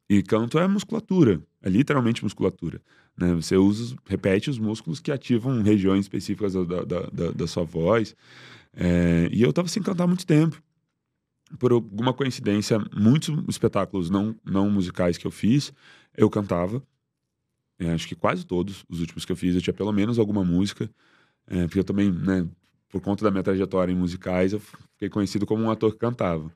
E 0.08 0.22
canto 0.22 0.58
é 0.58 0.66
musculatura, 0.68 1.40
é 1.62 1.68
literalmente 1.68 2.22
musculatura. 2.24 2.80
Né? 3.16 3.34
Você 3.34 3.56
usa, 3.56 3.94
repete 4.06 4.50
os 4.50 4.58
músculos 4.58 5.00
que 5.00 5.10
ativam 5.12 5.62
regiões 5.62 6.04
específicas 6.04 6.52
da, 6.54 6.62
da, 6.64 6.82
da- 6.84 7.10
da- 7.12 7.30
da 7.32 7.46
sua 7.46 7.64
voz. 7.64 8.14
É, 8.76 9.28
e 9.32 9.42
eu 9.42 9.52
tava 9.52 9.68
sem 9.68 9.82
cantar 9.82 10.04
há 10.04 10.06
muito 10.06 10.26
tempo. 10.26 10.60
Por 11.58 11.72
alguma 11.72 12.12
coincidência, 12.14 12.78
muitos 12.96 13.36
espetáculos 13.48 14.08
não, 14.08 14.36
não 14.44 14.70
musicais 14.70 15.18
que 15.18 15.26
eu 15.26 15.32
fiz, 15.32 15.72
eu 16.16 16.30
cantava. 16.30 16.80
É, 17.80 17.90
acho 17.92 18.06
que 18.06 18.14
quase 18.14 18.44
todos 18.44 18.84
os 18.88 19.00
últimos 19.00 19.24
que 19.24 19.32
eu 19.32 19.36
fiz, 19.36 19.54
eu 19.54 19.60
tinha 19.62 19.72
pelo 19.74 19.90
menos 19.92 20.18
alguma 20.18 20.44
música. 20.44 20.88
É, 21.46 21.62
porque 21.64 21.78
eu 21.80 21.84
também, 21.84 22.12
né, 22.12 22.46
por 22.90 23.00
conta 23.00 23.24
da 23.24 23.30
minha 23.30 23.42
trajetória 23.42 23.90
em 23.92 23.96
musicais, 23.96 24.52
eu 24.52 24.60
fiquei 24.60 25.08
conhecido 25.08 25.46
como 25.46 25.64
um 25.64 25.70
ator 25.70 25.92
que 25.92 25.98
cantava, 25.98 26.52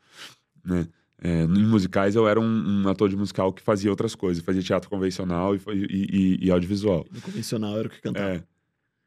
né? 0.64 0.86
É, 1.22 1.44
em 1.44 1.66
musicais 1.66 2.14
eu 2.16 2.28
era 2.28 2.38
um, 2.38 2.82
um 2.84 2.88
ator 2.88 3.08
de 3.08 3.16
musical 3.16 3.52
que 3.52 3.62
fazia 3.62 3.88
outras 3.88 4.14
coisas, 4.14 4.44
fazia 4.44 4.60
teatro 4.62 4.90
convencional 4.90 5.54
e, 5.54 5.60
e- 5.72 6.06
e- 6.42 6.46
e 6.46 6.50
audiovisual. 6.50 7.06
No 7.10 7.20
convencional 7.22 7.78
era 7.78 7.88
o 7.88 7.90
que 7.90 8.00
cantava. 8.02 8.28
É. 8.34 8.44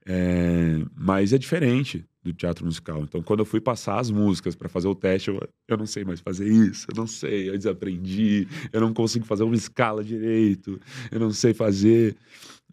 É, 0.08 0.80
mas 0.96 1.34
é 1.34 1.38
diferente 1.38 2.06
do 2.24 2.34
teatro 2.34 2.66
musical. 2.66 3.02
Então, 3.04 3.22
quando 3.22 3.40
eu 3.40 3.46
fui 3.46 3.60
passar 3.60 4.00
as 4.00 4.10
músicas 4.10 4.56
para 4.56 4.70
fazer 4.70 4.88
o 4.88 4.96
teste, 4.96 5.30
eu, 5.30 5.40
eu 5.68 5.78
não 5.78 5.86
sei 5.86 6.04
mais 6.06 6.20
fazer 6.22 6.48
isso, 6.48 6.88
eu 6.90 6.96
não 6.96 7.08
sei, 7.08 7.50
eu 7.50 7.58
desaprendi, 7.58 8.48
eu 8.72 8.80
não 8.82 8.94
consigo 8.94 9.26
fazer 9.26 9.44
uma 9.44 9.56
escala 9.56 10.04
direito, 10.04 10.80
eu 11.12 11.20
não 11.20 11.32
sei 11.32 11.54
fazer. 11.54 12.16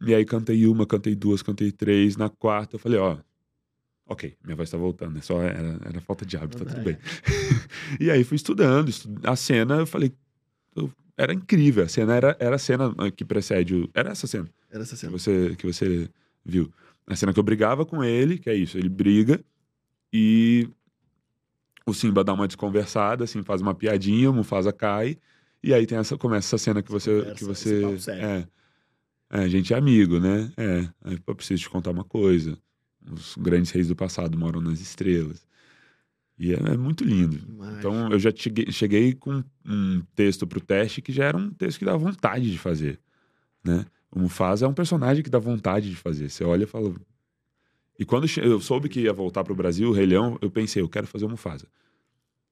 E 0.07 0.15
aí 0.15 0.25
cantei 0.25 0.67
uma, 0.67 0.87
cantei 0.87 1.15
duas, 1.15 1.43
cantei 1.43 1.71
três. 1.73 2.17
Na 2.17 2.29
quarta, 2.29 2.77
eu 2.77 2.81
falei, 2.81 2.99
ó, 2.99 3.17
ok, 4.07 4.35
minha 4.45 4.57
voz 4.57 4.71
tá 4.71 4.77
voltando, 4.77 5.19
é 5.19 5.21
só 5.21 5.41
era, 5.43 5.79
era 5.85 6.01
falta 6.01 6.25
de 6.27 6.37
hábito, 6.37 6.65
tá 6.65 6.71
tudo 6.71 6.83
bem. 6.85 6.97
e 8.01 8.11
aí 8.11 8.23
fui 8.25 8.37
estudando, 8.37 8.89
estu- 8.89 9.09
a 9.25 9.35
cena, 9.37 9.77
eu 9.77 9.87
falei, 9.87 10.13
eu- 10.77 10.91
era 11.17 11.33
incrível, 11.33 11.85
a 11.85 11.89
cena 11.89 12.15
era, 12.15 12.37
era 12.41 12.57
a 12.57 12.59
cena 12.59 12.93
que 13.17 13.25
precede 13.25 13.75
o. 13.75 13.89
Era 13.95 14.11
essa 14.11 14.27
cena 14.27 14.49
Era 14.71 14.83
essa 14.83 14.95
que 14.95 15.01
cena. 15.01 15.13
você, 15.13 15.55
que 15.57 15.65
você 15.67 16.09
viu. 16.45 16.73
A 17.07 17.17
cena 17.17 17.33
que 17.33 17.39
eu 17.39 17.45
brigava 17.45 17.85
com 17.85 18.03
ele, 18.03 18.39
que 18.39 18.49
é 18.49 18.55
isso, 18.55 18.79
ele 18.79 18.89
briga 18.89 19.45
e 20.13 20.69
o 21.87 21.93
Simba 21.93 22.25
dá 22.25 22.33
uma 22.33 22.47
desconversada, 22.47 23.25
assim, 23.25 23.43
faz 23.43 23.61
uma 23.61 23.75
piadinha, 23.75 24.31
o 24.31 24.35
Mufasa 24.35 24.73
cai, 24.73 25.19
e 25.63 25.75
aí 25.75 25.87
tem 25.87 25.99
essa, 25.99 26.17
começa 26.17 26.49
essa 26.49 26.59
cena 26.59 26.83
que 26.83 26.91
você. 26.91 27.19
conversa, 27.21 27.35
que 27.35 27.45
você 27.45 27.85
é, 28.11 28.47
é, 29.31 29.45
a 29.45 29.49
gente 29.49 29.73
é 29.73 29.77
amigo, 29.77 30.21
né? 30.21 30.53
É. 30.57 30.89
Eu 31.27 31.35
preciso 31.35 31.63
te 31.63 31.71
contar 31.71 31.91
uma 31.91 32.05
coisa. 32.05 32.57
Os 33.11 33.35
grandes 33.37 33.71
reis 33.71 33.89
do 33.89 33.97
passado 33.97 34.39
moram 34.39 34.61
nas 34.61 34.81
estrelas. 34.81 35.47
E 36.39 36.53
é, 36.53 36.57
é 36.57 36.77
muito 36.77 37.03
lindo. 37.03 37.39
Então 37.79 38.11
eu 38.11 38.19
já 38.19 38.31
cheguei, 38.35 38.71
cheguei 38.71 39.15
com 39.15 39.43
um 39.65 40.03
texto 40.15 40.47
pro 40.47 40.61
teste 40.61 41.01
que 41.01 41.13
já 41.13 41.25
era 41.25 41.37
um 41.37 41.51
texto 41.51 41.79
que 41.79 41.85
dá 41.85 41.97
vontade 41.97 42.51
de 42.51 42.59
fazer, 42.59 43.01
né? 43.65 43.87
O 44.15 44.19
Mufasa 44.21 44.65
é 44.65 44.69
um 44.69 44.75
personagem 44.75 45.25
que 45.25 45.31
dá 45.31 45.39
vontade 45.39 45.91
de 45.91 45.97
fazer. 45.97 46.31
Você 46.31 46.45
olha 46.45 46.63
e 46.63 46.67
fala. 46.67 46.95
E 47.99 48.05
quando 48.05 48.27
eu 48.41 48.61
soube 48.61 48.89
que 48.89 49.01
ia 49.01 49.13
voltar 49.13 49.43
pro 49.43 49.55
Brasil, 49.55 49.89
o 49.89 49.93
Rei 49.93 50.07
Leão, 50.07 50.39
eu 50.41 50.51
pensei, 50.51 50.81
eu 50.81 50.89
quero 50.89 51.07
fazer 51.07 51.25
o 51.25 51.29
Mufasa. 51.29 51.67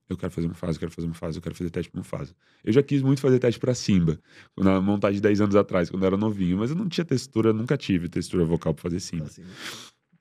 Eu 0.09 0.17
quero 0.17 0.31
fazer 0.31 0.47
Mufasa, 0.47 0.75
eu 0.75 0.79
quero 0.79 0.91
fazer 0.91 1.07
Mufasa, 1.07 1.37
eu 1.37 1.41
quero 1.41 1.55
fazer 1.55 1.69
teste 1.69 1.89
pro 1.89 1.99
Mufasa. 1.99 2.35
Eu 2.63 2.73
já 2.73 2.83
quis 2.83 3.01
muito 3.01 3.21
fazer 3.21 3.39
teste 3.39 3.59
pra 3.59 3.73
Simba, 3.73 4.19
na 4.57 4.81
montagem 4.81 5.15
de 5.15 5.21
10 5.21 5.39
anos 5.39 5.55
atrás, 5.55 5.89
quando 5.89 6.03
eu 6.03 6.07
era 6.07 6.17
novinho, 6.17 6.57
mas 6.57 6.69
eu 6.69 6.75
não 6.75 6.89
tinha 6.89 7.05
textura, 7.05 7.53
nunca 7.53 7.77
tive 7.77 8.09
textura 8.09 8.43
vocal 8.43 8.73
pra 8.73 8.83
fazer 8.83 8.99
Simba. 8.99 9.25
Assim, 9.25 9.43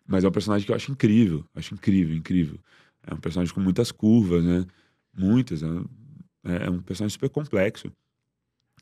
Mas 0.06 0.22
é 0.22 0.28
um 0.28 0.32
personagem 0.32 0.64
que 0.64 0.70
eu 0.70 0.76
acho 0.76 0.92
incrível. 0.92 1.44
Acho 1.54 1.74
incrível, 1.74 2.16
incrível. 2.16 2.58
É 3.04 3.12
um 3.12 3.18
personagem 3.18 3.52
com 3.52 3.60
muitas 3.60 3.90
curvas, 3.90 4.44
né? 4.44 4.64
Muitas. 5.12 5.62
É, 5.62 6.66
é 6.66 6.70
um 6.70 6.80
personagem 6.80 7.12
super 7.12 7.28
complexo. 7.28 7.92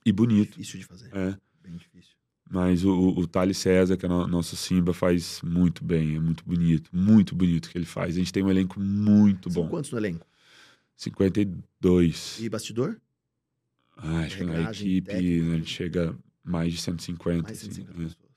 E 0.05 0.13
bonito. 0.13 0.59
difícil 0.59 0.81
de 0.81 0.87
fazer. 0.87 1.11
É. 1.15 1.37
Bem 1.63 1.77
difícil. 1.77 2.10
Mas 2.51 2.85
o, 2.85 2.91
o, 2.91 3.27
Thales 3.29 3.59
César, 3.59 3.97
que 3.97 4.05
é 4.05 4.09
no, 4.09 4.27
nosso 4.27 4.57
Simba, 4.57 4.93
faz 4.93 5.41
muito 5.41 5.85
bem. 5.85 6.17
É 6.17 6.21
muito 6.21 6.45
bonito. 6.45 6.91
Muito 6.93 7.33
bonito 7.33 7.67
o 7.67 7.71
que 7.71 7.79
ele 7.79 7.85
faz. 7.85 8.17
A 8.17 8.19
gente 8.19 8.33
tem 8.33 8.43
um 8.43 8.51
elenco 8.51 8.81
muito 8.81 9.49
São 9.49 9.63
bom. 9.63 9.69
quantos 9.69 9.93
no 9.93 9.99
elenco? 9.99 10.27
52. 10.97 12.41
E 12.41 12.49
bastidor? 12.49 13.01
Ah, 13.97 14.23
acho 14.23 14.39
que 14.39 14.45
na 14.45 14.63
equipe 14.69 15.07
técnica. 15.07 15.53
a 15.53 15.57
gente 15.59 15.71
chega 15.71 16.11
a 16.11 16.15
mais 16.51 16.73
de 16.73 16.81
150. 16.81 17.43
Mais 17.45 17.61
de 17.61 17.67
assim, 17.69 17.75
150 17.85 18.03
é. 18.03 18.05
pessoas. 18.05 18.31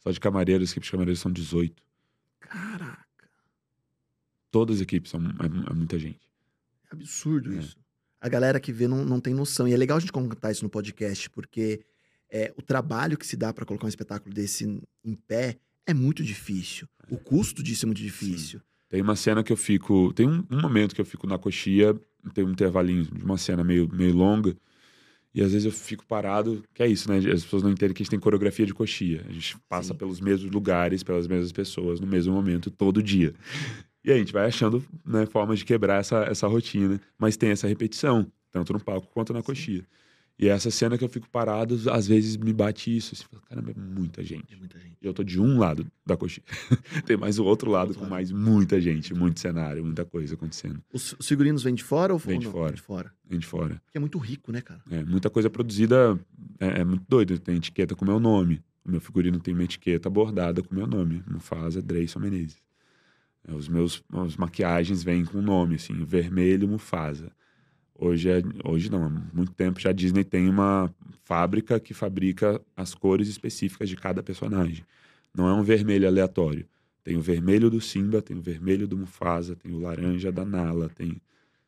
Só 0.00 0.10
de 0.10 0.20
camareiros, 0.20 0.68
as 0.68 0.72
equipes 0.72 0.86
de 0.86 0.90
camareiros 0.90 1.20
são 1.20 1.30
18. 1.30 1.82
Caraca. 2.40 3.30
Todas 4.50 4.76
as 4.76 4.82
equipes 4.82 5.10
são 5.10 5.20
é, 5.20 5.70
é 5.70 5.74
muita 5.74 5.98
gente. 5.98 6.30
É 6.90 6.94
absurdo 6.94 7.54
É. 7.54 7.58
isso. 7.58 7.76
A 8.24 8.28
galera 8.30 8.58
que 8.58 8.72
vê 8.72 8.88
não, 8.88 9.04
não 9.04 9.20
tem 9.20 9.34
noção. 9.34 9.68
E 9.68 9.74
é 9.74 9.76
legal 9.76 9.98
a 9.98 10.00
gente 10.00 10.10
contar 10.10 10.50
isso 10.50 10.64
no 10.64 10.70
podcast, 10.70 11.28
porque 11.28 11.82
é, 12.32 12.54
o 12.56 12.62
trabalho 12.62 13.18
que 13.18 13.26
se 13.26 13.36
dá 13.36 13.52
pra 13.52 13.66
colocar 13.66 13.84
um 13.84 13.88
espetáculo 13.88 14.34
desse 14.34 14.64
em 15.04 15.14
pé 15.14 15.58
é 15.86 15.92
muito 15.92 16.22
difícil. 16.22 16.88
O 17.10 17.18
custo 17.18 17.62
disso 17.62 17.84
é 17.84 17.86
muito 17.86 18.00
difícil. 18.00 18.62
Tem 18.88 19.02
uma 19.02 19.14
cena 19.14 19.44
que 19.44 19.52
eu 19.52 19.58
fico. 19.58 20.10
Tem 20.14 20.26
um, 20.26 20.42
um 20.50 20.58
momento 20.58 20.94
que 20.94 21.02
eu 21.02 21.04
fico 21.04 21.26
na 21.26 21.36
coxia, 21.36 21.94
tem 22.32 22.42
um 22.46 22.50
intervalinho 22.52 23.04
de 23.04 23.22
uma 23.22 23.36
cena 23.36 23.62
meio, 23.62 23.90
meio 23.92 24.14
longa. 24.14 24.56
E 25.34 25.42
às 25.42 25.52
vezes 25.52 25.66
eu 25.66 25.72
fico 25.72 26.06
parado, 26.06 26.64
que 26.72 26.82
é 26.82 26.86
isso, 26.86 27.10
né? 27.10 27.18
As 27.18 27.44
pessoas 27.44 27.62
não 27.62 27.70
entendem 27.70 27.92
que 27.92 28.00
a 28.00 28.04
gente 28.04 28.10
tem 28.10 28.18
coreografia 28.18 28.64
de 28.64 28.72
coxia. 28.72 29.22
A 29.28 29.32
gente 29.32 29.58
passa 29.68 29.92
Sim. 29.92 29.98
pelos 29.98 30.18
mesmos 30.18 30.50
lugares, 30.50 31.02
pelas 31.02 31.26
mesmas 31.26 31.52
pessoas, 31.52 32.00
no 32.00 32.06
mesmo 32.06 32.32
momento, 32.32 32.70
todo 32.70 33.02
dia. 33.02 33.34
E 34.04 34.10
aí 34.10 34.16
a 34.16 34.18
gente 34.18 34.32
vai 34.32 34.46
achando 34.46 34.84
né, 35.04 35.24
formas 35.26 35.58
de 35.58 35.64
quebrar 35.64 36.00
essa, 36.00 36.24
essa 36.24 36.46
rotina. 36.46 37.00
Mas 37.18 37.36
tem 37.36 37.50
essa 37.50 37.66
repetição, 37.66 38.30
tanto 38.50 38.72
no 38.72 38.80
palco 38.80 39.08
quanto 39.12 39.32
na 39.32 39.42
coxia. 39.42 39.84
E 40.36 40.48
essa 40.48 40.68
cena 40.68 40.98
que 40.98 41.04
eu 41.04 41.08
fico 41.08 41.30
parado, 41.30 41.78
às 41.92 42.08
vezes 42.08 42.36
me 42.36 42.52
bate 42.52 42.94
isso. 42.94 43.14
Assim, 43.14 43.24
caramba, 43.48 43.70
é 43.70 43.74
muita 43.80 44.20
É 44.20 44.24
gente. 44.24 44.56
muita 44.56 44.78
gente. 44.80 44.96
E 45.00 45.06
eu 45.06 45.14
tô 45.14 45.22
de 45.22 45.40
um 45.40 45.58
lado 45.58 45.86
da 46.04 46.16
coxinha. 46.16 46.44
Tem 47.06 47.16
mais 47.16 47.38
o 47.38 47.44
outro 47.44 47.70
lado 47.70 47.88
Outro 47.88 48.00
com 48.00 48.04
lado. 48.06 48.10
mais 48.10 48.32
muita 48.32 48.80
gente, 48.80 49.14
muito 49.14 49.38
cenário, 49.38 49.84
muita 49.84 50.04
coisa 50.04 50.34
acontecendo. 50.34 50.82
Os, 50.92 51.14
os 51.18 51.28
figurinos 51.28 51.62
vêm 51.62 51.74
de 51.74 51.84
fora 51.84 52.12
ou 52.12 52.18
Vem 52.18 52.40
de 52.40 52.48
fora. 52.48 52.66
Vem 52.66 52.74
de 52.74 52.82
fora. 52.82 53.12
Vem 53.30 53.38
de 53.38 53.46
fora. 53.46 53.80
Porque 53.86 53.96
é 53.96 54.00
muito 54.00 54.18
rico, 54.18 54.50
né, 54.50 54.60
cara? 54.60 54.82
É, 54.90 55.04
muita 55.04 55.30
coisa 55.30 55.48
produzida 55.48 56.18
é, 56.58 56.80
é 56.80 56.84
muito 56.84 57.04
doido. 57.08 57.38
Tem 57.38 57.56
etiqueta 57.56 57.94
com 57.94 58.04
meu 58.04 58.18
nome. 58.18 58.60
O 58.84 58.90
meu 58.90 59.00
figurino 59.00 59.38
tem 59.38 59.54
uma 59.54 59.62
etiqueta 59.62 60.10
bordada 60.10 60.62
com 60.64 60.74
meu 60.74 60.86
nome. 60.86 61.22
Mufasa 61.30 61.80
Dreyson 61.80 62.18
Menezes. 62.18 62.56
É, 63.46 63.54
os 63.54 63.68
meus 63.68 64.02
as 64.12 64.36
maquiagens 64.36 65.02
vêm 65.02 65.24
com 65.24 65.40
nome, 65.40 65.76
assim, 65.76 66.04
vermelho 66.04 66.68
Mufasa. 66.68 67.30
Hoje, 67.96 68.28
é, 68.28 68.42
hoje 68.64 68.90
não, 68.90 69.04
há 69.04 69.08
muito 69.08 69.52
tempo 69.52 69.78
já 69.78 69.90
a 69.90 69.92
Disney 69.92 70.24
tem 70.24 70.48
uma 70.48 70.92
fábrica 71.24 71.78
que 71.78 71.94
fabrica 71.94 72.60
as 72.76 72.94
cores 72.94 73.28
específicas 73.28 73.88
de 73.88 73.96
cada 73.96 74.22
personagem. 74.22 74.84
Não 75.34 75.48
é 75.48 75.52
um 75.52 75.62
vermelho 75.62 76.06
aleatório. 76.06 76.66
Tem 77.04 77.16
o 77.16 77.20
vermelho 77.20 77.68
do 77.68 77.80
Simba, 77.80 78.22
tem 78.22 78.36
o 78.36 78.40
vermelho 78.40 78.88
do 78.88 78.96
Mufasa, 78.96 79.54
tem 79.54 79.72
o 79.72 79.78
laranja 79.78 80.32
da 80.32 80.44
Nala, 80.44 80.88
tem 80.88 81.20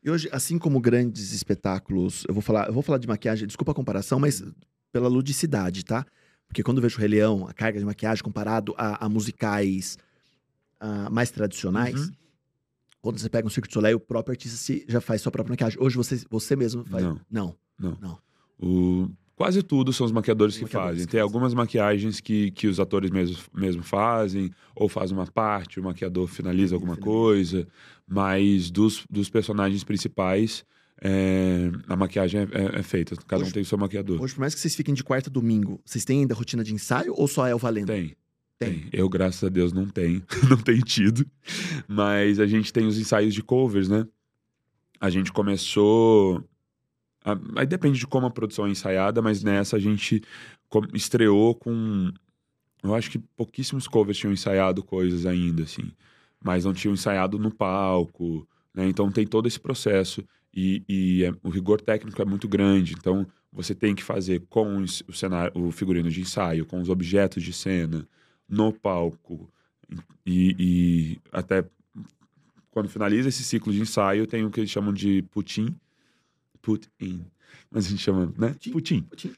E 0.03 0.09
hoje, 0.09 0.27
assim 0.31 0.57
como 0.57 0.79
grandes 0.79 1.31
espetáculos, 1.31 2.25
eu 2.27 2.33
vou 2.33 2.41
falar, 2.41 2.67
eu 2.67 2.73
vou 2.73 2.81
falar 2.81 2.97
de 2.97 3.07
maquiagem, 3.07 3.47
desculpa 3.47 3.71
a 3.71 3.75
comparação, 3.75 4.19
mas 4.19 4.43
pela 4.91 5.07
ludicidade, 5.07 5.85
tá? 5.85 6.05
Porque 6.47 6.63
quando 6.63 6.77
eu 6.77 6.81
vejo 6.81 6.97
o 6.97 6.99
Rei 6.99 7.09
Leão, 7.09 7.47
a 7.47 7.53
carga 7.53 7.77
de 7.77 7.85
maquiagem 7.85 8.23
comparado 8.23 8.73
a, 8.77 9.05
a 9.05 9.09
musicais 9.09 9.97
ah, 10.79 11.09
mais 11.09 11.29
tradicionais, 11.31 11.99
Uhum. 12.07 12.11
quando 13.01 13.19
você 13.19 13.29
pega 13.29 13.47
um 13.47 13.49
Cirque 13.49 13.67
du 13.69 13.73
Soleil, 13.73 13.97
o 13.97 13.99
próprio 13.99 14.31
artista 14.33 14.57
se- 14.57 14.85
já 14.87 14.99
faz 15.01 15.21
sua 15.21 15.31
própria 15.31 15.51
maquiagem. 15.53 15.77
Hoje 15.81 15.95
você, 15.95 16.21
você 16.29 16.55
mesmo 16.55 16.83
faz. 16.85 17.03
Não. 17.03 17.19
Não. 17.29 17.55
Não. 17.79 17.97
Não. 18.01 18.19
O, 18.59 19.09
Quase 19.35 19.61
tudo 19.61 19.93
são 19.93 20.03
os 20.03 20.11
maquiadores 20.11 20.55
Os 20.55 20.57
que 20.57 20.63
maquiadores 20.63 20.93
fazem. 20.95 21.05
que 21.05 21.11
Tem 21.11 21.19
fazem. 21.19 21.23
algumas 21.31 21.53
maquiagens 21.53 22.19
que, 22.19 22.49
que 22.49 22.65
os 22.67 22.79
atores 22.79 23.11
mesmo, 23.11 23.37
mesmo 23.53 23.83
fazem, 23.83 24.49
ou 24.75 24.89
faz 24.89 25.11
uma 25.11 25.27
parte, 25.27 25.79
o 25.79 25.83
maquiador 25.83 26.27
finaliza 26.27 26.73
alguma 26.75 26.95
finaliza. 26.95 27.17
coisa. 27.19 27.67
Mas 28.07 28.71
dos, 28.71 29.05
dos 29.07 29.29
personagens 29.29 29.83
principais, 29.83 30.65
é, 30.99 31.69
a 31.87 31.95
maquiagem 31.95 32.41
é, 32.41 32.43
é- 32.51 32.79
é 32.79 32.81
feita. 32.83 33.15
Cada 33.27 33.43
um 33.43 33.45
Hoje- 33.45 33.53
tem 33.53 33.61
o 33.61 33.65
seu 33.65 33.77
maquiador. 33.77 34.19
Hoje, 34.19 34.33
por 34.33 34.39
mais 34.39 34.55
que 34.55 34.59
vocês 34.59 34.75
fiquem 34.75 34.95
de 34.95 35.03
quarta 35.03 35.29
a 35.29 35.31
domingo, 35.31 35.79
vocês 35.85 36.03
têm 36.03 36.21
ainda 36.21 36.33
rotina 36.33 36.63
de 36.63 36.73
ensaio 36.73 37.13
ou 37.15 37.27
só 37.27 37.45
é 37.45 37.53
o 37.53 37.59
valendo? 37.59 37.87
Tem. 37.87 38.15
Tem. 38.59 38.89
Eu, 38.91 39.07
graças 39.07 39.43
a 39.43 39.49
Deus, 39.49 39.71
não 39.71 39.87
tenho. 39.87 40.23
não 40.49 40.57
tenho 40.57 40.81
tido. 40.81 41.25
Mas 41.87 42.39
a 42.39 42.47
gente 42.47 42.73
tem 42.73 42.87
os 42.87 42.97
ensaios 42.97 43.33
de 43.33 43.43
covers, 43.43 43.87
né? 43.87 44.07
A 44.99 45.09
gente 45.09 45.31
começou. 45.31 46.43
a- 47.23 47.37
Aí 47.57 47.65
depende 47.67 47.99
de 47.99 48.07
como 48.07 48.25
a 48.27 48.31
produção 48.31 48.65
é 48.67 48.69
ensaiada, 48.71 49.21
mas 49.21 49.43
nessa 49.43 49.75
a 49.77 49.79
gente 49.79 50.21
estreou 50.93 51.53
com. 51.55 52.11
Eu 52.83 52.95
acho 52.95 53.11
que 53.11 53.19
pouquíssimos 53.19 53.87
covers 53.87 54.17
tinham 54.17 54.33
ensaiado 54.33 54.83
coisas 54.83 55.25
ainda, 55.25 55.63
assim. 55.63 55.91
Mas 56.43 56.65
não 56.65 56.73
tinham 56.73 56.93
ensaiado 56.93 57.39
no 57.39 57.51
palco, 57.51 58.47
né? 58.73 58.87
Então 58.87 59.11
tem 59.11 59.27
todo 59.27 59.47
esse 59.47 59.59
processo. 59.59 60.23
E, 60.55 60.83
e 60.89 61.23
é- 61.25 61.33
o 61.43 61.49
rigor 61.49 61.81
técnico 61.81 62.21
é 62.21 62.25
muito 62.25 62.47
grande. 62.47 62.93
Então 62.93 63.27
você 63.51 63.75
tem 63.75 63.93
que 63.95 64.03
fazer 64.03 64.41
com 64.49 64.83
o 64.83 65.13
cenário, 65.13 65.51
o 65.55 65.71
figurino 65.71 66.09
de 66.09 66.21
ensaio, 66.21 66.65
com 66.65 66.81
os 66.81 66.89
objetos 66.89 67.43
de 67.43 67.53
cena, 67.53 68.07
no 68.47 68.71
palco. 68.73 69.49
E, 70.25 70.55
e 70.59 71.19
até 71.31 71.65
quando 72.71 72.89
finaliza 72.89 73.29
esse 73.29 73.43
ciclo 73.43 73.73
de 73.73 73.81
ensaio, 73.81 74.27
tem 74.27 74.45
o 74.45 74.51
que 74.51 74.59
eles 74.59 74.69
chamam 74.69 74.93
de 74.93 75.23
putin. 75.31 75.75
Put 76.61 76.89
in. 76.99 77.25
Mas 77.71 77.87
a 77.87 77.89
gente 77.89 78.01
chama, 78.01 78.31
né? 78.37 78.49
Putin. 78.49 78.71
Putin. 78.71 79.01
Putin. 79.03 79.33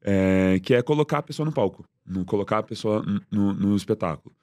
É, 0.00 0.60
que 0.60 0.74
é 0.74 0.80
colocar 0.80 1.18
a 1.18 1.22
pessoa 1.22 1.44
no 1.44 1.52
palco, 1.52 1.84
no, 2.06 2.24
colocar 2.24 2.58
a 2.58 2.62
pessoa 2.62 3.04
no, 3.30 3.52
no 3.52 3.76
espetáculo. 3.76 4.34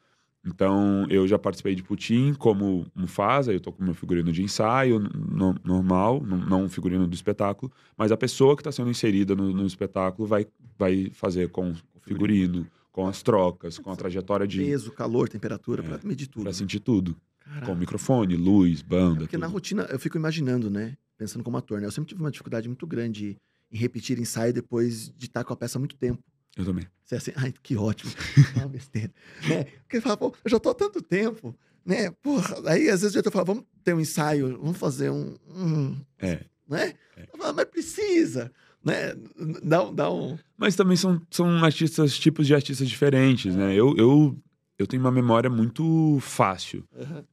Então, 0.46 1.08
eu 1.10 1.28
já 1.28 1.40
participei 1.40 1.74
de 1.74 1.82
Putin 1.82 2.34
como 2.36 2.86
Mufasa, 2.94 3.52
eu 3.52 3.60
tô 3.60 3.72
com 3.72 3.84
meu 3.84 3.96
figurino 3.96 4.32
de 4.32 4.44
ensaio 4.44 5.00
no- 5.00 5.56
normal, 5.64 6.22
não 6.22 6.38
não 6.38 6.64
um 6.66 6.70
figurino 6.70 7.08
do 7.08 7.16
espetáculo, 7.16 7.72
mas 7.98 8.12
a 8.12 8.18
pessoa 8.18 8.56
que 8.56 8.62
está 8.62 8.72
sendo 8.72 8.92
inserida 8.92 9.36
no, 9.36 9.52
no 9.52 9.66
espetáculo 9.66 10.28
vai, 10.28 10.46
vai 10.78 11.10
fazer 11.14 11.50
com 11.50 11.72
o 11.72 12.00
figurino, 12.02 12.68
com 12.96 13.06
as 13.10 13.22
trocas, 13.22 13.78
com 13.78 13.92
a 13.92 13.96
trajetória 13.98 14.48
de 14.48 14.58
Peso, 14.64 14.90
calor, 14.94 15.28
temperatura, 15.28 15.84
É, 15.84 15.86
pra 15.98 16.00
medir 16.08 16.28
tudo. 16.28 16.44
para 16.44 16.52
né? 16.52 16.58
sentir 16.58 16.80
tudo, 16.80 17.14
Caraca. 17.42 17.66
com 17.66 17.76
microfone, 17.76 18.38
luz, 18.38 18.80
É 18.80 18.84
banda, 18.84 19.20
porque 19.20 19.38
na 19.38 19.48
tudo. 19.48 19.54
rotina, 19.56 19.84
eu 19.92 20.00
fico 20.00 20.16
imaginando, 20.18 20.70
né? 20.70 20.96
Pensando 21.18 21.44
como 21.44 21.58
ator, 21.58 21.82
né? 21.82 21.88
Eu 21.88 21.92
sempre 21.92 22.08
tive 22.08 22.22
uma 22.22 22.32
dificuldade 22.32 22.70
muito 22.70 22.88
grande 22.88 23.36
em 23.70 23.78
repetir 23.78 24.18
ensaio 24.18 24.54
depois 24.54 25.10
de 25.10 25.26
estar 25.26 25.44
com 25.44 25.52
a 25.52 25.58
peça 25.58 25.78
há 25.78 25.80
muito 25.80 25.98
tempo. 25.98 26.24
Eu 26.56 26.64
também. 26.64 26.88
Você 27.04 27.16
é 27.16 27.18
assim, 27.18 27.32
ai, 27.36 27.54
que 27.62 27.76
ótimo. 27.76 28.14
É 28.56 28.60
uma 28.60 28.70
besteira. 28.70 29.12
né? 29.50 29.66
Porque 29.84 30.00
fala, 30.00 30.16
pô, 30.16 30.34
eu 30.46 30.50
já 30.50 30.58
tô 30.58 30.70
há 30.70 30.74
tanto 30.74 31.02
tempo, 31.02 31.54
né? 31.86 32.12
Porra, 32.24 32.56
aí 32.72 32.84
às 32.90 33.02
vezes 33.02 33.08
o 33.10 33.12
diretor 33.12 33.32
fala, 33.32 33.44
vamos 33.44 33.66
ter 33.84 33.94
um 33.94 34.00
ensaio, 34.00 34.58
vamos 34.58 34.78
fazer 34.78 35.10
um. 35.10 35.36
um 35.50 35.98
É. 36.18 36.46
Né? 36.66 36.94
Eu 37.32 37.38
falo, 37.38 37.54
mas 37.56 37.66
precisa, 37.66 38.52
né? 38.86 39.16
Dá, 39.64 39.84
um- 39.84 39.94
dá 39.94 40.12
um. 40.12 40.38
Mas 40.58 40.76
também 40.76 40.96
são, 40.96 41.20
são 41.32 41.64
artistas, 41.66 42.18
tipos 42.18 42.46
de 42.48 42.54
artistas 42.56 42.88
diferentes, 42.88 43.56
né? 43.56 43.74
Eu, 43.74 43.96
eu, 43.98 44.38
eu 44.80 44.86
tenho 44.88 45.02
uma 45.04 45.12
memória 45.12 45.50
muito 45.50 46.18
fácil 46.22 46.84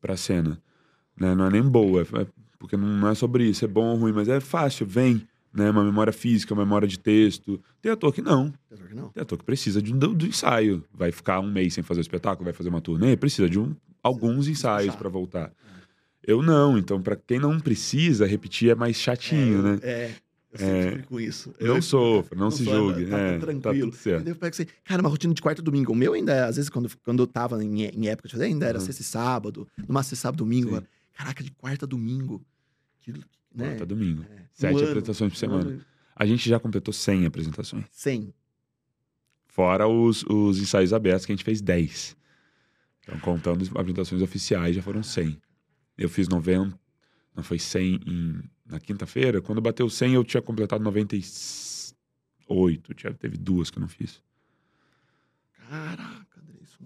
pra 0.01 0.17
cena. 0.17 0.61
Né? 1.17 1.35
Não 1.35 1.47
é 1.47 1.51
nem 1.51 1.63
boa, 1.63 2.03
é- 2.03 2.27
porque 2.59 2.77
não 2.77 3.09
é 3.09 3.15
sobre 3.15 3.45
isso, 3.49 3.65
é 3.65 3.69
bom 3.69 3.87
ou 3.87 3.97
ruim, 3.97 4.13
mas 4.13 4.29
é 4.29 4.41
fácil, 4.41 4.87
vem. 4.87 5.23
Né? 5.55 5.69
Uma 5.71 5.85
memória 5.85 6.13
física, 6.15 6.55
uma 6.55 6.65
memória 6.65 6.89
de 6.89 6.99
texto. 6.99 7.61
Tem 7.83 7.93
ator 7.93 8.13
que 8.15 8.23
não. 8.23 8.53
Não. 8.95 9.09
Tem 9.11 9.21
ator 9.23 9.37
que 9.39 9.45
precisa 9.45 9.83
de 9.83 9.93
um, 9.93 9.99
do, 9.99 10.15
do 10.15 10.27
ensaio. 10.27 10.83
Vai 10.95 11.13
ficar 11.13 11.41
um 11.41 11.51
mês 11.53 11.75
sem 11.75 11.85
fazer 11.85 12.01
o 12.01 12.03
espetáculo, 12.03 12.45
vai 12.45 12.55
fazer 12.55 12.71
uma 12.71 12.81
turnê, 12.81 13.17
precisa 13.19 13.51
de 13.51 13.59
um, 13.59 13.77
alguns 14.03 14.49
ensaios 14.49 14.95
pra 14.97 15.11
voltar. 15.11 15.53
Eu 16.27 16.41
não, 16.41 16.79
então 16.79 17.03
pra 17.03 17.17
quem 17.17 17.39
não 17.39 17.61
precisa, 17.61 18.25
repetir 18.27 18.71
é 18.71 18.75
mais 18.75 18.97
chatinho, 18.97 19.59
é, 19.59 19.63
né? 19.63 19.79
É. 19.83 20.11
Eu 20.53 20.59
sempre 20.59 21.01
É. 21.01 21.03
com 21.03 21.19
isso. 21.19 21.55
Não 21.61 21.77
Eu- 21.77 21.83
sofra, 21.83 22.39
não 22.39 22.51
se 22.51 22.63
julgue. 22.65 23.07
Tá, 23.07 23.19
é, 23.19 23.33
tá 23.39 23.47
tranquilo. 23.47 23.91
tá 23.91 24.11
E 24.11 24.29
eu 24.29 24.37
pego 24.37 24.55
assim, 24.55 24.67
cara, 24.85 25.01
uma 25.01 25.09
rotina 25.09 25.33
de 25.33 25.41
quarta 25.41 25.61
e 25.63 25.65
domingo. 25.65 25.93
O 25.93 25.97
meu 25.97 26.13
ainda, 26.13 26.47
às 26.47 26.57
vezes, 26.57 26.69
quando, 26.69 26.91
quando 27.03 27.23
eu 27.23 27.27
tava 27.27 27.63
em, 27.65 27.85
em 27.85 28.09
época 28.09 28.29
de 28.29 28.33
fazer, 28.35 28.45
ainda 28.45 28.67
era 28.67 28.79
Uhum. 28.79 28.85
sexta 28.85 29.01
e 29.01 29.05
sábado, 29.05 29.67
no 29.89 29.95
máximo 29.95 30.17
sábado 30.17 30.39
domingo. 30.45 30.69
Agora, 30.69 30.87
caraca, 31.15 31.43
de 31.43 31.51
quarta 31.53 31.87
a 31.87 31.89
domingo. 31.89 32.45
Que, 33.01 33.13
né? 33.13 33.21
Quarta, 33.57 33.87
domingo. 33.87 34.23
É. 34.31 34.43
Sete 34.53 34.75
Um 34.75 34.79
ano, 34.79 34.87
apresentações 34.89 35.33
por 35.33 35.37
um 35.37 35.39
semana. 35.41 35.71
e- 35.73 35.81
A 36.15 36.27
gente 36.27 36.47
já 36.49 36.61
completou 36.61 36.93
100 36.93 37.25
apresentações. 37.25 37.85
100. 37.91 38.33
Fora 39.47 39.87
os, 39.89 40.23
os 40.25 40.59
ensaios 40.59 40.93
abertos, 40.93 41.27
que 41.27 41.33
a 41.33 41.35
gente 41.35 41.45
fez 41.45 41.61
10. 41.61 42.17
Então, 43.03 43.19
contando 43.21 43.63
as 43.63 43.69
apresentações 43.69 44.23
oficiais, 44.23 44.77
já 44.77 44.83
foram 44.83 45.03
100. 45.03 45.41
Eu 45.99 46.09
fiz 46.09 46.29
90, 46.29 46.79
não 47.35 47.43
foi 47.43 47.59
100 47.59 48.01
em- 48.07 48.43
na 48.73 48.81
quinta-feira. 48.81 49.41
Quando 49.41 49.61
bateu 49.61 49.89
100, 49.89 50.15
eu 50.15 50.25
tinha 50.25 50.43
completado 50.43 50.83
98. 50.83 52.95
Tinha, 52.95 53.13
teve 53.15 53.37
duas 53.37 53.71
que 53.71 53.79
eu 53.79 53.83
não 53.83 53.89
fiz. 53.89 54.21
Caraca, 55.69 56.41
André, 56.41 56.59
isso 56.63 56.79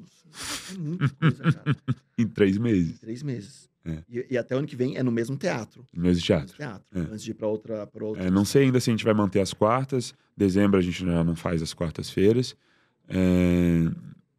é 0.75 0.79
muita 0.79 1.09
coisa, 1.11 1.53
cara. 1.53 1.77
Em 2.19 2.27
três 2.27 2.59
meses. 2.59 2.99
Três 2.99 3.23
meses. 3.23 3.69
É. 3.85 4.03
E, 4.09 4.27
e 4.31 4.39
até 4.39 4.55
o 4.55 4.59
ano 4.59 4.67
que 4.67 4.75
vem 4.75 4.97
é 4.97 5.03
no 5.03 5.13
mesmo 5.13 5.37
teatro. 5.37 5.87
No 5.95 6.03
mesmo 6.03 6.21
No 6.21 6.27
teatro. 6.27 6.47
mesmo 6.47 6.57
teatro. 6.57 6.87
É. 6.93 7.01
Antes 7.13 7.23
de 7.23 7.31
ir 7.31 7.35
pra 7.35 7.47
outra. 7.47 7.87
Pra 7.87 8.05
outra 8.05 8.25
É, 8.25 8.31
não 8.31 8.45
sei 8.45 8.65
ainda 8.65 8.81
se 8.81 8.91
a 8.91 8.93
gente 8.93 9.05
vai 9.05 9.15
manter 9.15 9.41
as 9.41 9.53
quartas. 9.55 10.13
Dezembro 10.37 10.79
a 10.79 10.83
gente 10.83 11.05
já 11.05 11.23
não 11.23 11.37
faz 11.37 11.63
as 11.63 11.73
quartas-feiras. 11.73 12.57
É, 13.09 13.85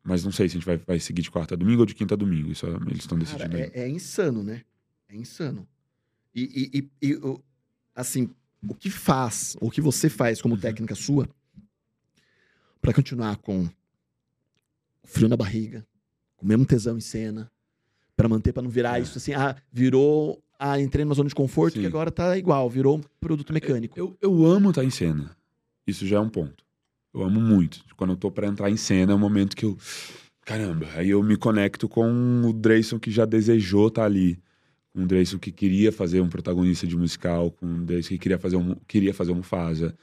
mas 0.04 0.26
não 0.26 0.32
sei 0.32 0.50
se 0.50 0.58
a 0.58 0.60
gente 0.60 0.66
vai, 0.66 0.78
vai 0.78 1.00
seguir 1.00 1.22
de 1.22 1.32
quarta 1.32 1.56
a 1.56 1.58
domingo 1.58 1.82
ou 1.82 1.86
de 1.86 1.96
quinta 1.96 2.16
a 2.16 2.18
domingo. 2.18 2.52
Isso 2.52 2.66
eles 2.66 3.00
estão 3.00 3.18
decidindo 3.18 3.50
Cara, 3.52 3.72
é, 3.74 3.84
é 3.84 3.90
insano, 3.90 4.44
né? 4.44 4.64
É 5.08 5.16
insano. 5.16 5.66
E, 6.38 6.70
e- 6.72 6.80
e- 7.02 7.14
e, 7.14 7.20
assim, 7.96 8.30
o 8.70 8.76
que 8.76 8.92
faz, 8.92 9.58
o 9.60 9.72
que 9.72 9.82
você 9.82 10.08
faz 10.08 10.38
Uhum. 10.38 10.44
como 10.44 10.58
técnica 10.58 10.94
sua 10.94 11.28
pra 12.80 12.94
continuar 12.94 13.38
com 13.38 13.68
frio 15.04 15.28
na 15.28 15.36
barriga, 15.36 15.84
com 16.36 16.46
o 16.46 16.48
mesmo 16.48 16.64
tesão 16.64 16.96
em 16.96 17.02
cena, 17.02 17.52
pra 18.16 18.30
manter, 18.30 18.54
pra 18.54 18.62
não 18.62 18.70
virar 18.70 19.00
É. 19.00 19.02
isso 19.02 19.18
assim, 19.18 19.34
ah, 19.34 19.56
virou, 19.72 20.40
ah, 20.60 20.80
entrei 20.80 21.04
numa 21.04 21.16
zona 21.16 21.28
de 21.30 21.34
conforto 21.36 21.74
Sim. 21.76 21.82
que 21.82 21.88
agora 21.88 22.12
tá 22.12 22.38
igual, 22.38 22.70
virou 22.70 22.98
um 22.98 23.02
produto 23.20 23.52
mecânico. 23.52 23.98
Eu, 23.98 24.16
eu 24.22 24.46
amo 24.46 24.70
estar 24.70 24.84
em 24.84 24.92
cena. 24.92 25.36
Isso 25.88 26.06
já 26.06 26.18
é 26.18 26.20
um 26.20 26.30
ponto. 26.30 26.64
Eu 27.14 27.24
amo 27.24 27.40
muito. 27.42 27.84
Quando 27.96 28.12
eu 28.12 28.18
tô 28.18 28.30
pra 28.30 28.46
entrar 28.46 28.70
em 28.70 28.78
cena, 28.78 29.12
é 29.12 29.16
o 29.16 29.20
momento 29.20 29.56
que 29.56 29.66
eu. 29.66 29.76
Caramba, 30.46 30.86
aí 30.96 31.10
eu 31.10 31.24
me 31.24 31.36
conecto 31.36 31.90
com 31.90 32.44
o 32.46 32.54
Dreyson 32.54 33.00
que 33.00 33.10
já 33.10 33.26
desejou 33.26 33.88
estar 33.88 34.04
ali. 34.06 34.40
O 34.98 35.06
Dreyson 35.06 35.38
que 35.38 35.52
queria 35.52 35.92
fazer 35.92 36.22
um 36.22 36.30
protagonista 36.30 36.88
de 36.88 36.98
musical, 36.98 37.52
com 37.52 37.66
o 37.66 37.86
Dreyson 37.86 38.10
que 38.10 38.18
queria 38.18 38.40
fazer 38.40 38.56
um, 38.58 38.76
queria 38.88 39.14
fazer 39.14 39.32
um 39.32 39.36
Mufasa. 39.36 39.96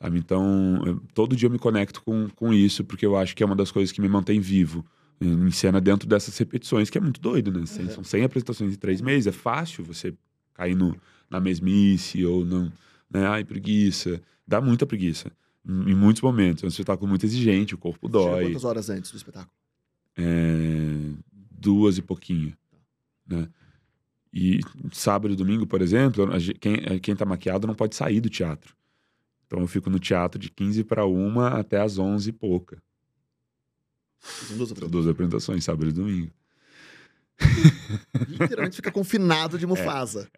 Sabe? 0.00 0.18
Então, 0.18 0.82
eu- 0.86 1.02
todo 1.14 1.36
dia 1.36 1.46
eu 1.46 1.50
me 1.52 1.58
conecto 1.58 2.02
com, 2.02 2.28
com 2.30 2.52
isso, 2.54 2.82
porque 2.84 3.04
eu 3.04 3.16
acho 3.16 3.36
que 3.36 3.42
é 3.42 3.46
uma 3.46 3.54
das 3.56 3.70
coisas 3.70 3.92
que 3.92 4.00
me 4.00 4.08
mantém 4.08 4.40
vivo 4.40 4.84
em 5.20 5.50
cena 5.50 5.78
dentro 5.80 6.08
dessas 6.08 6.36
repetições, 6.38 6.88
que 6.88 6.96
é 6.96 7.00
muito 7.00 7.20
doido, 7.20 7.52
né? 7.52 7.66
Cem- 7.66 7.90
São 7.90 8.02
100 8.02 8.24
apresentações 8.24 8.72
em 8.72 8.78
três 8.78 9.02
meses, 9.02 9.26
é 9.26 9.32
fácil 9.32 9.84
você 9.84 10.14
cair 10.54 10.74
no, 10.74 10.96
na 11.28 11.38
mesmice 11.38 12.24
ou 12.24 12.42
não, 12.46 12.72
né? 13.10 13.26
Ai, 13.26 13.44
preguiça. 13.44 14.22
Dá 14.48 14.62
muita 14.62 14.86
preguiça. 14.86 15.30
Em, 15.68 15.90
em 15.90 15.94
muitos 15.94 16.22
momentos. 16.22 16.62
É 16.64 16.66
um 16.66 16.70
espetáculo 16.70 17.06
muito 17.06 17.26
exigente, 17.26 17.74
o 17.74 17.78
corpo 17.78 18.06
Chega 18.06 18.18
dói. 18.18 18.44
Quantas 18.46 18.64
horas 18.64 18.88
antes 18.88 19.10
do 19.10 19.18
espetáculo? 19.18 19.52
É, 20.16 21.12
duas 21.50 21.98
e 21.98 22.02
pouquinho, 22.02 22.54
né? 23.26 23.46
E 24.32 24.60
sábado 24.92 25.32
e 25.32 25.36
domingo, 25.36 25.66
por 25.66 25.82
exemplo, 25.82 26.28
quem, 26.60 26.74
é, 26.84 26.98
quem 27.00 27.16
tá 27.16 27.24
maquiado 27.24 27.66
não 27.66 27.74
pode 27.74 27.96
sair 27.96 28.20
do 28.20 28.28
teatro. 28.30 28.74
Então 29.46 29.58
eu 29.60 29.66
fico 29.66 29.90
no 29.90 29.98
teatro 29.98 30.38
de 30.38 30.50
15 30.50 30.84
para 30.84 31.04
uma 31.04 31.48
até 31.58 31.80
as 31.80 31.98
11 31.98 32.30
e 32.30 32.32
pouca. 32.32 32.80
São 34.20 34.56
duas 34.56 34.68
São 34.68 34.88
duas 34.88 35.06
apresentações, 35.08 35.64
sábado 35.64 35.88
e 35.88 35.92
domingo. 35.92 36.30
Literalmente 38.28 38.76
fica 38.76 38.92
confinado 38.92 39.58
de 39.58 39.66
Mufasa. 39.66 40.28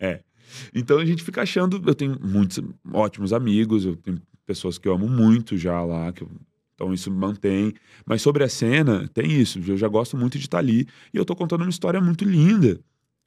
Então 0.75 0.99
a 0.99 1.05
gente 1.05 1.23
fica 1.23 1.43
achando. 1.43 1.83
Eu 1.87 1.95
tenho 1.95 2.19
muitos 2.21 2.61
ótimos 2.93 3.33
amigos, 3.33 3.85
eu 3.85 3.97
tenho 3.97 4.21
pessoas 4.47 4.79
que 4.79 4.89
eu 4.89 4.95
amo 4.95 5.09
muito 5.09 5.57
já 5.57 5.83
lá, 5.83 6.13
que 6.13 6.23
eu- 6.23 6.31
então 6.75 6.93
isso 6.95 7.11
mantém. 7.11 7.75
Mas 8.07 8.23
sobre 8.23 8.43
a 8.45 8.49
cena, 8.49 9.09
tem 9.13 9.31
isso. 9.33 9.61
Eu 9.67 9.77
já 9.77 9.89
gosto 9.89 10.17
muito 10.17 10.39
de 10.39 10.45
estar 10.47 10.59
ali 10.59 10.87
e 11.13 11.17
eu 11.17 11.25
tô 11.25 11.35
contando 11.37 11.63
uma 11.63 11.71
história 11.71 12.01
muito 12.01 12.25
linda. 12.25 12.81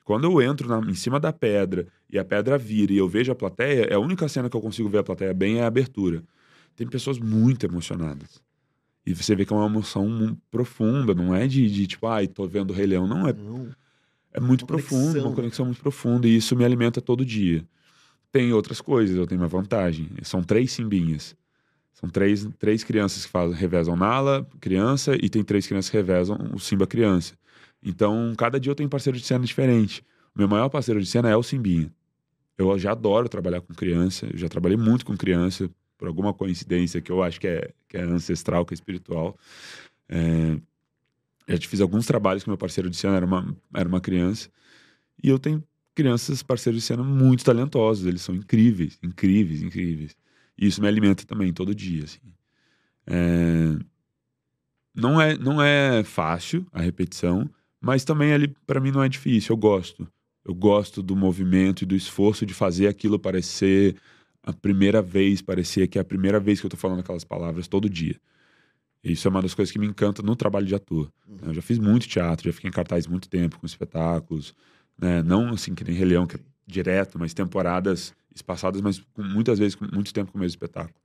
Quando 0.06 0.26
eu 0.26 0.40
entro 0.42 0.70
na- 0.70 0.90
em 0.90 0.94
cima 0.94 1.20
da 1.20 1.34
pedra 1.34 1.88
e 2.10 2.18
a 2.20 2.24
pedra 2.24 2.58
vira 2.60 2.94
e 2.94 2.98
eu 2.98 3.10
vejo 3.10 3.32
a 3.32 3.36
plateia, 3.36 3.86
é 3.90 3.96
a 3.96 4.00
única 4.00 4.30
cena 4.30 4.48
que 4.50 4.56
eu 4.56 4.62
consigo 4.62 4.88
ver 4.88 5.00
a 5.00 5.04
plateia 5.04 5.34
bem 5.34 5.58
é 5.58 5.64
a 5.64 5.68
abertura. 5.68 6.24
Tem 6.76 6.88
pessoas 6.88 7.18
muito 7.20 7.66
emocionadas. 7.66 8.40
E 9.04 9.14
você 9.16 9.36
vê 9.36 9.46
que 9.46 9.52
é 9.52 9.56
uma 9.56 9.66
emoção 9.66 10.38
profunda, 10.52 11.14
não 11.16 11.34
é 11.34 11.48
de, 11.48 11.70
de 11.70 11.88
tipo, 11.88 12.06
ai, 12.06 12.28
tô 12.28 12.48
vendo 12.48 12.70
o 12.70 12.74
Rei 12.74 12.86
Leão. 12.86 13.08
Não, 13.08 13.28
é 13.28 13.34
Não. 13.34 13.68
é 14.32 14.40
muito 14.40 14.62
Uma 14.62 14.68
profundo, 14.68 15.02
conexão, 15.02 15.22
uma 15.24 15.30
né? 15.32 15.36
conexão 15.36 15.66
muito 15.66 15.82
profunda, 15.82 16.28
e 16.28 16.36
isso 16.38 16.56
me 16.56 16.64
alimenta 16.64 17.02
todo 17.02 17.26
dia. 17.26 17.66
Tem 18.32 18.54
outras 18.54 18.80
coisas, 18.82 19.16
eu 19.18 19.26
tenho 19.26 19.42
uma 19.42 19.48
vantagem. 19.48 20.10
São 20.22 20.44
três 20.44 20.72
simbinhas. 20.72 21.36
São 21.94 22.10
três, 22.10 22.48
três 22.60 22.84
crianças 22.84 23.26
que 23.26 23.32
fazem, 23.32 23.56
revezam 23.56 23.96
Nala, 23.96 24.46
criança, 24.60 25.16
e 25.20 25.30
tem 25.30 25.44
três 25.44 25.66
crianças 25.66 25.90
que 25.90 25.98
revezam 25.98 26.38
o 26.54 26.60
Simba 26.60 26.86
criança. 26.86 27.34
Então, 27.86 28.34
cada 28.36 28.60
dia 28.60 28.72
eu 28.72 28.76
tenho 28.76 28.90
parceiro 28.90 29.18
de 29.18 29.26
cena 29.26 29.46
diferente. 29.46 30.04
Meu 30.36 30.48
maior 30.48 30.70
parceiro 30.70 31.00
de 31.00 31.06
cena 31.06 31.30
é 31.30 31.36
o 31.38 31.44
Simbinha. 31.44 31.94
Eu 32.58 32.78
já 32.80 32.92
adoro 32.92 33.30
trabalhar 33.30 33.62
com 33.62 33.74
criança, 33.74 34.28
eu 34.32 34.38
já 34.38 34.50
trabalhei 34.50 34.78
muito 34.78 35.06
com 35.06 35.16
criança, 35.16 35.70
por 35.98 36.08
alguma 36.08 36.34
coincidência 36.34 37.02
que 37.02 37.12
eu 37.12 37.22
acho 37.24 37.40
que 37.40 37.48
é, 37.48 37.72
que 37.88 37.98
é 37.98 38.02
ancestral, 38.02 38.66
que 38.66 38.74
é 38.74 38.76
espiritual. 38.76 39.38
É, 40.10 40.58
já 41.48 41.58
fiz 41.68 41.80
alguns 41.80 42.06
trabalhos 42.06 42.44
que 42.44 42.50
meu 42.50 42.58
parceiro 42.58 42.90
de 42.90 42.98
cena 42.98 43.16
era 43.16 43.26
uma, 43.26 43.56
era 43.74 43.88
uma 43.88 44.02
criança. 44.02 44.50
E 45.24 45.30
eu 45.30 45.40
tenho 45.40 45.64
crianças, 45.94 46.44
parceiros 46.44 46.82
de 46.82 46.88
cena 46.88 47.04
muito 47.04 47.46
talentosos. 47.46 48.06
Eles 48.06 48.22
são 48.22 48.36
incríveis, 48.36 49.00
incríveis, 49.02 49.62
incríveis. 49.62 50.16
E 50.58 50.68
isso 50.68 50.82
me 50.82 50.88
alimenta 50.88 51.26
também 51.26 51.54
todo 51.54 51.74
dia. 51.76 52.04
Assim. 52.04 52.20
É... 53.08 53.78
Não, 54.94 55.20
é, 55.20 55.38
não 55.38 55.62
é 55.62 56.04
fácil 56.04 56.66
a 56.72 56.82
repetição, 56.82 57.50
mas 57.86 58.04
também 58.04 58.34
ali 58.34 58.48
para 58.66 58.80
mim 58.80 58.90
não 58.90 59.04
é 59.04 59.08
difícil. 59.08 59.54
Eu 59.54 59.58
gosto. 59.58 60.08
Eu 60.44 60.56
gosto 60.56 61.04
do 61.04 61.16
movimento 61.16 61.84
e 61.84 61.86
do 61.86 61.96
esforço 61.96 62.44
de 62.44 62.52
fazer 62.52 62.88
aquilo 62.88 63.20
parecer 63.20 63.96
a 64.42 64.52
primeira 64.52 65.04
vez, 65.04 65.40
parecer 65.40 65.88
que 65.88 66.00
é 66.00 66.02
a 66.02 66.04
primeira 66.04 66.40
vez 66.40 66.60
que 66.60 66.66
eu 66.66 66.70
tô 66.70 66.78
falando 66.78 67.02
aquelas 67.02 67.24
palavras 67.24 67.68
todo 67.68 67.88
dia. 67.88 68.20
Isso 69.04 69.28
é 69.28 69.30
uma 69.32 69.40
das 69.40 69.54
coisas 69.54 69.72
que 69.72 69.78
me 69.78 69.86
encanta 69.86 70.24
no 70.24 70.36
trabalho 70.36 70.66
de 70.66 70.74
ator. 70.74 71.12
Uhum. 71.28 71.50
Eu 71.50 71.54
já 71.54 71.62
fiz 71.62 71.78
muito 71.78 72.08
teatro, 72.08 72.50
já 72.50 72.54
fiquei 72.54 72.70
em 72.70 72.74
cartaz 72.74 73.06
muito 73.06 73.30
tempo 73.30 73.60
com 73.60 73.68
espetáculos, 73.68 74.56
né? 75.00 75.22
Não 75.22 75.50
assim 75.50 75.76
que 75.76 75.84
nem 75.84 75.96
Rei 75.96 76.10
que 76.26 76.38
é 76.38 76.40
direto, 76.66 77.20
mas 77.20 77.36
temporadas 77.36 78.16
espaçadas, 78.34 78.82
mas 78.82 79.00
com, 79.14 79.22
muitas 79.22 79.60
vezes 79.60 79.76
com 79.76 79.86
muito 79.94 80.12
tempo 80.12 80.32
com 80.32 80.40
o 80.40 80.42
mesmo 80.42 80.54
espetáculo. 80.54 81.00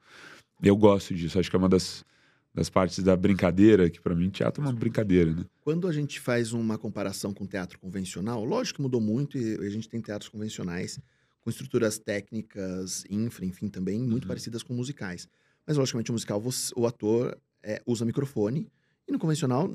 Eu 0.62 0.76
gosto 0.78 1.14
disso, 1.14 1.38
acho 1.38 1.50
que 1.50 1.56
é 1.56 1.58
uma 1.58 1.68
das, 1.68 2.06
das 2.52 2.68
partes 2.68 3.02
da 3.02 3.16
brincadeira, 3.16 3.88
que 3.88 4.00
para 4.00 4.14
mim 4.14 4.28
teatro 4.28 4.62
é 4.62 4.66
uma 4.66 4.72
brincadeira, 4.72 5.32
né? 5.32 5.44
Quando 5.60 5.86
a 5.86 5.92
gente 5.92 6.18
faz 6.18 6.52
uma 6.52 6.76
comparação 6.76 7.32
com 7.32 7.46
teatro 7.46 7.78
convencional, 7.78 8.44
lógico 8.44 8.76
que 8.76 8.82
mudou 8.82 9.00
muito 9.00 9.38
e 9.38 9.54
a 9.66 9.70
gente 9.70 9.88
tem 9.88 10.00
teatros 10.00 10.28
convencionais 10.28 10.98
com 11.42 11.50
estruturas 11.50 11.98
técnicas, 11.98 13.04
infra, 13.08 13.44
enfim, 13.44 13.68
também 13.68 14.00
muito 14.00 14.24
uhum. 14.24 14.28
parecidas 14.28 14.62
com 14.62 14.74
musicais. 14.74 15.28
Mas, 15.66 15.76
logicamente, 15.76 16.10
o 16.10 16.14
musical, 16.14 16.42
o 16.76 16.86
ator 16.86 17.38
é, 17.62 17.80
usa 17.86 18.04
microfone. 18.04 18.68
E 19.06 19.12
no 19.12 19.18
convencional, 19.18 19.72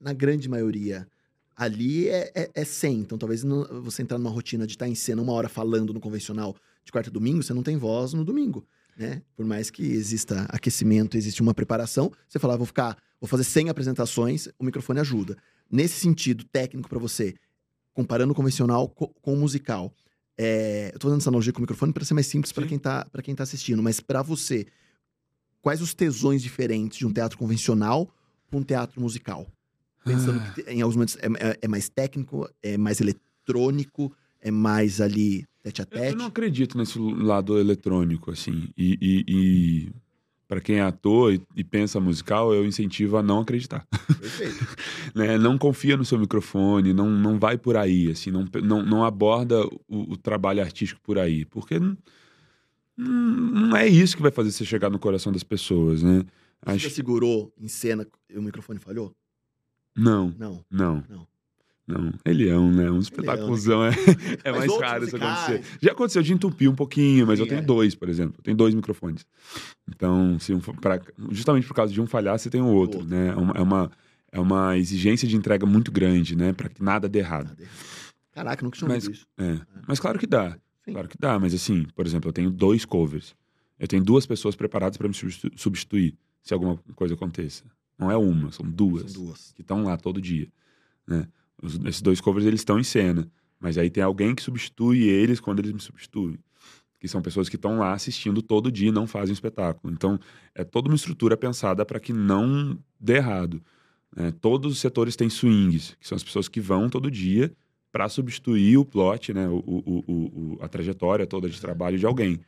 na 0.00 0.12
grande 0.12 0.48
maioria, 0.48 1.06
ali 1.56 2.08
é, 2.08 2.32
é, 2.34 2.50
é 2.54 2.64
100. 2.64 3.00
Então, 3.00 3.18
talvez 3.18 3.44
não, 3.44 3.82
você 3.82 4.02
entrar 4.02 4.18
numa 4.18 4.30
rotina 4.30 4.66
de 4.66 4.72
estar 4.72 4.88
em 4.88 4.94
cena 4.94 5.22
uma 5.22 5.32
hora 5.32 5.48
falando 5.48 5.92
no 5.92 6.00
convencional 6.00 6.56
de 6.84 6.90
quarta 6.90 7.10
a 7.10 7.12
domingo, 7.12 7.42
você 7.42 7.54
não 7.54 7.62
tem 7.62 7.76
voz 7.76 8.12
no 8.12 8.24
domingo. 8.24 8.66
Né? 8.96 9.22
Por 9.36 9.44
mais 9.44 9.70
que 9.70 9.82
exista 9.82 10.46
aquecimento, 10.48 11.16
existe 11.16 11.42
uma 11.42 11.54
preparação, 11.54 12.12
você 12.28 12.38
falar, 12.38 12.56
vou 12.56 12.66
ficar, 12.66 12.96
vou 13.20 13.28
fazer 13.28 13.44
100 13.44 13.70
apresentações, 13.70 14.48
o 14.58 14.64
microfone 14.64 15.00
ajuda. 15.00 15.36
Nesse 15.70 15.98
sentido 15.98 16.44
técnico 16.44 16.88
para 16.88 16.98
você, 16.98 17.34
comparando 17.92 18.32
o 18.32 18.36
convencional 18.36 18.88
com, 18.88 19.08
com 19.08 19.34
o 19.34 19.36
musical, 19.36 19.92
é, 20.36 20.90
eu 20.92 20.98
tô 20.98 21.08
fazendo 21.08 21.20
essa 21.20 21.30
analogia 21.30 21.52
com 21.52 21.58
o 21.58 21.62
microfone 21.62 21.92
para 21.92 22.04
ser 22.04 22.14
mais 22.14 22.26
simples 22.26 22.52
para 22.52 22.66
quem, 22.66 22.78
tá, 22.78 23.06
quem 23.22 23.34
tá 23.34 23.42
assistindo, 23.42 23.82
mas 23.82 24.00
para 24.00 24.22
você, 24.22 24.66
quais 25.60 25.80
os 25.80 25.94
tesões 25.94 26.42
diferentes 26.42 26.98
de 26.98 27.06
um 27.06 27.12
teatro 27.12 27.38
convencional 27.38 28.08
para 28.48 28.58
um 28.58 28.62
teatro 28.62 29.00
musical? 29.00 29.46
Pensando 30.04 30.38
ah. 30.38 30.52
que 30.52 30.62
em 30.70 30.82
alguns 30.82 30.96
momentos 30.96 31.16
é, 31.16 31.26
é, 31.26 31.58
é, 31.62 31.68
mais 31.68 31.88
técnico, 31.88 32.48
é 32.62 32.76
mais 32.76 33.00
eletrônico, 33.00 34.12
é 34.44 34.50
mais 34.50 35.00
ali 35.00 35.46
tete 35.62 35.80
a 35.80 35.86
tete. 35.86 36.12
Eu 36.12 36.16
não 36.16 36.26
acredito 36.26 36.76
nesse 36.76 36.98
lado 36.98 37.58
eletrônico, 37.58 38.30
assim. 38.30 38.68
E, 38.76 38.98
e, 39.00 39.24
e 39.26 39.92
para 40.46 40.60
quem 40.60 40.76
é 40.76 40.82
ator 40.82 41.32
e, 41.32 41.40
e, 41.56 41.64
pensa 41.64 41.98
musical, 41.98 42.52
eu 42.54 42.66
incentivo 42.66 43.16
a 43.16 43.22
não 43.22 43.40
acreditar. 43.40 43.86
Perfeito. 44.20 44.76
né? 45.16 45.38
Não 45.38 45.56
confia 45.56 45.96
no 45.96 46.04
seu 46.04 46.18
microfone, 46.18 46.92
não, 46.92 47.10
não 47.10 47.38
vai 47.38 47.56
por 47.56 47.74
aí, 47.74 48.10
assim, 48.10 48.30
não, 48.30 48.44
não, 48.62 48.82
não 48.84 49.02
aborda 49.02 49.64
o, 49.88 50.12
o 50.12 50.16
trabalho 50.18 50.60
artístico 50.60 51.00
por 51.02 51.18
aí. 51.18 51.46
Porque 51.46 51.80
não 52.96 53.74
é 53.74 53.88
isso 53.88 54.14
que 54.14 54.22
vai 54.22 54.30
fazer 54.30 54.52
você 54.52 54.64
chegar 54.66 54.90
no 54.90 54.98
coração 54.98 55.32
das 55.32 55.42
pessoas, 55.42 56.02
né? 56.02 56.22
Você 56.66 56.76
Acho... 56.76 56.88
já 56.88 56.90
segurou 56.90 57.50
em 57.58 57.68
cena 57.68 58.06
e 58.28 58.38
o 58.38 58.42
microfone 58.42 58.78
falhou? 58.78 59.16
Não. 59.96 60.34
Não. 60.38 60.64
Não. 60.70 61.04
Não. 61.08 61.33
Não, 61.86 62.12
é 62.24 62.32
leão, 62.32 62.72
né? 62.72 62.90
Um 62.90 62.98
espetáculozão 62.98 63.84
é, 63.84 63.90
é 64.42 64.50
mais 64.50 64.74
raro 64.80 65.04
isso 65.04 65.16
acontecer. 65.16 65.62
Já 65.82 65.92
aconteceu 65.92 66.22
de 66.22 66.32
entupir 66.32 66.70
um 66.70 66.74
pouquinho, 66.74 67.26
mas 67.26 67.38
Sim, 67.38 67.44
eu 67.44 67.48
tenho 67.48 67.60
é. 67.60 67.64
dois, 67.64 67.94
por 67.94 68.08
exemplo. 68.08 68.36
Eu 68.38 68.42
tenho 68.42 68.56
dois 68.56 68.74
microfones. 68.74 69.26
Então, 69.88 70.38
se 70.38 70.54
um, 70.54 70.60
pra, 70.60 70.98
justamente 71.30 71.66
por 71.66 71.74
causa 71.74 71.92
de 71.92 72.00
um 72.00 72.06
falhar, 72.06 72.38
você 72.38 72.48
tem 72.48 72.62
o 72.62 72.66
outro, 72.66 73.00
outro. 73.00 73.14
né? 73.14 73.28
É 73.28 73.36
uma, 73.36 73.52
é 73.52 73.60
uma, 73.60 73.90
é 74.32 74.40
uma 74.40 74.78
exigência 74.78 75.28
de 75.28 75.36
entrega 75.36 75.66
muito 75.66 75.92
grande, 75.92 76.34
né? 76.34 76.54
Para 76.54 76.70
que 76.70 76.82
nada 76.82 77.06
dê 77.06 77.18
errado. 77.18 77.54
Caraca, 78.32 78.64
nunca 78.64 78.78
tinha 78.78 78.90
ouvido 78.90 79.12
isso. 79.12 79.26
É. 79.36 79.44
é. 79.44 79.60
Mas 79.86 80.00
claro 80.00 80.18
que 80.18 80.26
dá. 80.26 80.56
Sim. 80.84 80.92
Claro 80.92 81.08
que 81.08 81.18
dá, 81.18 81.38
mas 81.38 81.54
assim, 81.54 81.86
por 81.94 82.06
exemplo, 82.06 82.30
eu 82.30 82.32
tenho 82.32 82.50
dois 82.50 82.86
covers. 82.86 83.34
Eu 83.78 83.86
tenho 83.86 84.02
duas 84.02 84.24
pessoas 84.24 84.56
preparadas 84.56 84.96
para 84.96 85.08
me 85.08 85.14
substituir 85.14 86.16
se 86.42 86.54
alguma 86.54 86.78
coisa 86.94 87.14
aconteça. 87.14 87.64
Não 87.98 88.10
é 88.10 88.16
uma, 88.16 88.50
são 88.50 88.68
duas. 88.68 89.12
São 89.12 89.24
duas. 89.24 89.52
Que 89.52 89.62
estão 89.62 89.84
lá 89.84 89.96
todo 89.96 90.20
dia. 90.20 90.48
Né? 91.06 91.28
Os, 91.62 91.78
esses 91.84 92.02
dois 92.02 92.20
covers, 92.20 92.46
eles 92.46 92.60
estão 92.60 92.78
em 92.78 92.84
cena. 92.84 93.28
Mas 93.60 93.78
aí 93.78 93.88
tem 93.88 94.02
alguém 94.02 94.34
que 94.34 94.42
substitui 94.42 95.02
eles 95.04 95.40
quando 95.40 95.60
eles 95.60 95.72
me 95.72 95.80
substituem. 95.80 96.38
Que 96.98 97.08
são 97.08 97.22
pessoas 97.22 97.48
que 97.48 97.56
estão 97.56 97.78
lá 97.78 97.92
assistindo 97.92 98.42
todo 98.42 98.70
dia 98.72 98.88
e 98.88 98.92
não 98.92 99.06
fazem 99.06 99.32
espetáculo. 99.32 99.92
Então, 99.92 100.18
é 100.54 100.64
toda 100.64 100.88
uma 100.88 100.96
estrutura 100.96 101.36
pensada 101.36 101.84
para 101.84 102.00
que 102.00 102.12
não 102.12 102.78
dê 102.98 103.16
errado. 103.16 103.62
Né? 104.14 104.32
Todos 104.40 104.72
os 104.72 104.78
setores 104.78 105.16
têm 105.16 105.28
swings, 105.28 105.96
que 106.00 106.06
são 106.06 106.16
as 106.16 106.24
pessoas 106.24 106.48
que 106.48 106.60
vão 106.60 106.88
todo 106.88 107.10
dia 107.10 107.54
para 107.94 108.08
substituir 108.08 108.76
o 108.76 108.84
plot, 108.84 109.32
né, 109.32 109.48
o, 109.48 109.62
o, 109.64 110.04
o, 110.08 110.58
a 110.60 110.66
trajetória 110.66 111.24
toda 111.28 111.48
de 111.48 111.60
trabalho 111.60 111.96
de 111.96 112.04
alguém. 112.04 112.40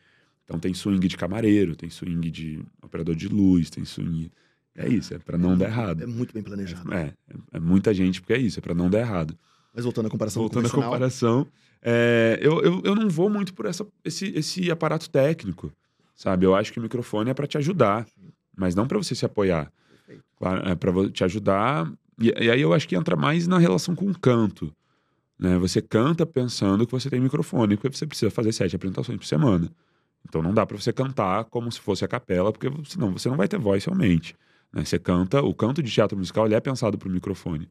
Então 0.45 0.59
tem 0.59 0.75
swing 0.75 1.07
de 1.07 1.17
camareiro, 1.17 1.77
tem 1.77 1.89
swing 1.89 2.31
de 2.33 2.65
operador 2.83 3.15
de 3.15 3.29
luz, 3.29 3.71
tem 3.71 3.85
swing. 3.85 4.29
É 4.77 4.89
isso, 4.89 5.15
é 5.15 5.19
para 5.19 5.39
não 5.39 5.57
dar 5.57 5.67
errado. 5.67 6.03
É 6.03 6.07
muito 6.07 6.35
bem 6.35 6.43
planejado. 6.43 6.93
É, 6.93 7.15
é, 7.29 7.35
é, 7.55 7.61
muita 7.61 7.95
gente 7.95 8.21
porque 8.21 8.35
é 8.35 8.39
isso, 8.39 8.59
é 8.59 8.63
para 8.63 8.75
não 8.75 8.91
dar 8.91 9.01
errado. 9.01 9.37
Mas 9.75 9.85
voltando 9.85 10.07
à 10.07 10.11
comparação 10.11 10.43
Voltando 10.43 10.67
à 10.67 10.71
comparação, 10.71 11.47
é, 11.83 12.39
eu, 12.43 12.61
eu, 12.63 12.83
eu 12.85 12.95
não 12.95 13.09
vou 13.09 13.31
muito 13.31 13.55
por 13.55 13.67
essa, 13.67 13.87
esse, 14.05 14.27
esse 14.37 14.71
aparato 14.71 15.09
técnico, 15.09 15.73
sabe? 16.15 16.45
Eu 16.45 16.55
acho 16.55 16.73
que 16.73 16.79
o 16.79 16.83
microfone 16.83 17.31
é 17.31 17.35
para 17.35 17.47
te 17.47 17.57
ajudar, 17.57 18.07
mas 18.57 18.75
não 18.75 18.87
para 18.87 18.99
você 18.99 19.15
se 19.15 19.25
apoiar. 19.25 19.73
Claro, 20.39 20.69
é 20.69 20.75
para 20.75 21.11
te 21.11 21.25
ajudar. 21.25 21.91
E, 22.21 22.29
e 22.29 22.51
aí 22.51 22.61
eu 22.61 22.73
acho 22.73 22.87
que 22.87 22.97
entra 22.97 23.17
mais 23.17 23.47
na 23.47 23.59
relação 23.59 23.95
com 23.95 24.11
o 24.11 24.19
canto. 24.19 24.73
Né? 25.39 25.59
Você 25.59 25.81
canta 25.81 26.25
pensando 26.27 26.87
que 26.87 26.93
você 26.93 27.09
tem 27.11 27.21
microfone, 27.21 27.77
porque 27.77 27.97
você 27.97 28.07
precisa 28.07 28.31
fazer 28.31 28.53
sete 28.53 28.77
apresentações 28.77 29.19
por 29.19 29.27
semana. 29.27 29.71
Então 30.29 30.43
não 30.43 30.53
dá 30.53 30.67
para 30.67 30.77
você 30.77 30.93
cantar 30.93 31.45
como 31.45 31.71
se 31.71 31.81
fosse 31.81 32.05
a 32.05 32.09
capela, 32.09 32.53
porque 32.53 32.69
senão 32.85 33.13
você 33.13 33.29
não 33.29 33.37
vai 33.37 33.47
ter 33.47 33.59
voz 33.59 33.85
realmente. 33.85 34.35
Né? 34.77 34.85
Você 34.85 34.99
canta, 34.99 35.43
o 35.43 35.55
canto 35.55 35.83
de 35.83 35.91
teatro 35.91 36.19
musical 36.19 36.45
ele 36.45 36.55
é 36.55 36.61
pensado 36.61 36.99
para 36.99 37.09
o 37.09 37.11
microfone. 37.11 37.69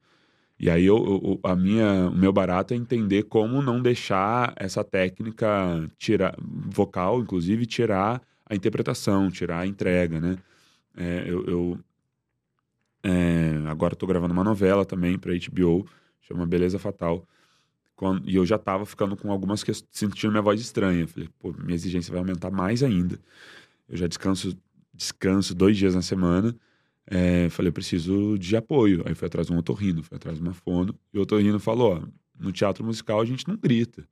E 0.60 0.70
aí 0.70 0.86
eu, 0.86 0.98
eu, 0.98 1.40
a 1.44 1.56
minha, 1.56 2.10
o 2.10 2.16
meu 2.16 2.34
barato 2.34 2.74
é 2.74 2.78
entender 2.78 3.24
como 3.24 3.62
não 3.62 3.82
deixar 3.82 4.54
essa 4.56 4.84
técnica 4.84 5.48
tirar, 5.98 6.36
vocal, 6.40 7.20
inclusive, 7.22 7.66
tirar 7.66 8.22
a 8.46 8.56
interpretação, 8.56 9.30
tirar 9.30 9.60
a 9.60 9.68
entrega, 9.68 10.20
né? 10.20 10.38
É, 10.98 11.26
eu, 11.28 11.46
eu 11.46 11.80
é, 13.04 13.62
agora 13.68 13.94
estou 13.94 14.08
gravando 14.08 14.34
uma 14.34 14.44
novela 14.44 14.86
também 14.86 15.20
para 15.20 15.34
HBO, 15.34 15.86
chama 16.22 16.48
Beleza 16.48 16.80
Fatal. 16.80 17.28
Quando, 17.96 18.28
e 18.28 18.36
eu 18.36 18.46
já 18.46 18.58
tava 18.58 18.86
ficando 18.86 19.16
com 19.16 19.32
algumas 19.32 19.64
questões, 19.64 19.90
sentindo 19.92 20.32
minha 20.32 20.42
voz 20.42 20.60
estranha. 20.60 21.08
Falei, 21.08 21.30
pô, 21.40 21.54
minha 21.54 21.76
exigência 21.76 22.12
vai 22.12 22.20
aumentar 22.20 22.50
mais 22.50 22.82
ainda. 22.82 23.20
Eu 23.90 23.98
já 23.98 24.08
descanso, 24.08 24.58
descanso 24.94 25.54
dois 25.54 25.78
dias 25.78 25.96
na 25.96 26.02
semana. 26.02 26.56
É, 27.08 27.50
falei, 27.50 27.70
eu 27.70 27.74
preciso 27.74 28.38
de 28.38 28.56
apoio. 28.56 29.04
Aí 29.06 29.14
fui 29.14 29.28
atrás 29.28 29.48
de 29.48 29.54
um 29.54 29.58
otorrino, 29.58 30.02
fui 30.02 30.16
atrás 30.16 30.38
de 30.38 30.44
uma 30.44 30.54
fono. 30.54 30.96
E 31.14 31.18
o 31.18 31.22
otorrino 31.22 31.60
falou: 31.60 31.98
ó, 31.98 32.08
no 32.40 32.52
teatro 32.52 32.84
musical 32.84 33.22
a 33.22 33.26
gente 33.26 33.48
não 33.48 33.56
grita. 33.56 34.08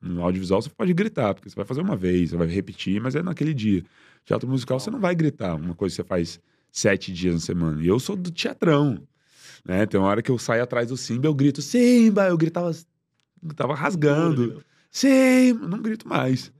No 0.00 0.22
audiovisual 0.22 0.62
você 0.62 0.68
pode 0.70 0.92
gritar, 0.92 1.34
porque 1.34 1.48
você 1.48 1.56
vai 1.56 1.64
fazer 1.64 1.80
uma 1.80 1.96
vez, 1.96 2.30
você 2.30 2.36
vai 2.36 2.46
repetir, 2.46 3.00
mas 3.00 3.14
é 3.16 3.22
naquele 3.22 3.54
dia. 3.54 3.82
Teatro 4.24 4.48
musical 4.48 4.78
você 4.78 4.90
não 4.90 5.00
vai 5.00 5.14
gritar, 5.14 5.54
uma 5.54 5.74
coisa 5.74 5.94
que 5.94 6.02
você 6.02 6.06
faz 6.06 6.40
sete 6.70 7.12
dias 7.12 7.34
na 7.34 7.40
semana. 7.40 7.82
E 7.82 7.86
eu 7.86 7.98
sou 7.98 8.14
do 8.14 8.30
teatrão. 8.30 9.00
Né? 9.64 9.86
Tem 9.86 9.98
uma 9.98 10.08
hora 10.08 10.22
que 10.22 10.30
eu 10.30 10.38
saio 10.38 10.62
atrás 10.62 10.88
do 10.88 10.96
Simba, 10.96 11.26
eu 11.26 11.34
grito, 11.34 11.60
Simba! 11.62 12.28
Eu 12.28 12.36
gritava, 12.36 12.70
tava 13.56 13.74
rasgando. 13.74 14.62
Simba! 14.90 15.66
Não 15.66 15.80
grito 15.80 16.06
mais. 16.06 16.52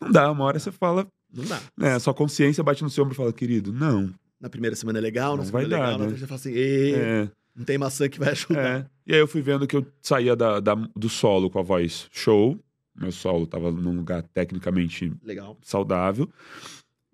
Não 0.00 0.10
dá, 0.10 0.30
uma 0.30 0.44
hora 0.44 0.58
você 0.58 0.72
fala. 0.72 1.06
Não 1.32 1.44
dá. 1.44 1.60
Né? 1.76 1.98
Sua 1.98 2.14
consciência 2.14 2.64
bate 2.64 2.82
no 2.82 2.90
seu 2.90 3.04
ombro 3.04 3.14
e 3.14 3.16
fala, 3.16 3.32
querido, 3.32 3.72
não. 3.72 4.12
Na 4.40 4.48
primeira 4.48 4.76
semana 4.76 4.98
é 4.98 5.02
legal, 5.02 5.32
na 5.32 5.38
não 5.38 5.44
segunda 5.44 5.68
vai 5.68 5.76
é 5.78 5.80
legal, 5.80 5.92
dar, 5.92 5.98
na 5.98 6.04
né? 6.04 6.10
terceira 6.10 6.26
fala 6.28 6.40
assim, 6.40 6.52
é. 6.94 7.30
não 7.56 7.64
tem 7.64 7.76
maçã 7.78 8.08
que 8.08 8.18
vai 8.18 8.30
ajudar. 8.30 8.80
É. 8.80 8.86
E 9.06 9.14
aí 9.14 9.20
eu 9.20 9.26
fui 9.26 9.42
vendo 9.42 9.66
que 9.66 9.76
eu 9.76 9.86
saía 10.00 10.36
da, 10.36 10.60
da, 10.60 10.74
do 10.74 11.08
solo 11.08 11.50
com 11.50 11.58
a 11.58 11.62
voz 11.62 12.08
show. 12.12 12.58
Meu 12.94 13.10
solo 13.12 13.46
tava 13.46 13.70
num 13.72 13.96
lugar 13.96 14.22
tecnicamente 14.22 15.12
legal. 15.24 15.56
saudável. 15.62 16.28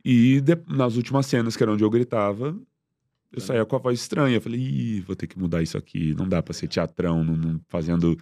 E 0.04 0.40
de- 0.40 0.58
nas 0.68 0.96
últimas 0.96 1.26
cenas, 1.26 1.56
que 1.56 1.62
era 1.62 1.72
onde 1.72 1.82
eu 1.84 1.90
gritava, 1.90 2.54
eu 3.32 3.40
saía 3.40 3.64
com 3.64 3.76
a 3.76 3.78
voz 3.78 3.98
estranha. 4.00 4.36
Eu 4.36 4.40
falei, 4.40 4.60
Ih, 4.60 5.00
vou 5.00 5.16
ter 5.16 5.26
que 5.26 5.38
mudar 5.38 5.62
isso 5.62 5.76
aqui. 5.78 6.14
Não 6.14 6.28
dá 6.28 6.42
pra 6.42 6.52
ser 6.54 6.68
teatrão, 6.68 7.24
não, 7.24 7.36
não- 7.36 7.60
fazendo 7.68 8.16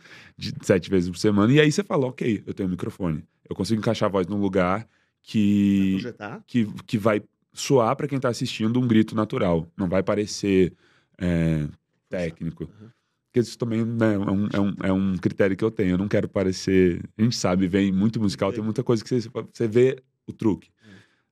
sete 0.62 0.88
vezes 0.90 1.10
por 1.10 1.18
semana. 1.18 1.52
E 1.52 1.60
aí 1.60 1.70
você 1.72 1.82
fala, 1.82 2.06
ok, 2.06 2.42
eu 2.46 2.54
tenho 2.54 2.68
um 2.68 2.72
microfone. 2.72 3.24
Eu 3.48 3.54
consigo 3.56 3.80
encaixar 3.80 4.08
a 4.08 4.12
voz 4.12 4.26
num 4.26 4.40
lugar 4.40 4.86
que, 5.22 5.92
Projetar. 6.00 6.42
que, 6.46 6.66
que 6.86 6.98
vai 6.98 7.22
soar 7.52 7.94
pra 7.96 8.08
quem 8.08 8.18
tá 8.18 8.28
assistindo 8.28 8.78
um 8.80 8.86
grito 8.86 9.14
natural. 9.14 9.66
Não 9.76 9.88
vai 9.88 10.02
parecer 10.02 10.72
é, 11.18 11.66
técnico. 12.08 12.64
Uhum. 12.64 12.88
Porque 13.26 13.40
isso 13.40 13.56
também 13.58 13.84
né, 13.84 14.14
é, 14.14 14.18
um, 14.18 14.46
é, 14.52 14.60
um, 14.60 14.74
é 14.84 14.92
um 14.92 15.16
critério 15.16 15.56
que 15.56 15.64
eu 15.64 15.70
tenho. 15.70 15.92
Eu 15.92 15.98
não 15.98 16.08
quero 16.08 16.28
parecer. 16.28 17.02
A 17.16 17.22
gente 17.22 17.36
sabe, 17.36 17.66
vem 17.66 17.90
muito 17.90 18.20
musical, 18.20 18.52
tem 18.52 18.62
muita 18.62 18.82
coisa 18.82 19.02
que 19.02 19.08
você, 19.08 19.28
você 19.52 19.66
vê 19.66 19.98
o 20.26 20.32
truque. 20.32 20.68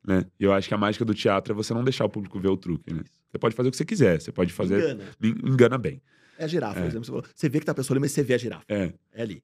Né? 0.07 0.25
E 0.39 0.45
eu 0.45 0.53
acho 0.53 0.66
que 0.66 0.73
a 0.73 0.79
mágica 0.79 1.05
do 1.05 1.12
teatro 1.12 1.53
é 1.53 1.55
você 1.57 1.75
não 1.75 1.85
deixar 1.85 2.07
o 2.07 2.09
público 2.09 2.41
ver 2.41 2.49
o 2.49 2.57
truque. 2.57 2.93
Né? 2.93 3.03
Você 3.31 3.39
pode 3.39 3.55
fazer 3.55 3.68
o 3.68 3.71
que 3.71 3.77
você 3.77 3.85
quiser, 3.85 4.18
você 4.21 4.33
pode 4.33 4.51
fazer. 4.53 4.79
Engana. 4.79 5.05
Engana 5.45 5.79
bem. 5.79 6.01
É 6.39 6.45
a 6.45 6.47
girafa, 6.49 6.75
por 6.75 6.85
É. 6.85 6.87
exemplo. 6.87 7.05
Você, 7.05 7.11
falou. 7.11 7.25
Você 7.35 7.49
vê 7.51 7.61
que 7.61 7.66
tá 7.66 7.73
a 7.73 7.75
pessoa 7.75 7.95
ali, 7.95 8.01
mas 8.01 8.12
você 8.12 8.23
vê 8.23 8.33
a 8.33 8.39
girafa. 8.39 8.64
É. 8.66 8.95
É 9.12 9.23
ali. 9.23 9.43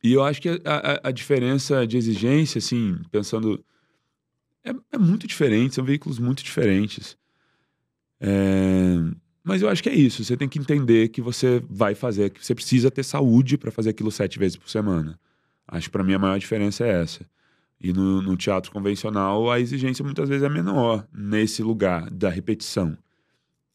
E 0.00 0.12
eu 0.12 0.22
acho 0.22 0.40
que 0.40 0.48
a, 0.48 0.58
a- 0.64 1.00
a 1.08 1.10
diferença 1.10 1.84
de 1.86 1.96
exigência, 1.96 2.58
assim, 2.58 2.96
pensando. 3.10 3.64
É, 4.64 4.72
é 4.92 4.98
muito 4.98 5.26
diferente, 5.26 5.74
são 5.74 5.84
veículos 5.84 6.18
muito 6.18 6.42
diferentes. 6.42 7.16
É, 8.20 8.96
Mas 9.42 9.62
eu 9.62 9.68
acho 9.68 9.82
que 9.82 9.88
é 9.88 9.94
isso. 9.94 10.24
Você 10.24 10.36
tem 10.36 10.48
que 10.48 10.58
entender 10.58 11.08
que 11.08 11.20
você 11.20 11.62
vai 11.68 11.94
fazer, 11.94 12.30
que 12.30 12.44
você 12.44 12.54
precisa 12.54 12.90
ter 12.90 13.02
saúde 13.04 13.58
para 13.58 13.70
fazer 13.70 13.90
aquilo 13.90 14.10
sete 14.10 14.38
vezes 14.38 14.56
por 14.56 14.68
semana. 14.70 15.18
Acho 15.68 15.88
que 15.88 15.92
para 15.92 16.04
mim 16.04 16.14
a 16.14 16.18
maior 16.18 16.38
diferença 16.38 16.84
é 16.84 17.02
essa. 17.02 17.26
E 17.80 17.92
no, 17.92 18.22
no 18.22 18.36
teatro 18.36 18.72
convencional, 18.72 19.50
a 19.50 19.60
exigência 19.60 20.04
muitas 20.04 20.28
vezes 20.28 20.44
é 20.44 20.48
menor 20.48 21.06
nesse 21.12 21.62
lugar 21.62 22.10
da 22.10 22.30
repetição. 22.30 22.96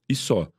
E 0.07 0.15
só. 0.15 0.51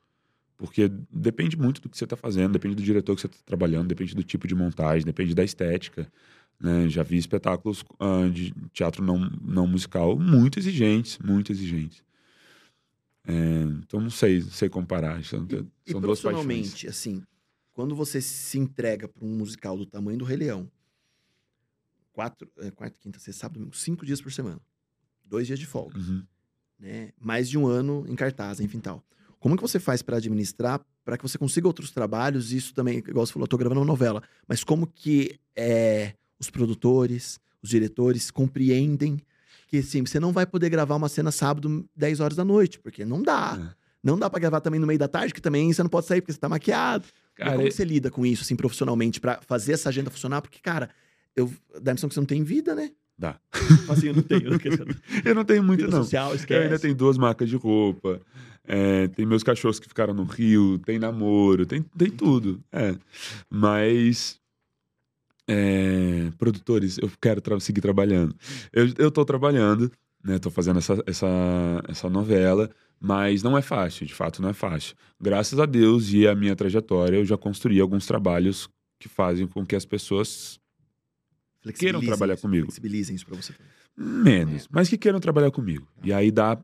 Porque 0.57 0.91
depende 1.11 1.57
muito 1.57 1.81
do 1.81 1.89
que 1.89 1.97
você 1.97 2.05
está 2.05 2.16
fazendo, 2.16 2.53
depende 2.53 2.76
do 2.76 2.83
diretor 2.83 3.14
que 3.14 3.22
você 3.22 3.26
está 3.26 3.39
trabalhando, 3.47 3.89
depende 3.89 4.14
do 4.14 4.22
tipo 4.22 4.47
de 4.47 4.55
montagem, 4.55 5.05
depende 5.07 5.35
da 5.35 5.43
estética. 5.43 6.11
Né? 6.61 6.89
Já 6.89 7.03
vi 7.03 7.17
espetáculos 7.17 7.83
ah, 7.99 8.29
de 8.33 8.53
teatro 8.73 9.03
não, 9.05 9.19
não 9.43 9.67
musical 9.67 10.19
muito 10.19 10.59
exigentes, 10.59 11.19
muito 11.19 11.51
exigentes. 11.53 12.03
É, 13.27 13.33
então 13.83 14.01
não 14.01 14.11
sei, 14.11 14.41
não 14.41 14.51
sei 14.51 14.69
comparar. 14.69 15.23
São, 15.25 15.47
E 15.87 15.93
são 15.93 16.01
duas 16.01 16.21
paixões. 16.21 16.45
profissionalmente, 16.45 16.87
assim, 16.89 17.23
quando 17.73 17.95
você 17.95 18.21
se 18.21 18.59
entrega 18.59 19.09
para 19.09 19.25
um 19.25 19.37
musical 19.37 19.77
do 19.77 19.87
tamanho 19.87 20.19
do 20.19 20.25
Rei 20.25 20.37
Leão, 20.37 20.71
quatro, 22.13 22.51
é, 22.59 22.71
quarta, 22.71 22.97
quinta, 23.01 23.19
sexta, 23.19 23.43
sábado, 23.43 23.55
domingo, 23.59 23.77
cinco 23.77 24.05
dias 24.05 24.21
por 24.21 24.33
semana, 24.33 24.61
dois 25.25 25.47
dias 25.47 25.59
de 25.59 25.67
folga, 25.67 25.99
Uhum. 25.99 26.23
né? 26.79 27.13
Mais 27.21 27.49
de 27.49 27.57
um 27.59 27.67
ano 27.67 28.05
em 28.09 28.15
cartaz, 28.17 28.61
enfim 28.61 28.81
tal. 28.81 29.05
Como 29.39 29.57
que 29.57 29.63
você 29.63 29.79
faz 29.81 30.03
para 30.03 30.19
administrar, 30.19 30.85
para 31.05 31.17
que 31.17 31.23
você 31.23 31.39
consiga 31.39 31.67
outros 31.67 31.91
trabalhos? 31.91 32.53
Isso 32.53 32.75
também, 32.75 32.99
igual 32.99 33.25
você 33.25 33.33
falou, 33.33 33.45
eu 33.45 33.49
tô 33.49 33.57
gravando 33.57 33.81
uma 33.81 33.87
novela, 33.87 34.23
mas 34.47 34.63
como 34.63 34.87
que 34.87 35.39
é, 35.57 36.15
os 36.41 36.51
produtores, 36.51 37.38
os 37.62 37.68
diretores 37.70 38.30
compreendem 38.30 39.20
que 39.68 39.78
assim, 39.78 40.05
você 40.05 40.18
não 40.18 40.32
vai 40.32 40.45
poder 40.47 40.68
gravar 40.68 40.97
uma 40.97 41.09
cena 41.09 41.30
sábado 41.30 41.84
10 41.95 42.18
horas 42.18 42.36
da 42.36 42.45
noite, 42.45 42.78
porque 42.80 43.05
não 43.05 43.22
dá. 43.22 43.57
É. 43.76 43.80
Não 44.03 44.18
dá 44.18 44.28
pra 44.30 44.41
gravar 44.41 44.61
também 44.61 44.80
no 44.80 44.86
meio 44.86 44.99
da 44.99 45.07
tarde, 45.07 45.32
que 45.34 45.41
também 45.43 45.72
você 45.72 45.82
não 45.82 45.91
pode 45.91 46.07
sair 46.07 46.20
porque 46.22 46.32
você 46.32 46.38
tá 46.41 46.49
maquiado. 46.49 47.05
Cara, 47.36 47.57
como 47.57 47.70
você 47.70 47.84
lida 47.84 48.11
com 48.11 48.24
isso, 48.26 48.43
assim, 48.43 48.57
profissionalmente, 48.57 49.20
pra 49.20 49.38
fazer 49.47 49.74
essa 49.74 49.91
agenda 49.91 50.11
funcionar? 50.11 50.41
Porque, 50.41 50.59
cara, 50.61 50.88
eu 51.36 51.53
dá 51.80 51.91
a 51.91 51.93
impressão 51.93 52.09
que 52.09 52.14
você 52.14 52.20
não 52.20 52.26
tem 52.26 52.43
vida, 52.43 52.74
né? 52.74 52.91
Dá. 53.16 53.38
Assim, 53.91 54.07
eu 54.09 54.14
não 54.14 54.22
tenho. 54.22 54.59
Vida 54.59 54.86
eu 55.24 55.34
não 55.34 55.45
tenho 55.45 55.62
muito, 55.62 55.84
não. 55.86 56.03
social, 56.03 56.30
Eu 56.30 56.36
esquece. 56.36 56.62
ainda 56.64 56.78
tenho 56.78 56.95
duas 56.95 57.18
marcas 57.18 57.51
de 57.51 57.57
roupa. 57.57 58.18
é, 58.66 59.07
tem 59.09 59.26
meus 59.26 59.43
cachorros 59.43 59.78
que 59.78 59.86
ficaram 59.86 60.14
no 60.14 60.24
Rio, 60.24 60.78
tem 60.78 60.99
namoro, 60.99 61.66
tem, 61.66 61.82
tem 61.82 62.11
tudo. 62.11 62.59
É. 62.72 62.97
Mas. 63.51 64.39
É, 65.53 66.31
produtores, 66.39 66.97
eu 66.99 67.11
quero 67.21 67.41
tra- 67.41 67.59
seguir 67.59 67.81
trabalhando. 67.81 68.35
Eu, 68.73 68.87
eu 68.99 69.11
tô 69.11 69.25
trabalhando, 69.25 69.91
né? 70.23 70.39
Tô 70.39 70.49
fazendo 70.51 70.79
essa, 70.79 71.03
essa, 71.07 71.27
essa 71.89 72.09
novela, 72.09 72.71
mas 73.01 73.43
não 73.43 73.59
é 73.59 73.63
fácil, 73.63 74.07
de 74.07 74.15
fato 74.15 74.41
não 74.41 74.51
é 74.51 74.53
fácil. 74.53 74.95
Graças 75.21 75.59
a 75.59 75.67
Deus 75.67 76.13
e 76.13 76.29
a 76.29 76.35
minha 76.37 76.55
trajetória, 76.55 77.17
eu 77.17 77.25
já 77.25 77.37
construí 77.37 77.81
alguns 77.81 78.07
trabalhos 78.07 78.69
que 79.01 79.09
fazem 79.09 79.47
com 79.47 79.67
que 79.67 79.75
as 79.75 79.85
pessoas 79.85 80.61
queiram 81.79 82.01
trabalhar 82.01 82.37
comigo. 82.37 82.67
Flexibilizem 82.67 83.17
isso 83.17 83.27
pra 83.27 83.37
você. 83.37 83.53
menos, 83.97 84.69
mas 84.71 84.89
que 84.89 84.97
queiram 84.97 85.19
trabalhar 85.21 85.51
comigo. 85.51 85.87
E 86.05 86.13
aí 86.13 86.31
dá, 86.31 86.59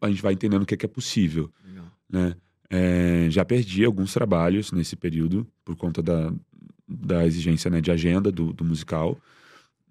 a 0.00 0.08
gente 0.08 0.22
vai 0.22 0.32
entendendo 0.32 0.62
o 0.62 0.66
que 0.66 0.74
é, 0.74 0.76
que 0.76 0.86
é 0.86 0.88
possível 0.88 1.50
Legal. 1.66 1.84
né? 2.08 2.34
É, 2.74 3.26
já 3.30 3.44
perdi 3.44 3.84
alguns 3.84 4.14
trabalhos 4.14 4.72
nesse 4.72 4.96
período 4.96 5.46
por 5.64 5.76
conta 5.76 6.02
da, 6.02 6.32
da 6.92 7.26
exigência 7.26 7.70
né, 7.70 7.80
de 7.80 7.90
agenda 7.90 8.30
do, 8.30 8.52
do 8.52 8.64
musical, 8.64 9.18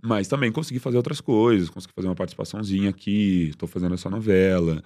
mas 0.04 0.28
também 0.28 0.52
consegui 0.52 0.80
fazer 0.80 0.98
outras 0.98 1.22
coisas, 1.22 1.70
consegui 1.70 1.94
fazer 1.94 2.08
uma 2.08 2.16
participaçãozinha 2.16 2.90
aqui, 2.90 3.50
estou 3.50 3.68
fazendo 3.70 3.94
essa 3.94 4.10
novela, 4.10 4.84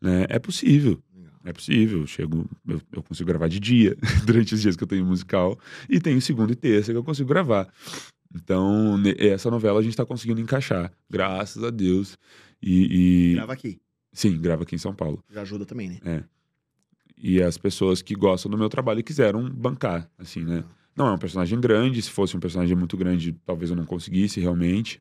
né? 0.00 0.26
É 0.28 0.38
possível, 0.38 1.02
é 1.44 1.52
possível. 1.52 2.00
Eu 2.00 2.06
chego, 2.06 2.48
eu, 2.68 2.80
eu 2.92 3.02
consigo 3.02 3.26
gravar 3.26 3.48
de 3.48 3.58
dia 3.58 3.96
durante 4.24 4.54
os 4.54 4.60
dias 4.62 4.76
que 4.76 4.84
eu 4.84 4.88
tenho 4.88 5.04
musical 5.04 5.58
e 5.88 5.98
tenho 6.00 6.20
segunda 6.20 6.52
e 6.52 6.56
terça 6.56 6.92
que 6.92 6.96
eu 6.98 7.02
consigo 7.04 7.28
gravar. 7.28 7.68
Então 8.34 8.94
essa 9.18 9.50
novela 9.50 9.80
a 9.80 9.82
gente 9.82 9.92
está 9.92 10.06
conseguindo 10.06 10.40
encaixar, 10.40 10.92
graças 11.10 11.62
a 11.64 11.70
Deus. 11.70 12.16
E, 12.62 13.30
e- 13.32 13.34
Grava 13.34 13.52
aqui. 13.52 13.80
sim, 14.12 14.40
grava 14.40 14.62
aqui 14.62 14.74
em 14.76 14.78
São 14.78 14.94
Paulo. 14.94 15.22
Já 15.30 15.42
ajuda 15.42 15.66
também, 15.66 15.88
né? 16.04 16.24
E 17.18 17.42
as 17.42 17.56
pessoas 17.58 18.00
que 18.02 18.14
gostam 18.14 18.50
do 18.50 18.56
meu 18.58 18.68
trabalho 18.68 19.02
quiseram 19.02 19.48
bancar, 19.50 20.08
assim, 20.18 20.44
né? 20.44 20.64
Não 20.94 21.06
é 21.08 21.12
um 21.12 21.18
personagem 21.18 21.60
grande, 21.60 22.02
se 22.02 22.10
fosse 22.10 22.36
um 22.36 22.40
personagem 22.40 22.76
muito 22.76 22.96
grande, 22.96 23.32
talvez 23.46 23.70
eu 23.70 23.76
não 23.76 23.86
conseguisse 23.86 24.40
realmente, 24.40 25.00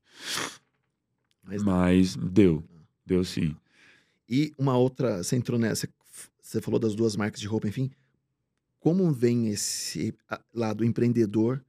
Mas 1.44 1.64
mas 1.64 2.16
deu, 2.16 2.64
deu 3.06 3.24
sim. 3.24 3.56
E 4.30 4.54
uma 4.58 4.78
outra, 4.78 5.24
você 5.24 5.36
entrou 5.36 5.60
nessa, 5.60 5.88
você 6.42 6.62
falou 6.62 6.80
das 6.80 6.96
duas 6.96 7.16
marcas 7.16 7.42
de 7.42 7.48
roupa, 7.48 7.68
enfim. 7.68 7.92
Como 8.80 9.12
vem 9.12 9.50
esse 9.50 10.14
lado 10.54 10.84
empreendedor, 10.86 11.64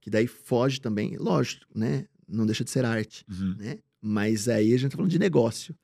que 0.00 0.08
daí 0.08 0.26
foge 0.26 0.80
também, 0.80 1.16
lógico, 1.18 1.66
né? 1.74 2.06
Não 2.28 2.46
deixa 2.46 2.64
de 2.64 2.70
ser 2.70 2.84
arte, 2.84 3.24
Uhum. 3.28 3.56
né? 3.58 3.78
Mas 4.00 4.48
aí 4.48 4.72
a 4.72 4.76
gente 4.76 4.92
tá 4.92 4.96
falando 4.96 5.10
de 5.10 5.18
negócio. 5.18 5.74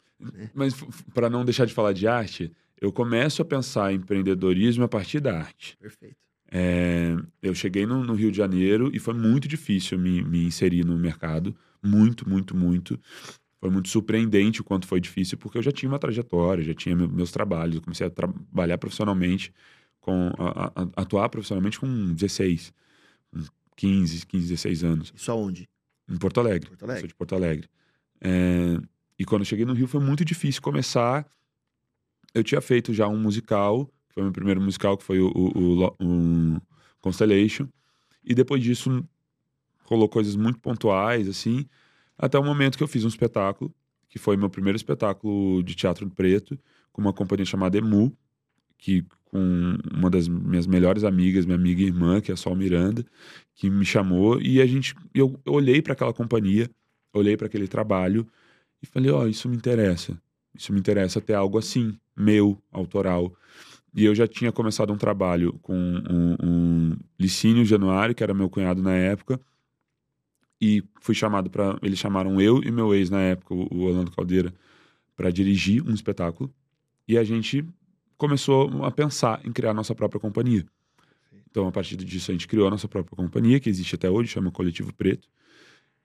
Mas 0.54 0.74
para 1.12 1.28
não 1.28 1.44
deixar 1.44 1.66
de 1.66 1.74
falar 1.74 1.92
de 1.92 2.06
arte, 2.06 2.52
eu 2.80 2.92
começo 2.92 3.42
a 3.42 3.44
pensar 3.44 3.92
em 3.92 3.96
empreendedorismo 3.96 4.84
a 4.84 4.88
partir 4.88 5.18
da 5.20 5.36
arte. 5.36 5.76
Perfeito. 5.78 6.16
É, 6.54 7.16
eu 7.40 7.54
cheguei 7.54 7.86
no, 7.86 8.04
no 8.04 8.12
Rio 8.14 8.30
de 8.30 8.36
Janeiro 8.36 8.90
e 8.92 8.98
foi 8.98 9.14
muito 9.14 9.48
difícil 9.48 9.98
me, 9.98 10.22
me 10.22 10.44
inserir 10.44 10.84
no 10.84 10.98
mercado. 10.98 11.56
Muito, 11.82 12.28
muito, 12.28 12.54
muito. 12.54 13.00
Foi 13.58 13.70
muito 13.70 13.88
surpreendente 13.88 14.60
o 14.60 14.64
quanto 14.64 14.86
foi 14.86 15.00
difícil, 15.00 15.38
porque 15.38 15.56
eu 15.56 15.62
já 15.62 15.72
tinha 15.72 15.88
uma 15.90 15.98
trajetória, 15.98 16.62
já 16.62 16.74
tinha 16.74 16.94
me- 16.94 17.08
meus 17.08 17.30
trabalhos. 17.32 17.76
Eu 17.76 17.80
comecei 17.82 18.06
a 18.06 18.10
trabalhar 18.10 18.76
profissionalmente, 18.76 19.52
com, 20.00 20.30
a, 20.38 20.48
a- 20.66 20.72
a- 20.82 21.02
atuar 21.02 21.28
profissionalmente 21.30 21.78
com 21.80 22.12
16, 22.12 22.72
com 23.30 23.40
15, 23.76 24.26
15, 24.26 24.48
16 24.48 24.84
anos, 24.84 25.12
Isso 25.16 25.30
aonde? 25.30 25.68
em 26.08 26.18
Porto 26.18 26.38
Alegre. 26.40 26.68
Porto 26.68 26.82
Alegre. 26.84 27.00
Sou 27.00 27.08
de 27.08 27.14
Porto 27.14 27.34
Alegre. 27.34 27.68
É, 28.20 28.78
e 29.18 29.24
quando 29.24 29.42
eu 29.42 29.46
cheguei 29.46 29.64
no 29.64 29.72
Rio 29.72 29.86
foi 29.86 30.00
muito 30.00 30.24
difícil 30.24 30.60
começar. 30.60 31.24
Eu 32.34 32.42
tinha 32.42 32.60
feito 32.60 32.92
já 32.92 33.06
um 33.08 33.18
musical, 33.18 33.88
que 34.12 34.16
foi 34.16 34.22
meu 34.24 34.32
primeiro 34.32 34.60
musical, 34.60 34.96
que 34.98 35.04
foi 35.04 35.20
o, 35.20 35.28
o- 35.34 35.84
o 36.00 36.56
o 36.56 36.60
Constellation. 37.00 37.66
E 38.24 38.34
depois 38.34 38.62
disso 38.62 39.04
rolou 39.84 40.08
coisas 40.08 40.36
muito 40.36 40.58
pontuais, 40.60 41.28
assim, 41.28 41.66
até 42.18 42.38
o 42.38 42.44
momento 42.44 42.76
que 42.78 42.84
eu 42.84 42.88
fiz 42.88 43.04
um 43.04 43.08
espetáculo, 43.08 43.74
que 44.08 44.18
foi 44.18 44.36
meu 44.36 44.50
primeiro 44.50 44.76
espetáculo 44.76 45.62
de 45.62 45.74
teatro 45.74 46.08
preto, 46.10 46.58
com 46.92 47.00
uma 47.02 47.12
companhia 47.12 47.46
chamada 47.46 47.78
Emu, 47.78 48.16
que 48.78 49.04
com 49.26 49.76
uma 49.92 50.10
das 50.10 50.28
minhas 50.28 50.66
melhores 50.66 51.04
amigas, 51.04 51.46
minha 51.46 51.56
amiga 51.56 51.82
e 51.82 51.86
irmã, 51.86 52.20
que 52.20 52.30
é 52.30 52.34
a 52.34 52.36
Sol 52.36 52.54
Miranda, 52.56 53.04
que 53.54 53.70
me 53.70 53.84
chamou 53.84 54.40
e 54.40 54.60
a 54.60 54.66
gente 54.66 54.94
eu 55.14 55.40
olhei 55.46 55.80
para 55.82 55.94
aquela 55.94 56.12
companhia, 56.12 56.70
olhei 57.14 57.36
para 57.36 57.46
aquele 57.46 57.68
trabalho 57.68 58.26
e 58.82 58.86
falei, 58.86 59.10
ó, 59.10 59.26
isso 59.26 59.48
me 59.48 59.56
interessa. 59.56 60.20
Isso 60.54 60.72
me 60.72 60.78
interessa 60.80 61.20
ter 61.20 61.34
algo 61.34 61.58
assim, 61.58 61.98
meu, 62.16 62.62
autoral. 62.72 63.32
E 63.94 64.04
eu 64.04 64.14
já 64.14 64.26
tinha 64.26 64.50
começado 64.50 64.92
um 64.92 64.96
trabalho 64.96 65.58
com 65.60 65.74
um, 65.74 66.36
um 66.42 66.96
Licínio 67.18 67.64
Januário, 67.64 68.14
que 68.14 68.22
era 68.22 68.32
meu 68.32 68.48
cunhado 68.48 68.82
na 68.82 68.94
época, 68.94 69.38
e 70.60 70.82
fui 71.00 71.14
chamado 71.14 71.50
para. 71.50 71.78
Eles 71.82 71.98
chamaram 71.98 72.40
eu 72.40 72.62
e 72.62 72.70
meu 72.70 72.94
ex 72.94 73.10
na 73.10 73.20
época, 73.20 73.54
o 73.54 73.68
o 73.70 73.80
Orlando 73.82 74.10
Caldeira, 74.10 74.54
para 75.16 75.30
dirigir 75.30 75.82
um 75.86 75.92
espetáculo. 75.92 76.52
E 77.06 77.18
a 77.18 77.24
gente 77.24 77.64
começou 78.16 78.84
a 78.84 78.90
pensar 78.90 79.44
em 79.44 79.52
criar 79.52 79.74
nossa 79.74 79.94
própria 79.94 80.20
companhia. 80.20 80.64
Então, 81.50 81.66
a 81.66 81.72
partir 81.72 81.96
disso, 81.96 82.30
a 82.30 82.34
gente 82.34 82.48
criou 82.48 82.66
a 82.66 82.70
nossa 82.70 82.88
própria 82.88 83.14
companhia, 83.14 83.60
que 83.60 83.68
existe 83.68 83.94
até 83.94 84.08
hoje, 84.08 84.30
chama 84.30 84.50
Coletivo 84.50 84.94
Preto, 84.94 85.28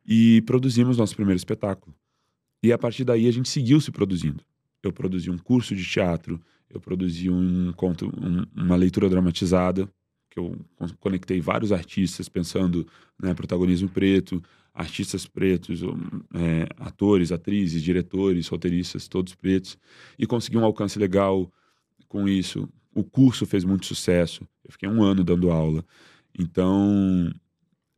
e 0.06 0.42
produzimos 0.42 0.98
nosso 0.98 1.16
primeiro 1.16 1.38
espetáculo. 1.38 1.96
E 2.62 2.74
a 2.74 2.78
partir 2.78 3.06
daí 3.06 3.28
a 3.28 3.32
gente 3.32 3.48
seguiu 3.48 3.80
se 3.80 3.92
produzindo. 3.92 4.44
Eu 4.84 4.92
produzi 4.92 5.30
um 5.30 5.38
curso 5.38 5.76
de 5.76 5.86
teatro, 5.86 6.42
eu 6.70 6.80
produzi 6.80 7.30
um 7.30 7.72
conto, 7.74 8.08
um, 8.08 8.46
uma 8.56 8.76
leitura 8.76 9.10
dramatizada, 9.10 9.90
que 10.30 10.40
eu 10.40 10.56
conectei 11.00 11.42
vários 11.42 11.72
artistas 11.72 12.30
pensando 12.30 12.88
né, 13.22 13.34
protagonismo 13.34 13.90
preto, 13.90 14.44
artistas 14.74 15.26
pretos, 15.26 15.82
é, 16.34 16.68
atores, 16.78 17.32
atrizes, 17.32 17.82
diretores, 17.82 18.48
roteiristas, 18.48 19.08
todos 19.08 19.34
pretos, 19.34 19.78
e 20.20 20.28
consegui 20.28 20.58
um 20.58 20.66
alcance 20.66 21.00
legal 21.00 21.52
com 22.08 22.28
isso. 22.28 22.70
O 22.94 23.04
curso 23.04 23.46
fez 23.46 23.64
muito 23.64 23.88
sucesso. 23.88 24.48
Eu 24.64 24.72
fiquei 24.72 24.88
um 24.88 25.02
ano 25.02 25.24
dando 25.24 25.50
aula. 25.50 25.84
Então, 26.38 27.32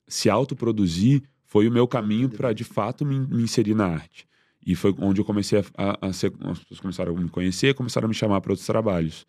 se 0.08 0.30
autoproduzir 0.30 1.24
foi 1.44 1.68
o 1.68 1.72
meu 1.72 1.88
caminho 1.88 2.30
para, 2.30 2.54
de 2.54 2.64
fato, 2.64 3.06
me, 3.06 3.20
me, 3.20 3.44
inserir 3.44 3.74
na 3.74 3.88
arte. 3.88 4.28
E 4.66 4.76
foi 4.76 4.94
onde 5.00 5.22
eu 5.22 5.26
comecei 5.26 5.60
a, 5.60 5.64
a, 5.78 6.08
a 6.08 6.14
ser. 6.14 6.34
As 6.42 6.60
pessoas 6.60 6.80
começaram 6.80 7.16
a 7.16 7.20
me 7.20 7.30
conhecer, 7.30 7.74
começaram 7.74 8.06
a 8.06 8.10
me 8.10 8.14
chamar 8.14 8.42
para 8.42 8.52
outros 8.52 8.68
trabalhos. 8.68 9.26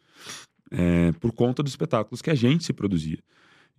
É, 0.71 1.13
por 1.13 1.33
conta 1.33 1.63
dos 1.63 1.73
espetáculos 1.73 2.23
que 2.23 2.31
a 2.31 2.35
gente 2.35 2.65
se 2.65 2.73
produzia. 2.73 3.19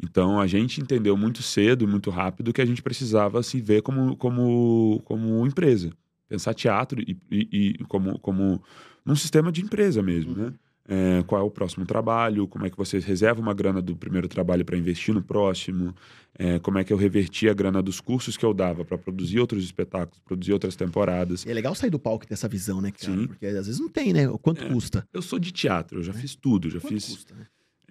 Então 0.03 0.39
a 0.39 0.47
gente 0.47 0.81
entendeu 0.81 1.15
muito 1.15 1.43
cedo, 1.43 1.87
muito 1.87 2.09
rápido, 2.09 2.51
que 2.51 2.61
a 2.61 2.65
gente 2.65 2.81
precisava 2.81 3.41
se 3.43 3.61
ver 3.61 3.81
como, 3.81 4.15
como, 4.17 5.01
como 5.05 5.45
empresa. 5.45 5.91
Pensar 6.27 6.53
teatro 6.53 7.01
e, 7.01 7.17
e, 7.29 7.75
e 7.79 7.83
como, 7.85 8.17
como 8.19 8.61
num 9.05 9.15
sistema 9.15 9.51
de 9.51 9.61
empresa 9.61 10.01
mesmo, 10.01 10.35
né? 10.35 10.53
É, 10.87 11.21
qual 11.23 11.39
é 11.39 11.43
o 11.43 11.49
próximo 11.51 11.85
trabalho, 11.85 12.47
como 12.47 12.65
é 12.65 12.69
que 12.69 12.75
você 12.75 12.99
reserva 12.99 13.39
uma 13.39 13.53
grana 13.53 13.81
do 13.81 13.95
primeiro 13.95 14.27
trabalho 14.27 14.65
para 14.65 14.75
investir 14.75 15.13
no 15.13 15.21
próximo, 15.21 15.95
é, 16.37 16.57
como 16.59 16.79
é 16.79 16.83
que 16.83 16.91
eu 16.91 16.97
reverti 16.97 17.47
a 17.47 17.53
grana 17.53 17.81
dos 17.83 18.01
cursos 18.01 18.35
que 18.35 18.43
eu 18.43 18.53
dava 18.53 18.83
para 18.83 18.97
produzir 18.97 19.39
outros 19.39 19.63
espetáculos, 19.63 20.19
produzir 20.25 20.51
outras 20.53 20.75
temporadas. 20.75 21.45
E 21.45 21.51
é 21.51 21.53
legal 21.53 21.75
sair 21.75 21.91
do 21.91 21.99
palco 21.99 22.25
e 22.25 22.27
ter 22.27 22.33
essa 22.33 22.47
visão, 22.49 22.81
né, 22.81 22.91
cara? 22.91 23.13
Sim. 23.15 23.27
Porque 23.27 23.45
às 23.45 23.67
vezes 23.67 23.79
não 23.79 23.89
tem, 23.89 24.11
né? 24.11 24.27
O 24.27 24.39
quanto 24.39 24.63
É. 24.63 24.67
custa? 24.69 25.07
Eu 25.13 25.21
sou 25.21 25.37
de 25.39 25.51
teatro, 25.51 25.99
eu 25.99 26.03
já 26.03 26.11
É. 26.13 26.15
fiz 26.15 26.35
tudo, 26.35 26.69
já 26.69 26.79
Quanto 26.79 26.93
fiz. 26.93 27.05
custa, 27.09 27.35
né? 27.35 27.45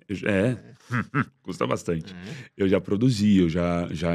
eu- 0.08 0.28
É, 0.28 0.58
custa 1.42 1.66
bastante. 1.68 2.12
É. 2.12 2.34
Eu 2.56 2.68
já 2.68 2.80
produzi, 2.80 3.38
eu 3.38 3.48
já, 3.48 3.88
já 3.92 4.14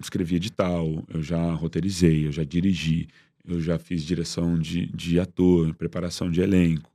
escrevi 0.00 0.36
edital, 0.36 1.04
eu 1.12 1.22
já 1.22 1.52
roteirizei, 1.52 2.26
eu 2.26 2.32
já 2.32 2.42
dirigi, 2.42 3.06
eu 3.46 3.60
já 3.60 3.78
fiz 3.78 4.02
direção 4.02 4.58
de, 4.58 4.86
de 4.86 5.20
ator, 5.20 5.74
preparação 5.74 6.30
de 6.30 6.40
elenco, 6.40 6.90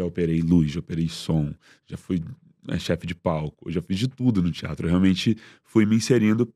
já 0.00 0.04
operei 0.04 0.40
luz, 0.40 0.72
já 0.72 0.80
operei 0.80 1.08
som, 1.08 1.52
já 1.86 1.96
fui 1.96 2.22
né, 2.66 2.78
chefe 2.78 3.06
de 3.06 3.14
palco, 3.14 3.70
já 3.70 3.80
fiz 3.82 3.98
de 3.98 4.08
tudo 4.08 4.42
no 4.42 4.50
teatro. 4.50 4.86
Eu 4.86 4.90
realmente 4.90 5.36
fui 5.62 5.84
me 5.86 5.96
inserindo 5.96 6.52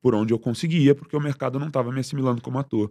por 0.00 0.14
onde 0.14 0.32
eu 0.32 0.38
conseguia, 0.38 0.94
porque 0.94 1.16
o 1.16 1.20
mercado 1.20 1.58
não 1.58 1.66
estava 1.66 1.92
me 1.92 2.00
assimilando 2.00 2.40
como 2.40 2.58
ator. 2.58 2.90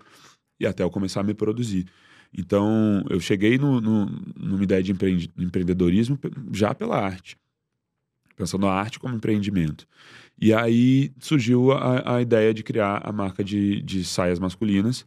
E 0.60 0.68
até 0.68 0.84
eu 0.84 0.90
começar 0.90 1.22
a 1.22 1.24
me 1.24 1.34
produzir. 1.34 1.86
Então, 2.34 3.04
eu 3.10 3.20
cheguei 3.20 3.58
no, 3.58 3.80
no, 3.80 4.06
numa 4.36 4.64
ideia 4.64 4.84
de 4.84 4.92
empreende- 4.92 5.32
empreendedorismo 5.38 6.20
já 6.52 6.74
pela 6.76 7.00
arte. 7.00 7.38
Pensando 8.36 8.68
a 8.68 8.74
arte 8.74 9.00
como 9.00 9.16
empreendimento. 9.16 9.88
E 10.40 10.54
aí 10.54 11.12
surgiu 11.20 11.72
a, 11.72 12.18
a 12.18 12.22
ideia 12.22 12.54
de 12.54 12.62
criar 12.64 13.02
a 13.04 13.12
marca 13.12 13.44
de, 13.44 13.82
de 13.82 14.04
saias 14.04 14.38
masculinas, 14.38 15.06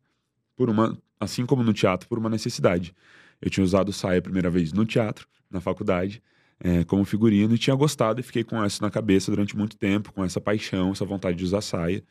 por 0.56 0.70
uma, 0.70 0.96
assim 1.18 1.44
como 1.44 1.62
no 1.62 1.72
teatro, 1.72 2.08
por 2.08 2.18
uma 2.18 2.30
necessidade. 2.30 2.94
Eu 3.40 3.50
tinha 3.50 3.64
usado 3.64 3.92
saia 3.92 4.18
a 4.18 4.22
primeira 4.22 4.50
vez 4.50 4.72
no 4.72 4.84
teatro, 4.84 5.26
na 5.50 5.60
faculdade, 5.60 6.22
eh, 6.60 6.84
como 6.84 7.04
figurino, 7.04 7.54
e 7.54 7.58
tinha 7.58 7.74
gostado 7.74 8.20
e 8.20 8.22
fiquei 8.22 8.44
com 8.44 8.64
isso 8.64 8.82
na 8.82 8.90
cabeça 8.90 9.30
durante 9.30 9.56
muito 9.56 9.76
tempo, 9.76 10.12
com 10.12 10.24
essa 10.24 10.40
paixão, 10.40 10.92
essa 10.92 11.04
vontade 11.04 11.38
de 11.38 11.44
usar 11.44 11.60
saia. 11.60 12.02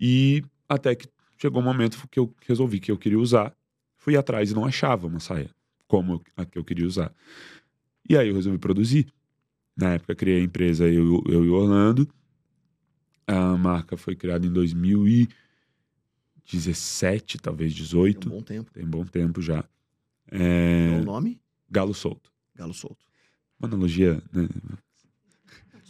E 0.00 0.42
até 0.68 0.94
que 0.94 1.06
chegou 1.36 1.60
um 1.60 1.64
momento 1.64 1.98
que 2.10 2.18
eu 2.18 2.34
resolvi 2.46 2.80
que 2.80 2.90
eu 2.90 2.98
queria 2.98 3.18
usar, 3.18 3.54
fui 3.96 4.16
atrás 4.16 4.50
e 4.50 4.54
não 4.54 4.64
achava 4.64 5.06
uma 5.06 5.20
saia 5.20 5.50
como 5.86 6.22
a 6.36 6.44
que 6.44 6.58
eu 6.58 6.64
queria 6.64 6.86
usar. 6.86 7.12
E 8.08 8.16
aí 8.16 8.28
eu 8.28 8.34
resolvi 8.34 8.58
produzir. 8.58 9.06
Na 9.76 9.94
época 9.94 10.14
criei 10.14 10.40
a 10.40 10.44
empresa 10.44 10.88
eu, 10.88 11.22
eu 11.26 11.44
e 11.44 11.48
Orlando. 11.48 12.08
A 13.26 13.56
marca 13.56 13.96
foi 13.96 14.14
criada 14.16 14.46
em 14.46 14.52
2017, 14.52 17.38
talvez 17.38 17.74
Tem 17.74 17.82
18. 17.82 18.28
um 18.28 18.32
bom 18.32 18.42
tempo. 18.42 18.70
Tem 18.72 18.86
bom 18.86 19.04
tempo 19.04 19.42
já. 19.42 19.64
Qual 20.30 20.40
É... 20.40 21.00
o 21.00 21.04
nome? 21.04 21.40
Galo 21.70 21.94
solto. 21.94 22.30
Galo 22.54 22.74
solto. 22.74 23.04
Uma 23.58 23.68
analogia 23.68 24.22
né? 24.32 24.48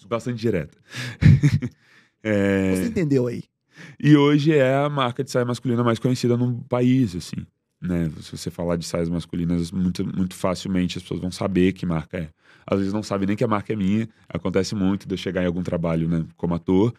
bastante 0.09 0.39
direta. 0.41 0.76
É, 2.20 2.74
Você 2.74 2.86
entendeu 2.89 3.28
aí? 3.28 3.45
E 3.99 4.16
hoje 4.16 4.53
é 4.53 4.74
a 4.74 4.89
marca 4.89 5.22
de 5.22 5.30
saia 5.30 5.45
masculina 5.45 5.84
mais 5.84 6.01
conhecida 6.01 6.36
no 6.36 6.64
país, 6.64 7.14
assim. 7.14 7.47
Né? 7.80 8.11
Se 8.20 8.36
você 8.36 8.51
falar 8.51 8.74
de 8.74 8.84
saias 8.84 9.09
masculinas, 9.09 9.70
muito, 9.70 10.05
muito 10.05 10.34
facilmente 10.34 10.99
as 10.99 11.03
pessoas 11.05 11.20
vão 11.20 11.30
saber 11.30 11.72
que 11.72 11.86
marca 11.86 12.18
é. 12.18 12.30
Às 12.66 12.78
vezes 12.78 12.93
não 12.93 13.05
sabem 13.05 13.28
nem 13.28 13.36
que 13.36 13.45
a 13.45 13.49
marca 13.49 13.72
é 13.72 13.76
minha. 13.76 14.09
Acontece 14.28 14.74
muito 14.74 15.07
de 15.07 15.14
eu 15.14 15.16
chegar 15.18 15.45
em 15.45 15.47
algum 15.47 15.62
trabalho 15.62 16.09
né, 16.09 16.26
como 16.36 16.55
ator. 16.55 16.93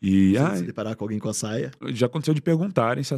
E 0.00 0.32
Você 0.32 0.38
ah, 0.38 0.56
se 0.56 0.62
deparar 0.64 0.96
com 0.96 1.04
alguém 1.04 1.18
com 1.18 1.28
a 1.28 1.34
saia. 1.34 1.70
já 1.88 2.06
aconteceu 2.06 2.32
de 2.32 2.40
perguntarem 2.40 3.04
se, 3.04 3.14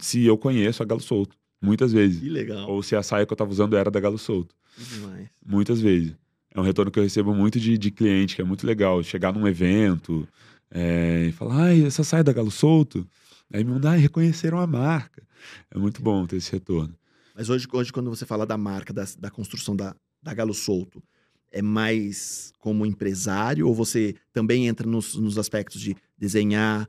se 0.00 0.24
eu 0.24 0.38
conheço 0.38 0.82
a 0.82 0.86
Galo 0.86 1.02
Solto. 1.02 1.36
Muitas 1.60 1.92
vezes. 1.92 2.20
Que 2.20 2.28
legal. 2.28 2.68
Ou 2.68 2.82
se 2.82 2.94
a 2.94 3.02
saia 3.02 3.26
que 3.26 3.32
eu 3.32 3.36
tava 3.36 3.50
usando 3.50 3.76
era 3.76 3.90
da 3.90 4.00
Galo 4.00 4.18
Solto. 4.18 4.54
Demais. 4.76 5.28
Muitas 5.44 5.80
vezes. 5.80 6.14
É 6.54 6.60
um 6.60 6.62
retorno 6.62 6.90
que 6.90 6.98
eu 6.98 7.02
recebo 7.02 7.34
muito 7.34 7.60
de, 7.60 7.76
de 7.76 7.90
cliente, 7.90 8.36
que 8.36 8.42
é 8.42 8.44
muito 8.44 8.66
legal. 8.66 9.02
Chegar 9.02 9.32
num 9.32 9.46
evento 9.46 10.26
é, 10.70 11.26
e 11.28 11.32
falar, 11.32 11.64
ai, 11.64 11.84
essa 11.84 12.04
saia 12.04 12.20
é 12.20 12.24
da 12.24 12.32
Galo 12.32 12.50
Solto. 12.50 13.06
Aí 13.52 13.64
me 13.64 13.72
mandar, 13.72 13.92
ai, 13.92 13.98
reconheceram 13.98 14.58
a 14.58 14.66
marca. 14.66 15.22
É 15.70 15.78
muito 15.78 16.02
bom 16.02 16.26
ter 16.26 16.36
esse 16.36 16.52
retorno. 16.52 16.94
Mas 17.34 17.48
hoje, 17.48 17.66
hoje 17.72 17.92
quando 17.92 18.10
você 18.10 18.26
fala 18.26 18.44
da 18.44 18.56
marca, 18.56 18.92
da, 18.92 19.04
da 19.18 19.30
construção 19.30 19.74
da, 19.74 19.94
da 20.22 20.34
Galo 20.34 20.54
Solto, 20.54 21.02
é 21.50 21.62
mais 21.62 22.52
como 22.58 22.84
empresário 22.84 23.66
ou 23.66 23.74
você 23.74 24.14
também 24.32 24.66
entra 24.66 24.86
nos, 24.86 25.14
nos 25.14 25.38
aspectos 25.38 25.80
de 25.80 25.96
desenhar, 26.16 26.88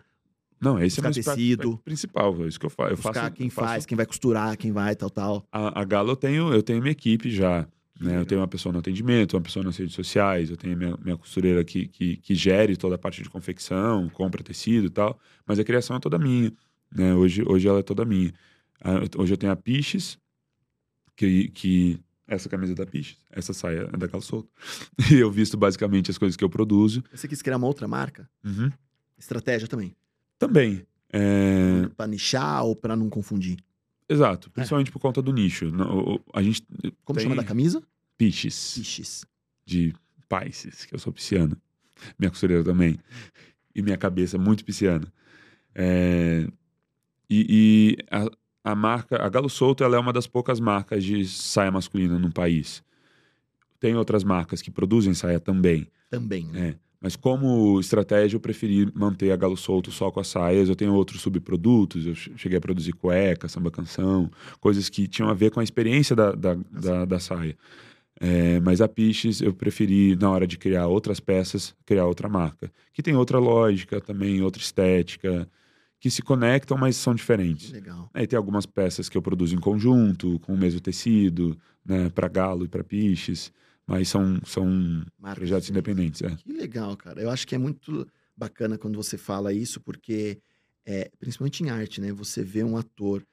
Não, 0.61 0.77
esse 0.81 0.99
é 0.99 1.03
o 1.03 1.07
Buscar 1.13 1.35
tecido. 1.35 1.77
principal. 1.79 2.43
É 2.43 2.47
isso 2.47 2.59
que 2.59 2.65
eu 2.65 2.69
faço. 2.69 2.91
Eu 2.91 2.95
buscar 2.97 3.13
faço, 3.13 3.31
quem 3.33 3.45
eu 3.47 3.51
faço- 3.51 3.67
faz, 3.67 3.85
quem 3.85 3.95
vai 3.95 4.05
costurar, 4.05 4.57
quem 4.57 4.71
vai, 4.71 4.95
tal, 4.95 5.09
tal. 5.09 5.45
A, 5.51 5.81
a 5.81 5.83
Galo 5.85 6.11
eu 6.11 6.15
tenho, 6.15 6.53
eu 6.53 6.61
tenho 6.61 6.79
minha 6.81 6.91
equipe 6.91 7.29
já. 7.31 7.67
Né? 7.99 8.17
Eu 8.17 8.25
tenho 8.25 8.39
uma 8.41 8.47
pessoa 8.47 8.71
no 8.71 8.79
atendimento, 8.79 9.33
uma 9.35 9.41
pessoa 9.41 9.63
nas 9.63 9.75
redes 9.77 9.93
sociais, 9.93 10.49
eu 10.49 10.55
tenho 10.57 10.75
minha, 10.77 10.97
minha 11.03 11.17
costureira 11.17 11.63
que, 11.65 11.85
que, 11.87 12.15
que 12.17 12.33
gere 12.33 12.77
toda 12.77 12.95
a 12.95 12.97
parte 12.97 13.21
de 13.21 13.29
confecção, 13.29 14.07
compra 14.09 14.41
tecido 14.41 14.87
e 14.87 14.89
tal, 14.89 15.19
mas 15.45 15.59
a 15.59 15.63
criação 15.65 15.97
é 15.97 15.99
toda 15.99 16.17
minha. 16.17 16.51
Né? 16.95 17.13
Hoje, 17.13 17.43
hoje 17.45 17.67
ela 17.67 17.79
é 17.79 17.83
toda 17.83 18.05
minha. 18.05 18.33
Ah, 18.81 18.99
Hoje 19.17 19.33
eu 19.33 19.37
tenho 19.37 19.51
a 19.51 19.55
Piches, 19.55 20.17
que, 21.15 21.49
que 21.49 21.99
essa 22.27 22.47
camisa 22.47 22.71
é 22.71 22.75
da 22.75 22.85
Piches, 22.85 23.17
essa 23.31 23.53
saia 23.53 23.89
é 23.91 23.97
da 23.97 24.07
Galo 24.07 24.21
Solto. 24.23 24.49
E 25.11 25.15
eu 25.15 25.29
visto 25.29 25.57
basicamente 25.57 26.09
as 26.09 26.17
coisas 26.17 26.35
que 26.37 26.43
eu 26.43 26.49
produzo. 26.49 27.03
Você 27.13 27.27
quis 27.27 27.41
criar 27.41 27.57
uma 27.57 27.67
outra 27.67 27.87
marca? 27.87 28.29
Uhum. 28.45 28.71
Estratégia 29.17 29.67
também. 29.67 29.93
Também. 30.39 30.85
é, 31.13 31.87
Pra 31.95 32.07
nichar 32.07 32.63
ou 32.63 32.75
pra 32.75 32.95
não 32.95 33.09
confundir. 33.09 33.57
Exato, 34.07 34.49
principalmente 34.49 34.91
por 34.91 34.99
conta 34.99 35.21
do 35.21 35.31
nicho. 35.31 35.71
A 36.33 36.41
gente 36.41 36.63
Como 37.05 37.19
tem 37.19 37.23
chama 37.27 37.35
da 37.35 37.43
camisa? 37.43 37.83
Piches. 38.17 38.73
Piches. 38.73 39.25
de 39.65 39.93
Pisces, 40.27 40.85
que 40.85 40.95
eu 40.95 40.99
sou 40.99 41.13
pisciano. 41.13 41.55
Minha 42.17 42.29
costureira 42.31 42.63
também. 42.63 42.97
E 43.75 43.81
minha 43.83 43.97
cabeça 43.97 44.35
é 44.37 44.39
muito 44.39 44.65
pisciana. 44.65 45.11
É, 45.75 46.47
E, 47.29 47.45
e 47.49 47.97
a, 48.09 48.71
a 48.71 48.75
marca, 48.75 49.21
a 49.23 49.29
Galo 49.29 49.49
Solto, 49.49 49.83
ela 49.83 49.95
é 49.95 49.99
uma 49.99 50.11
das 50.13 50.25
poucas 50.25 50.59
marcas 50.59 51.03
de 51.03 51.25
saia 51.27 51.69
masculina 51.71 52.17
no 52.17 52.31
país. 52.31 52.83
Tem 53.79 53.95
outras 53.95 54.23
marcas 54.23 54.61
que 54.61 54.71
produzem 54.71 55.13
saia 55.13 55.39
também. 55.39 55.87
Também, 56.09 56.45
né? 56.47 56.69
É. 56.69 56.75
Mas 57.01 57.15
como 57.15 57.79
estratégia, 57.79 58.35
eu 58.35 58.41
preferi 58.41 58.91
manter 58.93 59.31
a 59.31 59.35
Galo 59.37 59.55
Solto 59.55 59.89
só 59.91 60.11
com 60.11 60.19
as 60.19 60.27
saias. 60.27 60.67
Eu 60.67 60.75
tenho 60.75 60.93
outros 60.93 61.21
subprodutos. 61.21 62.05
Eu 62.05 62.13
che- 62.15 62.31
cheguei 62.35 62.57
a 62.57 62.61
produzir 62.61 62.91
cueca, 62.93 63.47
samba 63.47 63.71
canção, 63.71 64.29
coisas 64.59 64.89
que 64.89 65.07
tinham 65.07 65.29
a 65.29 65.33
ver 65.33 65.49
com 65.51 65.59
a 65.61 65.63
experiência 65.63 66.13
da, 66.15 66.33
da, 66.33 66.55
da, 66.69 67.05
da 67.05 67.19
saia. 67.19 67.57
É, 68.19 68.59
mas 68.59 68.81
a 68.81 68.87
Piches, 68.87 69.39
eu 69.41 69.53
preferi, 69.53 70.13
na 70.17 70.29
hora 70.29 70.45
de 70.45 70.57
criar 70.57 70.87
outras 70.87 71.21
peças, 71.21 71.73
criar 71.85 72.05
outra 72.05 72.27
marca. 72.27 72.69
Que 72.91 73.01
tem 73.01 73.15
outra 73.15 73.39
lógica 73.39 74.01
também, 74.01 74.41
outra 74.41 74.61
estética, 74.61 75.47
que 76.01 76.09
se 76.09 76.21
conectam, 76.21 76.77
mas 76.77 76.97
são 76.97 77.15
diferentes. 77.15 77.71
legal. 77.71 78.09
Aí 78.13 78.27
tem 78.27 78.35
algumas 78.35 78.65
peças 78.65 79.07
que 79.07 79.17
eu 79.17 79.21
produzo 79.21 79.55
em 79.55 79.59
conjunto, 79.59 80.37
com 80.39 80.53
o 80.53 80.57
mesmo 80.57 80.81
tecido, 80.81 81.57
né, 81.85 82.09
para 82.09 82.27
Galo 82.27 82.65
e 82.65 82.67
para 82.67 82.83
Piches, 82.83 83.53
mas 83.89 84.07
são, 84.09 84.39
são 84.45 85.03
projetos 85.35 85.69
independentes. 85.69 86.21
É. 86.21 86.35
Que 86.35 86.53
legal, 86.53 86.95
cara. 86.95 87.21
Eu 87.21 87.29
acho 87.29 87.47
que 87.47 87.55
é 87.55 87.57
muito 87.57 88.07
bacana 88.37 88.77
quando 88.77 88.95
você 88.95 89.17
fala 89.17 89.51
isso, 89.53 89.81
porque, 89.81 90.39
é, 90.85 91.09
principalmente 91.19 91.63
em 91.63 91.69
arte, 91.69 91.99
né? 91.99 92.11
Você 92.13 92.43
vê 92.43 92.63
um 92.63 92.77
ator 92.77 93.25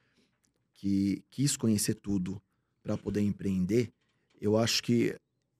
que 0.73 1.23
quis 1.29 1.55
conhecer 1.57 1.95
tudo 1.95 2.41
para 2.83 2.97
poder 2.97 3.21
empreender. 3.21 3.91
Eu 4.39 4.57
acho 4.57 4.83
que 4.83 5.15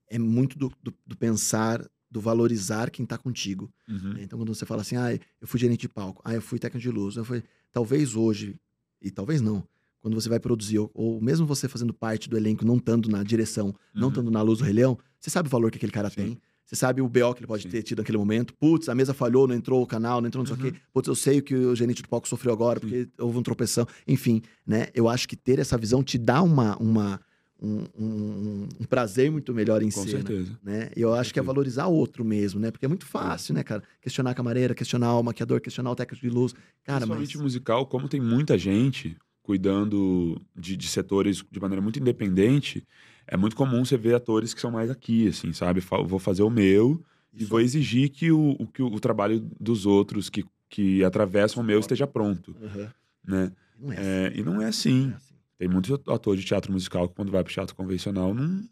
é 0.09 0.19
muito 0.19 0.57
do, 0.57 0.71
do- 0.81 0.93
do 1.05 1.17
pensar, 1.17 1.85
do 2.09 2.21
valorizar 2.21 2.89
quem 2.91 3.05
tá 3.05 3.17
contigo. 3.17 3.71
Uhum. 3.87 4.13
né? 4.13 4.23
Então, 4.23 4.37
quando 4.39 4.53
você 4.53 4.65
fala 4.65 4.81
assim, 4.81 4.95
ah, 4.95 5.13
eu 5.41 5.47
fui 5.47 5.59
gerente 5.59 5.81
de 5.81 5.89
palco, 5.89 6.21
ah, 6.23 6.33
eu 6.33 6.41
fui 6.41 6.59
técnico 6.59 6.81
de 6.81 6.89
luz, 6.91 7.15
eu 7.17 7.25
fui... 7.25 7.43
talvez 7.71 8.15
hoje, 8.15 8.55
e 9.01 9.11
talvez 9.11 9.41
não, 9.41 9.67
quando 10.01 10.13
você 10.13 10.29
vai 10.29 10.39
produzir, 10.39 10.79
ou, 10.79 10.91
ou 10.93 11.21
mesmo 11.21 11.45
você 11.45 11.67
fazendo 11.67 11.93
parte 11.93 12.29
do 12.29 12.37
elenco, 12.37 12.65
não 12.65 12.77
estando 12.77 13.09
na 13.09 13.23
direção, 13.23 13.73
não 13.93 14.03
Uhum. 14.03 14.09
estando 14.09 14.31
na 14.31 14.41
luz 14.41 14.59
do 14.59 14.65
Rei 14.65 14.73
Leão, 14.73 14.97
você 15.19 15.29
sabe 15.29 15.47
o 15.47 15.51
valor 15.51 15.71
que 15.71 15.77
aquele 15.77 15.91
cara 15.91 16.09
Sim. 16.09 16.15
tem. 16.15 16.41
Você 16.65 16.75
sabe 16.75 17.01
o 17.01 17.07
BO 17.07 17.33
que 17.33 17.39
ele 17.39 17.47
pode 17.47 17.63
Sim. 17.63 17.69
ter 17.69 17.81
tido 17.81 17.99
naquele 17.99 18.17
momento. 18.17 18.53
Putz, 18.55 18.89
a 18.89 18.95
mesa 18.95 19.13
falhou, 19.13 19.47
não 19.47 19.55
entrou 19.55 19.81
o 19.81 19.87
canal, 19.87 20.19
não 20.19 20.27
entrou 20.27 20.43
não 20.43 20.47
sei 20.53 20.61
o 20.61 20.65
Uhum. 20.67 20.71
quê. 20.73 20.79
Putz, 20.93 21.07
eu 21.07 21.15
sei 21.15 21.39
o 21.39 21.41
que 21.41 21.55
o 21.55 21.73
gerente 21.75 22.01
do 22.01 22.09
palco 22.09 22.27
sofreu 22.27 22.51
agora, 22.51 22.77
porque 22.79 23.07
houve 23.17 23.37
um 23.37 23.41
tropeção. 23.43 23.87
Enfim, 24.05 24.41
né? 24.65 24.87
Eu 24.93 25.07
acho 25.07 25.29
que 25.29 25.35
ter 25.37 25.59
essa 25.59 25.77
visão 25.77 26.03
te 26.03 26.17
dá 26.17 26.41
uma, 26.43 26.75
uma, 26.77 27.21
um, 27.61 27.83
um- 27.97 28.67
um 28.81 28.83
prazer 28.83 29.31
muito 29.31 29.53
melhor 29.53 29.81
em 29.81 29.89
Com 29.89 30.01
cena. 30.03 30.11
certeza. 30.17 30.59
Né? 30.61 30.89
E 30.95 31.01
eu 31.01 31.13
acho 31.13 31.33
que 31.33 31.39
é 31.39 31.41
valorizar 31.41 31.87
o 31.87 31.93
outro 31.93 32.25
mesmo, 32.25 32.59
né? 32.59 32.69
Porque 32.69 32.85
é 32.85 32.89
muito 32.89 33.05
fácil, 33.05 33.53
né, 33.53 33.63
cara? 33.63 33.81
Questionar 34.01 34.31
a 34.31 34.35
camareira, 34.35 34.75
questionar 34.75 35.17
o 35.17 35.23
maquiador, 35.23 35.61
questionar 35.61 35.91
o 35.91 35.95
técnico 35.95 36.21
de 36.27 36.29
luz. 36.29 36.53
Cara, 36.83 37.05
mas... 37.05 37.17
Principalmente 37.17 37.37
musical, 37.37 37.85
como 37.85 38.09
tem 38.09 38.19
muita 38.19 38.57
gente 38.57 39.15
cuidando 39.47 40.39
de, 40.53 40.75
de 40.75 40.87
setores 40.89 41.41
de 41.49 41.59
maneira 41.59 41.81
muito 41.81 41.97
independente, 41.99 42.85
é 43.25 43.37
muito 43.37 43.55
comum 43.55 43.83
você 43.85 43.97
ver 43.97 44.13
atores 44.13 44.53
que 44.53 44.59
são 44.59 44.69
mais 44.69 44.89
aqui, 44.91 45.29
assim, 45.29 45.53
sabe? 45.53 45.79
Vou 46.05 46.19
fazer 46.19 46.43
o 46.43 46.49
meu 46.49 47.01
e 47.33 47.41
Isso- 47.43 47.49
vou 47.49 47.61
exigir 47.61 48.09
que 48.09 48.29
o, 48.29 48.51
o- 48.59 48.67
que 48.67 48.83
o, 48.83 48.99
trabalho 48.99 49.39
dos 49.59 49.85
outros 49.85 50.29
que, 50.29 50.43
que 50.69 51.01
atravessam 51.03 51.63
o 51.63 51.65
meu 51.65 51.79
esteja 51.79 52.05
pronto, 52.05 52.53
Aham. 52.61 52.91
né? 53.25 53.51
Não 53.79 53.91
é 53.93 53.95
assim. 53.97 54.05
É, 54.09 54.33
e 54.35 54.43
não 54.43 54.53
é 54.53 54.55
não 54.57 54.67
assim. 54.67 55.11
é 55.11 55.15
assim. 55.15 55.33
Tem 55.57 55.67
muito 55.69 55.93
ator 56.11 56.35
de 56.35 56.43
teatro 56.43 56.71
musical 56.71 57.07
que 57.07 57.15
quando 57.15 57.31
vai 57.31 57.41
pro 57.43 57.53
teatro 57.53 57.73
convencional 57.75 58.33
não, 58.33 58.63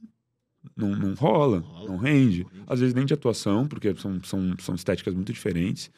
não, 0.75 0.95
não 0.95 1.13
rola, 1.13 1.61
Não 1.61 1.65
rola. 1.67 1.87
não 1.91 1.97
rende. 1.97 2.43
Não 2.43 2.49
rende. 2.51 2.63
Às 2.67 2.79
vezes 2.81 2.93
nem 2.93 3.05
de 3.05 3.13
atuação, 3.13 3.65
porque 3.67 3.95
são, 3.95 4.21
são, 4.23 4.53
são 4.59 4.75
estéticas 4.75 5.13
muito 5.13 5.31
diferentes. 5.31 5.89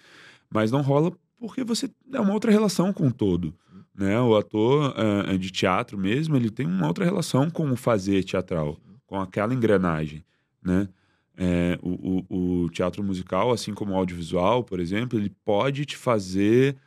Mas 0.50 0.72
não 0.72 0.82
rola 0.82 1.12
porque 1.40 1.64
você 1.64 1.90
é 2.14 2.20
uma 2.22 2.34
outra 2.34 2.52
relação 2.52 2.94
com 2.94 3.08
o 3.08 3.14
todo. 3.14 3.54
Né? 3.98 4.22
O 4.22 4.36
ator 4.36 4.94
eh, 4.96 5.38
de 5.38 5.50
teatro 5.50 5.98
mesmo, 5.98 6.36
ele 6.36 6.52
tem 6.52 6.68
uma 6.68 6.88
outra 6.88 7.04
relação 7.04 7.50
com 7.50 7.72
o 7.72 7.76
fazer 7.76 8.24
teatral, 8.24 8.80
com 9.08 9.20
aquela 9.20 9.54
engrenagem. 9.56 10.24
Né? 10.64 10.88
É, 11.36 11.80
o, 11.82 12.24
o, 12.30 12.64
o 12.64 12.70
teatro 12.70 13.04
musical, 13.04 13.52
assim 13.52 13.74
como 13.74 13.94
o 13.94 13.96
audiovisual, 13.96 14.64
por 14.64 14.80
exemplo, 14.80 15.18
ele 15.18 15.32
pode 15.44 15.84
te 15.86 15.98
fazer 15.98 16.78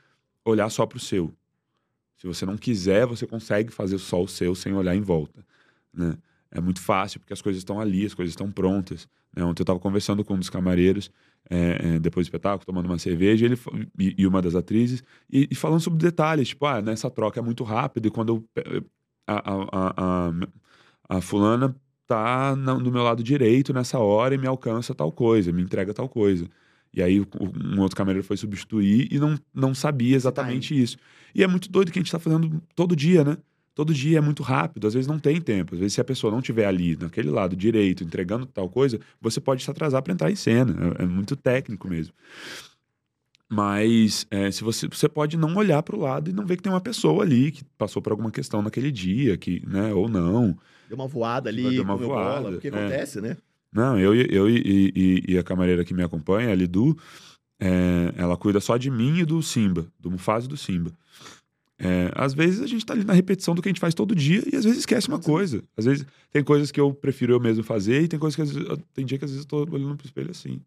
olhar 0.44 0.70
só 0.70 0.86
para 0.86 0.98
o 0.98 1.00
seu. 1.00 1.34
Se 2.16 2.26
você 2.26 2.46
não 2.46 2.56
quiser, 2.56 3.06
você 3.06 3.26
consegue 3.26 3.72
fazer 3.72 3.98
só 3.98 4.22
o 4.22 4.28
seu 4.28 4.54
sem 4.54 4.72
olhar 4.72 4.94
em 4.94 5.00
volta. 5.00 5.44
Né? 5.92 6.16
É 6.51 6.61
muito 6.61 6.80
fácil, 6.80 7.20
porque 7.20 7.32
as 7.32 7.40
coisas 7.40 7.61
estão 7.61 7.80
ali, 7.80 8.05
as 8.05 8.14
coisas 8.14 8.32
estão 8.32 8.51
prontas. 8.51 9.09
Né? 9.34 9.44
Ontem 9.44 9.61
eu 9.61 9.64
estava 9.64 9.78
conversando 9.78 10.24
com 10.24 10.34
um 10.34 10.38
dos 10.38 10.51
camareiros, 10.51 11.11
é, 11.48 11.94
é, 11.94 11.98
depois 12.01 12.26
do 12.26 12.28
espetáculo, 12.28 12.64
tomando 12.66 12.86
uma 12.86 12.98
cerveja, 12.98 13.46
ele, 13.46 13.57
e, 13.98 14.14
e 14.18 14.26
uma 14.26 14.42
das 14.42 14.55
atrizes, 14.55 15.03
e, 15.30 15.48
e 15.51 15.55
falando 15.55 15.80
sobre 15.80 15.98
detalhes, 16.01 16.48
tipo, 16.48 16.66
ah, 16.66 16.82
nessa 16.82 17.09
troca 17.11 17.38
é 17.40 17.42
muito 17.42 17.62
rápido, 17.64 18.07
e 18.07 18.11
quando 18.11 18.44
eu, 18.57 18.84
a, 19.26 19.53
a, 19.53 20.28
a, 20.28 20.32
a, 21.09 21.20
fulana 21.20 21.74
tá 22.07 22.57
na- 22.57 22.74
do 22.74 22.90
meu 22.90 23.03
lado 23.03 23.22
direito 23.22 23.72
nessa 23.72 23.98
hora 23.98 24.34
e 24.34 24.38
me 24.38 24.46
alcança 24.46 24.94
tal 24.94 25.12
coisa, 25.12 25.53
me 25.53 25.62
entrega 25.62 25.94
tal 25.94 26.09
coisa. 26.09 26.48
E 26.92 27.01
aí 27.03 27.20
um 27.20 27.80
outro 27.80 27.96
camareiro 27.96 28.26
foi 28.26 28.36
substituir 28.36 29.07
e 29.12 29.18
não, 29.20 29.38
não 29.55 29.72
sabia 29.74 30.16
exatamente 30.16 30.80
isso. 30.80 30.96
E 31.32 31.44
é 31.44 31.46
muito 31.46 31.70
doido 31.70 31.92
que 31.92 31.98
a 31.98 32.03
gente 32.03 32.09
está 32.09 32.18
fazendo 32.18 32.61
todo 32.74 32.96
dia, 32.96 33.22
né? 33.22 33.36
Todo 33.80 33.94
dia 33.94 34.18
é 34.18 34.20
muito 34.20 34.42
rápido, 34.42 34.86
às 34.86 34.92
vezes 34.92 35.06
não 35.06 35.18
tem 35.18 35.40
tempo. 35.40 35.72
Às 35.74 35.80
vezes, 35.80 35.94
se 35.94 36.02
a 36.02 36.04
pessoa 36.04 36.30
não 36.30 36.40
estiver 36.40 36.66
ali, 36.66 36.98
naquele 37.00 37.30
lado 37.30 37.56
direito, 37.56 38.04
entregando 38.04 38.44
tal 38.44 38.68
coisa, 38.68 39.00
você 39.18 39.40
pode 39.40 39.64
se 39.64 39.70
atrasar 39.70 40.02
para 40.02 40.12
entrar 40.12 40.30
em 40.30 40.36
cena. 40.36 40.76
É, 40.98 41.04
é 41.04 41.06
muito 41.06 41.34
técnico 41.34 41.88
mesmo. 41.88 42.12
Mas 43.50 44.26
é, 44.30 44.50
se 44.50 44.62
você, 44.62 44.86
você 44.86 45.08
pode 45.08 45.38
não 45.38 45.56
olhar 45.56 45.82
para 45.82 45.96
o 45.96 45.98
lado 45.98 46.28
e 46.28 46.32
não 46.34 46.44
ver 46.44 46.58
que 46.58 46.62
tem 46.62 46.70
uma 46.70 46.78
pessoa 46.82 47.24
ali 47.24 47.50
que 47.52 47.64
passou 47.78 48.02
por 48.02 48.12
alguma 48.12 48.30
questão 48.30 48.60
naquele 48.60 48.92
dia, 48.92 49.38
que, 49.38 49.66
né, 49.66 49.94
ou 49.94 50.10
não. 50.10 50.54
Deu 50.86 50.98
uma 50.98 51.08
voada 51.08 51.48
ali, 51.48 51.76
Deu 51.76 51.82
uma 51.82 51.96
voada, 51.96 52.40
bola, 52.42 52.52
porque 52.52 52.68
é. 52.68 52.70
acontece, 52.70 53.22
né? 53.22 53.34
Não, 53.72 53.98
eu, 53.98 54.14
e- 54.14 54.28
eu 54.30 54.46
e, 54.46 54.92
e- 54.94 55.24
e 55.26 55.38
a 55.38 55.42
camareira 55.42 55.86
que 55.86 55.94
me 55.94 56.02
acompanha, 56.02 56.50
a 56.50 56.54
Lidu, 56.54 56.98
é, 57.58 58.12
ela 58.18 58.36
cuida 58.36 58.60
só 58.60 58.76
de 58.76 58.90
mim 58.90 59.20
e 59.20 59.24
do 59.24 59.42
Simba, 59.42 59.86
do 59.98 60.10
Mufasa 60.10 60.44
e 60.44 60.50
do 60.50 60.56
Simba. 60.58 60.92
É, 61.82 62.10
às 62.14 62.34
vezes 62.34 62.60
a 62.60 62.66
gente 62.66 62.84
tá 62.84 62.92
ali 62.92 63.04
na 63.04 63.14
repetição 63.14 63.54
do 63.54 63.62
que 63.62 63.68
a 63.68 63.70
gente 63.70 63.80
faz 63.80 63.94
todo 63.94 64.14
dia 64.14 64.42
e 64.52 64.54
às 64.54 64.64
vezes 64.64 64.80
esquece 64.80 65.08
uma 65.08 65.18
coisa. 65.18 65.64
Às 65.76 65.86
vezes 65.86 66.04
tem 66.30 66.44
coisas 66.44 66.70
que 66.70 66.78
eu 66.78 66.92
prefiro 66.92 67.32
eu 67.32 67.40
mesmo 67.40 67.64
fazer 67.64 68.02
e 68.02 68.08
tem 68.08 68.18
coisas 68.18 68.36
que 68.36 68.42
às 68.42 68.50
vezes, 68.52 68.68
eu- 68.68 68.76
tem 68.92 69.06
dia 69.06 69.18
que 69.18 69.24
às 69.24 69.30
vezes 69.30 69.44
eu 69.44 69.48
tô 69.48 69.74
olhando 69.74 69.96
pro 69.96 70.06
espelho 70.06 70.30
assim. 70.30 70.60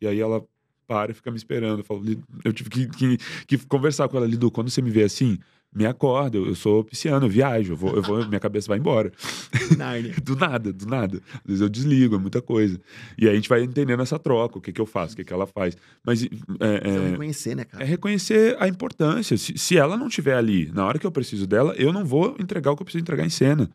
E 0.00 0.06
aí 0.06 0.20
ela 0.20 0.44
para 0.86 1.12
e 1.12 1.14
fica 1.14 1.30
me 1.30 1.36
esperando. 1.38 1.80
Eu, 1.80 1.84
falo, 1.84 2.02
eu 2.44 2.52
tive 2.52 2.68
que, 2.68 2.86
que- 2.88 3.16
que 3.46 3.58
conversar 3.66 4.08
com 4.08 4.16
ela, 4.18 4.26
Lidu, 4.26 4.50
quando 4.50 4.68
você 4.68 4.82
me 4.82 4.90
vê 4.90 5.04
assim, 5.04 5.38
me 5.72 5.86
acorda, 5.86 6.36
eu, 6.36 6.46
eu 6.46 6.54
sou 6.54 6.82
pisciano, 6.82 7.26
eu 7.26 7.30
viajo, 7.30 7.72
eu 7.72 7.76
vou, 7.76 7.94
eu 7.94 8.02
vou, 8.02 8.24
minha 8.28 8.40
cabeça 8.40 8.66
vai 8.66 8.78
embora. 8.78 9.12
Do 10.22 10.36
nada, 10.36 10.72
do 10.72 10.86
nada. 10.86 11.22
Às 11.34 11.46
vezes 11.46 11.60
eu 11.60 11.68
desligo, 11.68 12.16
é 12.16 12.18
muita 12.18 12.42
coisa. 12.42 12.80
E 13.16 13.26
aí 13.26 13.32
a 13.32 13.34
gente 13.36 13.48
vai 13.48 13.62
entendendo 13.62 14.02
essa 14.02 14.18
troca, 14.18 14.58
o 14.58 14.60
que, 14.60 14.72
que 14.72 14.80
eu 14.80 14.86
faço, 14.86 15.14
o 15.14 15.16
que, 15.16 15.24
que 15.24 15.32
ela 15.32 15.46
faz. 15.46 15.76
Mas 16.04 16.24
é, 16.24 16.80
Precisa 16.80 17.04
é, 17.04 17.10
reconhecer, 17.10 17.54
né, 17.54 17.62
é 17.62 17.64
cara? 17.64 17.84
reconhecer 17.84 18.56
a 18.58 18.68
importância. 18.68 19.36
Se, 19.36 19.56
se 19.56 19.76
ela 19.76 19.96
não 19.96 20.08
estiver 20.08 20.34
ali 20.34 20.70
na 20.72 20.84
hora 20.84 20.98
que 20.98 21.06
eu 21.06 21.12
preciso 21.12 21.46
dela, 21.46 21.74
eu 21.76 21.92
não 21.92 22.04
vou 22.04 22.36
entregar 22.38 22.72
o 22.72 22.76
que 22.76 22.82
eu 22.82 22.84
preciso 22.84 23.02
entregar 23.02 23.24
em 23.24 23.30
cena. 23.30 23.70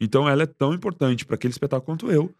Então 0.00 0.28
ela 0.28 0.42
é 0.42 0.46
tão 0.46 0.74
importante 0.74 1.24
para 1.24 1.36
aquele 1.36 1.52
espetáculo 1.52 1.86
quanto 1.86 2.10
eu. 2.10 2.32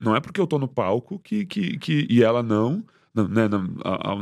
Não 0.00 0.14
é 0.14 0.20
porque 0.20 0.40
eu 0.40 0.46
tô 0.46 0.58
no 0.58 0.68
palco 0.68 1.18
que, 1.18 1.46
que, 1.46 1.78
que 1.78 2.06
e 2.08 2.22
ela 2.22 2.42
não, 2.42 2.84
no, 3.16 3.26
né, 3.28 3.48
no, 3.48 3.62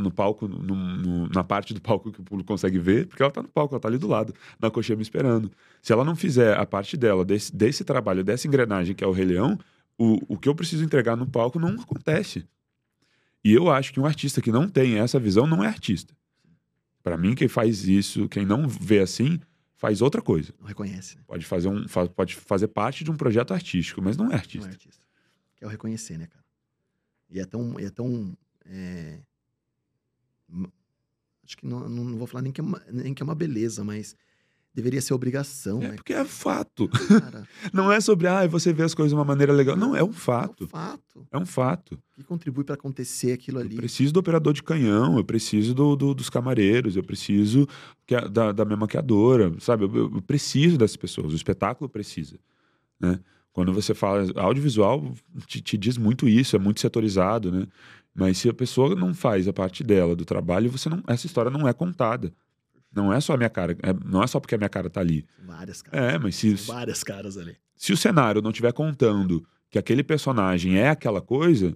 no 0.01 0.09
palco, 0.11 0.47
no- 0.47 1.27
na 1.29 1.43
parte 1.43 1.73
do 1.73 1.81
palco 1.81 2.11
que 2.11 2.21
o 2.21 2.23
público 2.23 2.47
consegue 2.47 2.79
ver, 2.79 3.05
porque 3.07 3.21
ela 3.21 3.31
tá 3.31 3.41
no 3.43 3.49
palco, 3.49 3.75
ela 3.75 3.79
tá 3.81 3.87
ali 3.87 3.97
do 3.97 4.07
lado, 4.07 4.33
na 4.59 4.71
coxinha 4.71 4.95
me 4.95 5.01
esperando. 5.03 5.51
Se 5.81 5.91
ela 5.93 6.03
não 6.05 6.15
fizer 6.15 6.57
a 6.57 6.65
parte 6.65 6.95
dela, 6.97 7.23
desse, 7.25 7.55
desse 7.55 7.83
trabalho, 7.83 8.23
dessa 8.23 8.47
engrenagem 8.47 8.95
que 8.95 9.03
é 9.03 9.07
o 9.07 9.11
Rei 9.11 9.25
Leão, 9.25 9.59
o, 9.97 10.33
o 10.33 10.37
que 10.37 10.49
eu 10.49 10.55
preciso 10.55 10.83
entregar 10.83 11.15
no 11.15 11.27
palco 11.27 11.59
não 11.59 11.69
acontece. 11.79 12.47
E 13.43 13.53
eu 13.53 13.69
acho 13.69 13.93
que 13.93 13.99
um 13.99 14.05
artista 14.05 14.41
que 14.41 14.51
não 14.51 14.67
tem 14.67 14.97
essa 14.97 15.19
visão 15.19 15.45
não 15.45 15.63
é 15.63 15.67
artista. 15.67 16.15
Para 17.03 17.15
mim, 17.17 17.35
quem 17.35 17.47
faz 17.47 17.87
isso, 17.87 18.27
quem 18.27 18.43
não 18.45 18.67
vê 18.67 18.99
assim, 18.99 19.39
faz 19.77 20.01
outra 20.01 20.21
coisa. 20.21 20.51
Não 20.59 20.65
reconhece, 20.67 21.15
né? 21.17 21.23
Pode 21.27 21.45
fazer, 21.45 21.67
um, 21.67 21.85
pode 22.15 22.35
fazer 22.35 22.67
parte 22.69 23.03
de 23.03 23.11
um 23.11 23.15
projeto 23.15 23.53
artístico, 23.53 24.01
mas 24.01 24.17
não 24.17 24.25
é 24.25 24.29
Não 24.29 24.35
artista. 24.35 24.67
é 24.67 24.71
artista. 24.71 25.03
Que 25.55 25.63
é 25.63 25.67
o 25.67 25.69
reconhecer, 25.69 26.17
né, 26.17 26.25
cara? 26.25 26.43
E 27.29 27.39
é 27.39 27.45
tão. 27.45 27.79
e 27.79 27.85
é 27.85 27.89
tão 27.91 28.35
é, 28.65 29.19
Acho 31.45 31.57
que 31.57 31.65
não, 31.67 31.87
não 31.87 32.17
vou 32.17 32.25
falar 32.27 32.41
nem 32.41 32.51
que, 32.51 32.59
é 32.59 32.63
uma, 32.63 32.81
nem 32.91 33.13
que 33.13 33.21
é 33.21 33.25
uma 33.25 33.35
beleza, 33.35 33.83
mas 33.83 34.15
deveria 34.73 34.99
ser 35.01 35.13
obrigação, 35.13 35.81
É 35.81 35.89
né, 35.89 35.95
porque 35.95 36.11
é 36.13 36.25
fato. 36.25 36.89
cara? 36.89 37.47
Não 37.71 37.89
é 37.91 38.01
sobre, 38.01 38.27
ah, 38.27 38.45
você 38.47 38.73
vê 38.73 38.83
as 38.83 38.93
coisas 38.93 39.11
de 39.11 39.15
uma 39.15 39.23
maneira 39.23 39.53
legal. 39.53 39.77
Não, 39.77 39.95
é 39.95 40.03
um 40.03 40.07
É 40.07 40.09
um 40.09 40.11
fato. 40.13 40.67
fato. 40.67 41.27
É 41.31 41.37
um 41.37 41.45
fato. 41.45 41.97
Que 42.13 42.23
contribui 42.23 42.63
pra 42.65 42.73
acontecer 42.75 43.31
aquilo 43.31 43.59
Eu 43.59 43.65
ali. 43.65 43.75
preciso 43.77 44.11
do 44.11 44.19
operador 44.19 44.51
de 44.53 44.61
canhão, 44.63 45.17
eu 45.17 45.23
preciso 45.23 45.73
do, 45.73 45.95
do- 45.95 46.13
dos 46.13 46.29
camareiros, 46.29 46.97
eu 46.97 47.03
preciso 47.03 47.67
a- 48.11 48.27
da, 48.27 48.51
da 48.51 48.65
minha 48.65 48.75
maquiadora, 48.77 49.53
sabe? 49.59 49.85
Eu, 49.85 49.95
eu- 49.95 50.11
eu 50.15 50.21
preciso 50.23 50.77
dessas 50.77 50.97
pessoas, 50.97 51.31
o 51.31 51.35
espetáculo 51.35 51.87
precisa, 51.89 52.37
né? 52.99 53.19
Quando 53.53 53.71
você 53.71 53.93
fala 53.93 54.25
audiovisual, 54.35 55.13
te, 55.47 55.61
te 55.61 55.77
diz 55.77 55.97
muito 55.97 56.27
isso, 56.27 56.57
é 56.57 56.59
muito 56.59 56.81
setorizado, 56.81 57.49
né? 57.49 57.65
Mas 58.15 58.37
se 58.37 58.47
a 58.49 58.53
pessoa 58.53 58.95
não 58.95 59.13
faz 59.13 59.45
a 59.47 59.51
parte 59.53 59.83
dela 59.83 60.15
do 60.15 60.23
trabalho, 60.23 60.71
você 60.71 60.87
não, 60.87 61.03
essa 61.05 61.25
história 61.27 61.51
não 61.51 61.67
é 61.67 61.73
contada. 61.73 62.33
Não 62.95 63.11
é 63.11 63.19
só 63.19 63.33
a 63.33 63.37
minha 63.37 63.49
cara, 63.49 63.73
é- 63.83 63.93
não 64.05 64.23
é 64.23 64.27
só 64.27 64.39
porque 64.39 64.55
a 64.55 64.57
minha 64.57 64.69
cara 64.69 64.89
tá 64.89 65.01
ali. 65.01 65.25
Várias 65.45 65.81
caras. 65.81 66.13
É, 66.13 66.17
mas 66.17 66.35
se, 66.35 66.53
várias 66.55 67.03
caras 67.03 67.37
ali. 67.37 67.57
se 67.75 67.91
o 67.91 67.97
cenário 67.97 68.41
não 68.41 68.51
estiver 68.51 68.71
contando 68.71 69.45
que 69.69 69.77
aquele 69.77 70.01
personagem 70.01 70.77
é 70.77 70.87
aquela 70.89 71.21
coisa, 71.21 71.75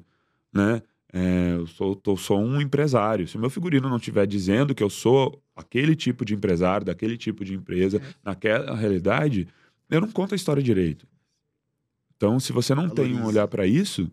né? 0.54 0.82
é, 1.12 1.56
eu 1.56 1.66
sou, 1.66 1.96
tô- 1.96 2.16
sou 2.16 2.40
um 2.40 2.62
empresário. 2.62 3.28
Se 3.28 3.36
o 3.36 3.40
meu 3.40 3.50
figurino 3.50 3.90
não 3.90 3.98
estiver 3.98 4.26
dizendo 4.28 4.74
que 4.76 4.84
eu 4.84 4.92
sou 4.92 5.42
aquele 5.56 5.96
tipo 5.96 6.24
de 6.24 6.36
empresário, 6.36 6.86
daquele 6.86 7.18
tipo 7.18 7.44
de 7.44 7.56
empresa, 7.56 7.98
É. 7.98 8.02
naquela 8.24 8.76
realidade, 8.76 9.48
eu 9.90 10.00
não 10.00 10.10
conto 10.12 10.34
a 10.34 10.36
história 10.38 10.62
direito. 10.64 11.08
Então, 12.16 12.40
se 12.40 12.52
você 12.54 12.76
não 12.76 12.88
tem 12.90 13.16
um 13.16 13.26
olhar 13.26 13.48
para 13.48 13.66
isso, 13.66 14.10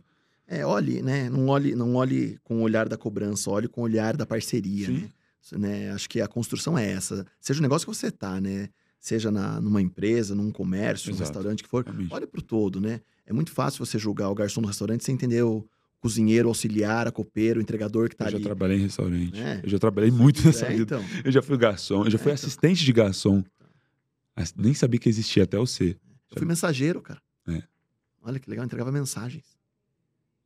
É, 0.49 0.65
olhe, 0.65 1.03
né? 1.03 1.29
Não 1.29 1.49
olhe, 1.49 1.75
não 1.75 1.95
olhe 1.97 2.39
com 2.45 2.59
o 2.59 2.61
olhar 2.63 2.89
da 2.89 2.97
cobrança, 2.97 3.51
olhe 3.51 3.67
com 3.69 3.81
o 3.81 3.85
olhar 3.85 4.17
da 4.17 4.25
parceria, 4.25 4.89
né? 4.89 5.09
Isso, 5.43 5.59
né? 5.59 5.91
Acho 5.91 6.09
que 6.09 6.21
a 6.21 6.29
construção 6.29 6.77
é 6.79 6.89
essa. 6.91 7.27
Seja 7.41 7.59
o 7.59 7.63
negócio 7.63 7.87
que 7.89 7.95
você 7.97 8.11
tá, 8.11 8.41
né? 8.41 8.69
Seja 9.01 9.31
na, 9.31 9.61
numa 9.61 9.81
empresa, 9.83 10.35
num 10.35 10.51
comércio, 10.51 11.11
num 11.11 11.17
Exato. 11.17 11.31
restaurante 11.31 11.63
que 11.63 11.69
for. 11.69 11.85
realmente, 11.85 12.13
Olhe 12.13 12.27
pro 12.27 12.41
todo, 12.43 12.81
né? 12.81 13.01
É 13.25 13.33
muito 13.33 13.51
fácil 13.51 13.85
você 13.85 13.99
julgar 13.99 14.29
o 14.31 14.35
garçom 14.35 14.61
no 14.61 14.67
restaurante 14.69 15.05
sem 15.05 15.15
entender 15.15 15.43
o 15.43 15.65
cozinheiro, 16.01 16.47
o 16.49 16.51
auxiliar, 16.51 17.09
a 17.09 17.13
copeiro, 17.13 17.59
o 17.59 17.63
entregador 17.63 18.09
que 18.09 18.15
tá 18.17 18.27
eu 18.27 18.31
já 18.33 18.37
ali. 18.37 18.45
trabalhei 18.45 18.77
em 18.79 18.83
restaurante. 18.83 19.41
É. 19.41 19.61
Eu 19.65 19.69
já 19.69 19.79
trabalhei 19.79 20.11
muito 20.13 20.45
nessa 20.47 20.67
É, 20.67 20.71
vida. 20.71 20.83
então. 20.83 21.05
Eu 21.25 21.33
já 21.33 21.43
fui 21.43 21.57
garçom, 21.59 22.05
eu 22.05 22.11
já 22.11 22.19
fui 22.19 22.31
É, 22.31 22.35
então. 22.35 22.47
assistente 22.47 22.85
de 22.85 22.93
garçom. 22.93 23.43
Nem 24.57 24.75
sabia 24.75 25.01
que 25.01 25.09
existia 25.09 25.43
até 25.45 25.59
o 25.59 25.67
C. 25.67 25.97
Eu 26.31 26.39
fui 26.39 26.47
mensageiro, 26.47 27.01
cara. 27.01 27.21
É. 27.49 27.63
Olha 28.23 28.39
que 28.39 28.49
legal, 28.51 28.65
entregava 28.65 28.93
mensagens. 28.93 29.56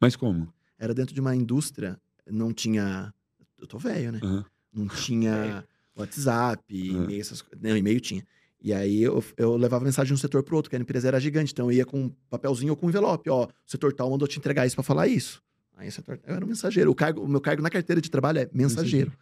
Mas 0.00 0.16
como? 0.16 0.52
Era 0.78 0.94
dentro 0.94 1.14
de 1.14 1.20
uma 1.20 1.34
indústria, 1.36 2.00
não 2.26 2.52
tinha. 2.52 3.12
Eu 3.58 3.66
tô 3.66 3.78
velho, 3.78 4.12
né? 4.12 4.20
Aham. 4.22 4.44
Não 4.72 4.86
tinha 4.88 5.64
WhatsApp, 5.96 6.62
É. 6.70 6.74
e-mail, 6.92 7.20
essas 7.20 7.42
coisas. 7.42 7.60
Não, 7.60 7.76
e-mail 7.76 8.00
tinha. 8.00 8.24
E 8.62 8.72
aí 8.72 9.02
eu, 9.02 9.22
eu 9.36 9.56
levava 9.56 9.84
mensagem 9.84 10.08
de 10.08 10.14
um 10.14 10.16
setor 10.20 10.42
pro 10.42 10.56
outro, 10.56 10.70
que 10.70 10.76
a 10.76 10.78
empresa 10.78 11.08
era 11.08 11.18
gigante. 11.20 11.52
Então 11.52 11.66
eu 11.66 11.72
ia 11.78 11.84
com 11.86 12.04
um 12.04 12.08
papelzinho 12.30 12.72
ou 12.72 12.76
com 12.76 12.86
um 12.86 12.88
envelope. 12.88 13.28
Ó, 13.30 13.44
o 13.46 13.48
setor 13.66 13.92
tal 13.92 14.10
mandou 14.10 14.28
te 14.28 14.38
entregar 14.38 14.66
isso 14.66 14.76
pra 14.76 14.82
falar 14.82 15.06
isso. 15.08 15.42
Aí 15.76 15.88
o 15.88 15.92
setor, 15.92 16.20
eu 16.26 16.34
era 16.34 16.44
um 16.44 16.48
mensageiro. 16.48 16.90
O, 16.90 16.94
cargo, 16.94 17.22
o 17.22 17.28
meu 17.28 17.40
cargo 17.40 17.62
na 17.62 17.70
carteira 17.70 18.00
de 18.00 18.10
trabalho 18.10 18.38
é 18.38 18.48
mensageiro. 18.52 19.12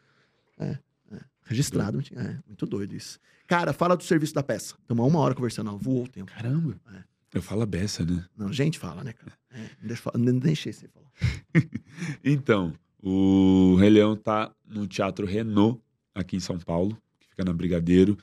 É, 0.58 0.76
é. 1.12 1.20
Registrado. 1.44 2.00
É, 2.16 2.36
muito 2.46 2.66
doido 2.66 2.94
isso. 2.94 3.18
Cara, 3.46 3.72
fala 3.72 3.96
do 3.96 4.02
serviço 4.02 4.34
da 4.34 4.42
peça. 4.42 4.74
Estamos 4.82 5.06
uma 5.06 5.20
hora 5.20 5.34
conversando, 5.34 5.70
ó, 5.72 5.76
voou 5.76 6.04
o 6.04 6.08
tempo. 6.08 6.30
Caramba. 6.32 6.78
É. 6.92 7.02
Eu 7.34 7.42
falo 7.42 7.62
a 7.62 7.66
beça, 7.66 8.04
né? 8.04 8.24
Não, 8.36 8.52
gente 8.52 8.78
fala, 8.78 9.04
né, 9.04 9.12
cara? 9.12 9.32
É, 9.50 10.18
não 10.18 10.38
deixa, 10.38 10.72
você 10.72 10.88
falar. 10.88 11.10
Então, 12.24 12.72
o 13.02 13.76
Rei 13.78 13.90
Leão 13.90 14.16
tá 14.16 14.52
no 14.66 14.86
Teatro 14.86 15.26
Renault, 15.26 15.80
aqui 16.14 16.36
em 16.36 16.40
São 16.40 16.58
Paulo, 16.58 16.96
que 17.20 17.28
fica 17.28 17.44
na 17.44 17.52
Brigadeiro. 17.52 18.16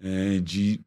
É, 0.00 0.38
de 0.40 0.80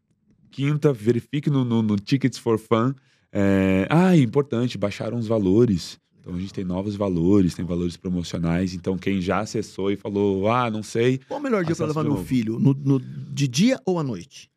quinta, 0.49 0.91
verifique 0.93 1.49
no, 1.49 1.63
no- 1.65 1.81
no 1.81 1.97
Tickets 1.97 2.37
for 2.37 2.57
Fun. 2.57 2.93
É, 3.31 3.87
ah, 3.89 4.15
e 4.15 4.21
importante, 4.21 4.77
baixaram 4.77 5.17
os 5.17 5.27
valores. 5.27 5.99
Então 6.19 6.35
a 6.35 6.39
gente 6.39 6.53
tem 6.53 6.63
novos 6.63 6.95
valores, 6.95 7.55
tem 7.55 7.65
valores 7.65 7.97
promocionais. 7.97 8.73
Então 8.73 8.97
quem 8.97 9.19
já 9.21 9.39
acessou 9.39 9.91
e 9.91 9.95
falou, 9.95 10.47
ah, 10.49 10.69
não 10.69 10.83
sei, 10.83 11.17
Qual 11.19 11.39
o 11.39 11.43
melhor 11.43 11.63
dia 11.63 11.73
Acesso 11.73 11.87
levar 11.87 12.03
meu 12.03 12.23
filho? 12.23 12.59
No, 12.59 12.73
no- 12.73 12.99
de 12.99 13.47
dia 13.47 13.79
ou 13.85 13.97
à 13.99 14.03
noite? 14.03 14.49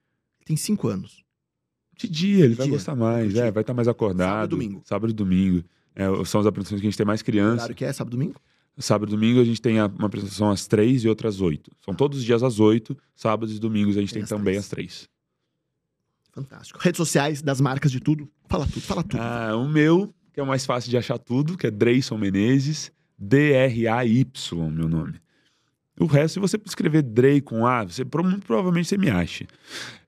Tem 0.45 0.57
cinco 0.57 0.89
anos. 0.89 1.24
De 1.97 2.09
dia 2.09 2.45
ele 2.45 2.55
vai 2.55 2.67
Dia. 2.67 2.77
gostar 2.77 2.95
mais, 2.97 3.35
é, 3.35 3.51
vai 3.51 3.63
estar 3.63 3.75
mais 3.75 3.89
acordado. 3.89 4.29
Sábado 4.29 4.47
e 4.47 4.51
domingo. 4.51 4.83
Sábado 4.85 5.11
e 5.11 5.15
domingo. 5.15 5.65
É, 5.95 6.05
são 6.25 6.41
as 6.41 6.47
apresentações 6.47 6.81
que 6.81 6.87
a 6.87 6.91
gente 6.91 6.97
tem 6.97 7.07
mais 7.07 7.23
Que 7.23 7.31
criança. 7.31 7.55
horário 7.57 7.75
que 7.75 7.85
é? 7.85 7.93
Sábado 7.93 8.13
domingo? 8.17 8.35
Sábado 8.77 9.09
e 9.09 9.13
domingo 9.13 9.41
a 9.41 9.45
gente 9.45 9.63
tem 9.63 9.81
uma 9.81 10.07
apresentação 10.07 10.51
às 10.51 10.67
três 10.67 11.05
e 11.05 11.09
outra 11.09 11.29
às 11.29 11.41
oito. 11.41 11.71
São 11.85 11.95
todos 11.95 12.19
os 12.19 12.25
dias 12.25 12.43
às 12.43 12.59
oito. 12.59 12.97
Sábados 13.15 13.55
e 13.57 13.61
domingos 13.61 13.97
a 13.97 14.01
gente 14.01 14.13
Tem 14.13 14.17
tem, 14.21 14.23
às 14.25 14.29
também 14.29 14.55
três. 14.55 14.65
às 14.65 14.69
três. 14.69 15.09
Fantástico. 16.33 16.81
Redes 16.83 16.97
sociais 16.97 17.41
das 17.41 17.61
marcas 17.61 17.93
de 17.93 18.01
tudo. 18.01 18.29
Fala 18.49 18.67
tudo, 18.67 18.81
fala 18.81 19.03
tudo. 19.05 19.21
Ah, 19.23 19.57
o 19.57 19.69
meu, 19.69 20.13
que 20.33 20.41
é 20.41 20.43
o 20.43 20.47
mais 20.47 20.67
fácil 20.67 20.91
de 20.91 20.97
achar 20.97 21.17
tudo, 21.19 21.57
que 21.57 21.67
é 21.69 21.71
Dreyson 21.71 22.19
Menezes. 22.19 22.91
D-R-A-Y, 23.17 24.71
meu 24.73 24.89
nome. 24.89 25.15
O 25.99 26.07
resto, 26.07 26.35
se 26.35 26.41
você 26.41 26.61
escrever 26.67 27.03
Drey 27.03 27.41
com 27.41 27.67
A, 27.67 27.85
você, 27.85 28.05
muito 28.05 28.47
provavelmente 28.47 28.89
você 28.89 28.99
me 28.99 29.11
acha. 29.11 29.47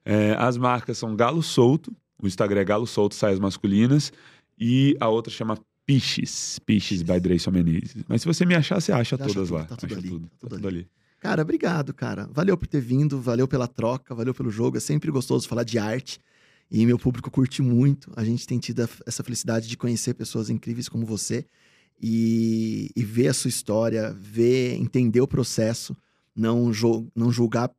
É, 0.03 0.35
as 0.37 0.57
marcas 0.57 0.97
são 0.97 1.15
Galo 1.15 1.41
Solto. 1.41 1.95
O 2.21 2.27
Instagram 2.27 2.61
é 2.61 2.65
Galo 2.65 2.85
Solto, 2.87 3.15
saias 3.15 3.39
masculinas. 3.39 4.11
E 4.59 4.97
a 4.99 5.07
outra 5.07 5.31
chama 5.31 5.57
Piches. 5.85 6.59
Piches 6.59 7.01
by 7.01 7.19
Dreyson 7.19 7.51
Menezes. 7.51 8.03
Mas 8.07 8.21
se 8.21 8.27
você 8.27 8.45
me 8.45 8.53
achar, 8.55 8.81
você 8.81 8.91
acha 8.91 9.15
Você 9.15 9.23
acha 9.23 9.33
todas 9.33 9.47
tudo, 9.49 9.57
lá. 9.57 9.63
tá 9.65 9.75
tudo 9.77 9.91
Acha 9.91 9.99
ali, 9.99 10.09
tudo, 10.09 10.27
tá 10.27 10.35
tudo 10.39 10.49
tá 10.49 10.55
tudo 10.57 10.67
ali. 10.67 10.87
Cara, 11.19 11.41
obrigado, 11.41 11.93
cara. 11.93 12.29
Valeu 12.31 12.57
por 12.57 12.67
ter 12.67 12.81
vindo, 12.81 13.19
valeu 13.19 13.47
pela 13.47 13.67
troca, 13.67 14.13
valeu 14.13 14.33
pelo 14.33 14.51
jogo. 14.51 14.77
É 14.77 14.79
sempre 14.79 15.09
gostoso 15.09 15.47
falar 15.47 15.63
de 15.63 15.79
arte. 15.79 16.19
E 16.69 16.85
meu 16.85 16.99
público 16.99 17.31
curte 17.31 17.61
muito. 17.61 18.11
A 18.15 18.23
gente 18.23 18.45
tem 18.45 18.59
tido 18.59 18.87
essa 19.05 19.23
felicidade 19.23 19.67
de 19.69 19.77
conhecer 19.77 20.13
pessoas 20.13 20.49
incríveis 20.49 20.89
como 20.89 21.05
você 21.05 21.45
e, 22.01 22.89
e 22.95 23.03
ver 23.03 23.29
a 23.29 23.33
sua 23.33 23.49
história, 23.49 24.13
ver, 24.19 24.75
entender 24.75 25.21
o 25.21 25.27
processo, 25.27 25.95
não, 26.35 26.71
jul- 26.71 27.07
não 27.15 27.31
julgar 27.31 27.71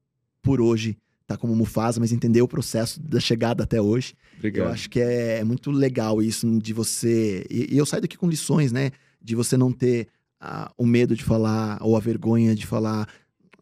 por 0.43 0.61
hoje, 0.61 0.97
tá 1.27 1.37
como 1.37 1.55
Mufasa, 1.55 2.01
mas 2.01 2.13
entender 2.13 2.41
o 2.43 2.49
processo 2.49 3.01
da 3.01 3.21
chegada 3.21 3.63
até 3.65 3.81
hoje. 3.81 4.15
Obrigado. 4.39 4.67
Eu 4.67 4.73
acho 4.73 4.89
que 4.91 5.01
é, 5.01 5.39
é 5.39 5.45
muito 5.45 5.71
legal 5.71 6.23
isso 6.23 6.49
de 6.59 6.73
você. 6.73 7.45
E, 7.51 7.75
e 7.75 7.79
eu 7.79 7.85
saio 7.87 8.03
daqui 8.03 8.17
com 8.17 8.29
lições, 8.29 8.73
né? 8.73 8.91
De 9.23 9.35
você 9.35 9.57
não 9.57 9.71
ter 9.73 10.09
ah, 10.41 10.73
o 10.79 10.87
medo 10.87 11.15
de 11.15 11.23
falar 11.25 11.79
ou 11.83 11.97
a 11.97 12.01
vergonha 12.01 12.55
de 12.55 12.67
falar. 12.67 13.07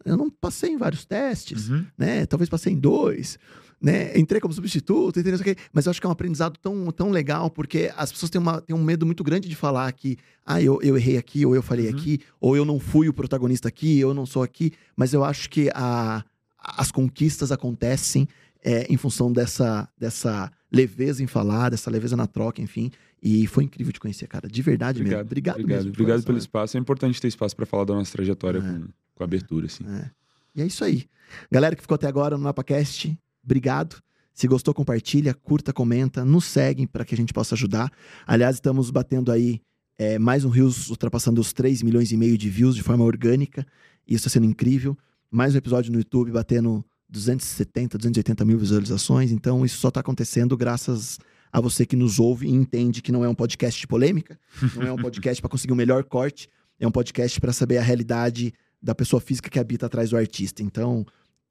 Eu 0.04 0.16
não 0.16 0.30
passei 0.30 0.70
em 0.70 0.76
vários 0.76 1.04
testes, 1.04 1.68
Uhum. 1.68 1.84
né? 1.98 2.24
Talvez 2.26 2.48
passei 2.48 2.72
em 2.72 2.78
dois, 2.78 3.38
né? 3.80 4.16
Entrei 4.18 4.40
como 4.40 4.54
substituto, 4.54 5.18
entrei 5.20 5.32
não 5.32 5.38
sei 5.42 5.52
o 5.52 5.54
quê. 5.56 5.62
Mas 5.72 5.86
eu 5.86 5.90
acho 5.90 6.00
que 6.00 6.06
é 6.06 6.08
um 6.08 6.12
aprendizado 6.12 6.56
tão, 6.58 6.90
tão 6.90 7.10
legal, 7.10 7.50
porque 7.50 7.92
as 7.96 8.10
pessoas 8.10 8.30
têm, 8.30 8.40
uma, 8.40 8.60
têm 8.60 8.74
um 8.74 8.82
medo 8.82 9.04
muito 9.04 9.22
grande 9.22 9.48
de 9.48 9.54
falar 9.54 9.90
que, 9.92 10.16
ah, 10.44 10.60
eu, 10.62 10.80
eu 10.82 10.96
errei 10.96 11.16
aqui, 11.18 11.44
ou 11.44 11.54
eu 11.54 11.62
falei 11.62 11.90
Uhum. 11.90 11.96
aqui, 11.96 12.20
ou 12.40 12.56
eu 12.56 12.64
não 12.64 12.78
fui 12.80 13.08
o 13.08 13.12
protagonista 13.12 13.68
aqui, 13.68 13.98
eu 13.98 14.14
não 14.14 14.24
sou 14.26 14.42
aqui. 14.42 14.72
Mas 14.96 15.12
eu 15.12 15.22
acho 15.24 15.50
que 15.50 15.70
a, 15.74 16.24
as 16.58 16.90
conquistas 16.90 17.52
acontecem 17.52 18.26
é, 18.64 18.86
em 18.92 18.96
função 18.96 19.30
dessa, 19.32 19.88
dessa 19.98 20.50
leveza 20.72 21.22
em 21.22 21.26
falar, 21.26 21.70
dessa 21.70 21.90
leveza 21.90 22.16
na 22.16 22.26
troca, 22.26 22.60
enfim. 22.62 22.90
E 23.22 23.46
foi 23.46 23.64
incrível 23.64 23.92
te 23.92 24.00
conhecer, 24.00 24.26
cara. 24.26 24.48
De 24.48 24.62
verdade 24.62 25.02
mesmo. 25.02 25.20
Obrigado, 25.20 25.56
obrigado, 25.56 25.76
mesmo. 25.78 25.90
obrigado 25.90 26.24
pelo 26.24 26.38
espaço. 26.38 26.76
É 26.76 26.80
importante 26.80 27.20
ter 27.20 27.28
espaço 27.28 27.54
para 27.54 27.66
falar 27.66 27.84
da 27.84 27.94
nossa 27.94 28.10
trajetória 28.12 28.58
É. 28.58 28.62
com, 28.62 28.88
com 29.14 29.24
abertura, 29.24 29.66
assim. 29.66 29.84
É. 29.86 30.10
E 30.54 30.62
é 30.62 30.66
isso 30.66 30.82
aí. 30.84 31.04
Galera 31.50 31.76
que 31.76 31.82
ficou 31.82 31.94
até 31.94 32.06
agora 32.06 32.36
no 32.36 32.44
NapaCast, 32.44 33.16
obrigado. 33.46 33.96
Se 34.34 34.46
gostou, 34.46 34.74
compartilha, 34.74 35.32
curta, 35.32 35.72
comenta, 35.72 36.22
nos 36.22 36.44
segue 36.44 36.86
para 36.86 37.06
que 37.06 37.14
a 37.14 37.16
gente 37.16 37.32
possa 37.32 37.54
ajudar. 37.54 37.90
Aliás, 38.26 38.56
estamos 38.56 38.90
batendo 38.90 39.32
aí 39.32 39.62
é, 39.98 40.18
mais 40.18 40.44
um 40.44 40.50
Rios 40.50 40.90
ultrapassando 40.90 41.40
os 41.40 41.54
3 41.54 41.82
milhões 41.82 42.12
e 42.12 42.16
meio 42.18 42.36
de 42.36 42.50
views 42.50 42.76
de 42.76 42.82
forma 42.82 43.02
orgânica. 43.02 43.66
Isso 44.06 44.26
está 44.26 44.30
sendo 44.30 44.44
incrível. 44.44 44.96
Mais 45.30 45.54
um 45.54 45.58
episódio 45.58 45.90
no 45.90 45.98
YouTube 45.98 46.32
batendo 46.32 46.84
270, 47.08 47.96
280 47.96 48.44
mil 48.44 48.58
visualizações. 48.58 49.32
Então, 49.32 49.64
isso 49.64 49.78
só 49.78 49.88
está 49.88 50.00
acontecendo 50.00 50.54
graças 50.54 51.18
a 51.50 51.60
você 51.60 51.86
que 51.86 51.96
nos 51.96 52.18
ouve 52.18 52.46
e 52.46 52.50
entende 52.50 53.00
que 53.00 53.10
não 53.10 53.24
é 53.24 53.28
um 53.28 53.34
podcast 53.34 53.80
de 53.80 53.86
polêmica, 53.86 54.38
não 54.74 54.82
é 54.82 54.92
um 54.92 54.96
podcast 54.96 55.40
para 55.40 55.48
conseguir 55.48 55.72
o 55.72 55.76
melhor 55.76 56.04
corte, 56.04 56.48
é 56.78 56.86
um 56.86 56.90
podcast 56.90 57.40
para 57.40 57.52
saber 57.52 57.78
a 57.78 57.82
realidade 57.82 58.52
da 58.82 58.94
pessoa 58.94 59.20
física 59.20 59.48
que 59.48 59.58
habita 59.58 59.86
atrás 59.86 60.10
do 60.10 60.16
artista. 60.16 60.62
Então, 60.62 61.06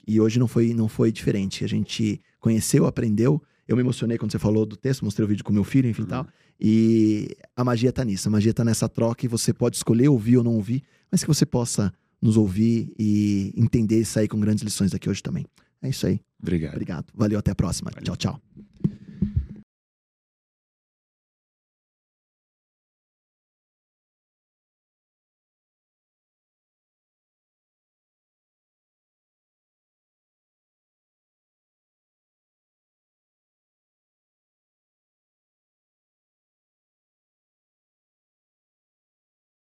e 0.07 0.19
hoje 0.19 0.39
não 0.39 0.47
foi, 0.47 0.73
não 0.73 0.87
foi 0.87 1.11
diferente. 1.11 1.63
A 1.63 1.67
gente 1.67 2.19
conheceu, 2.39 2.85
aprendeu. 2.85 3.41
Eu 3.67 3.75
me 3.75 3.81
emocionei 3.81 4.17
quando 4.17 4.31
você 4.31 4.39
falou 4.39 4.65
do 4.65 4.75
texto, 4.75 5.03
mostrei 5.03 5.25
o 5.25 5.27
vídeo 5.27 5.43
com 5.43 5.51
meu 5.51 5.63
filho, 5.63 5.89
enfim 5.89 6.03
Uhum. 6.03 6.07
tal. 6.07 6.27
E 6.59 7.35
a 7.55 7.63
magia 7.63 7.91
tá 7.91 8.03
nisso. 8.05 8.27
A 8.27 8.31
magia 8.31 8.53
tá 8.53 8.63
nessa 8.63 8.87
troca 8.87 9.25
e 9.25 9.27
você 9.29 9.51
pode 9.53 9.75
escolher 9.75 10.07
ouvir 10.07 10.37
ou 10.37 10.43
não 10.43 10.53
ouvir, 10.53 10.83
mas 11.11 11.21
que 11.21 11.27
você 11.27 11.45
possa 11.45 11.91
nos 12.21 12.37
ouvir 12.37 12.93
e 12.97 13.51
entender 13.57 13.99
e 13.99 14.05
sair 14.05 14.27
com 14.27 14.39
grandes 14.39 14.63
lições 14.63 14.91
daqui 14.91 15.09
hoje 15.09 15.21
também. 15.21 15.45
É 15.81 15.89
isso 15.89 16.05
aí. 16.07 16.19
Obrigado. 16.41 16.73
Obrigado. 16.73 17.05
Valeu, 17.13 17.39
até 17.39 17.51
a 17.51 17.55
próxima. 17.55 17.91
Valeu. 17.91 18.03
Tchau, 18.03 18.15
tchau. 18.15 18.74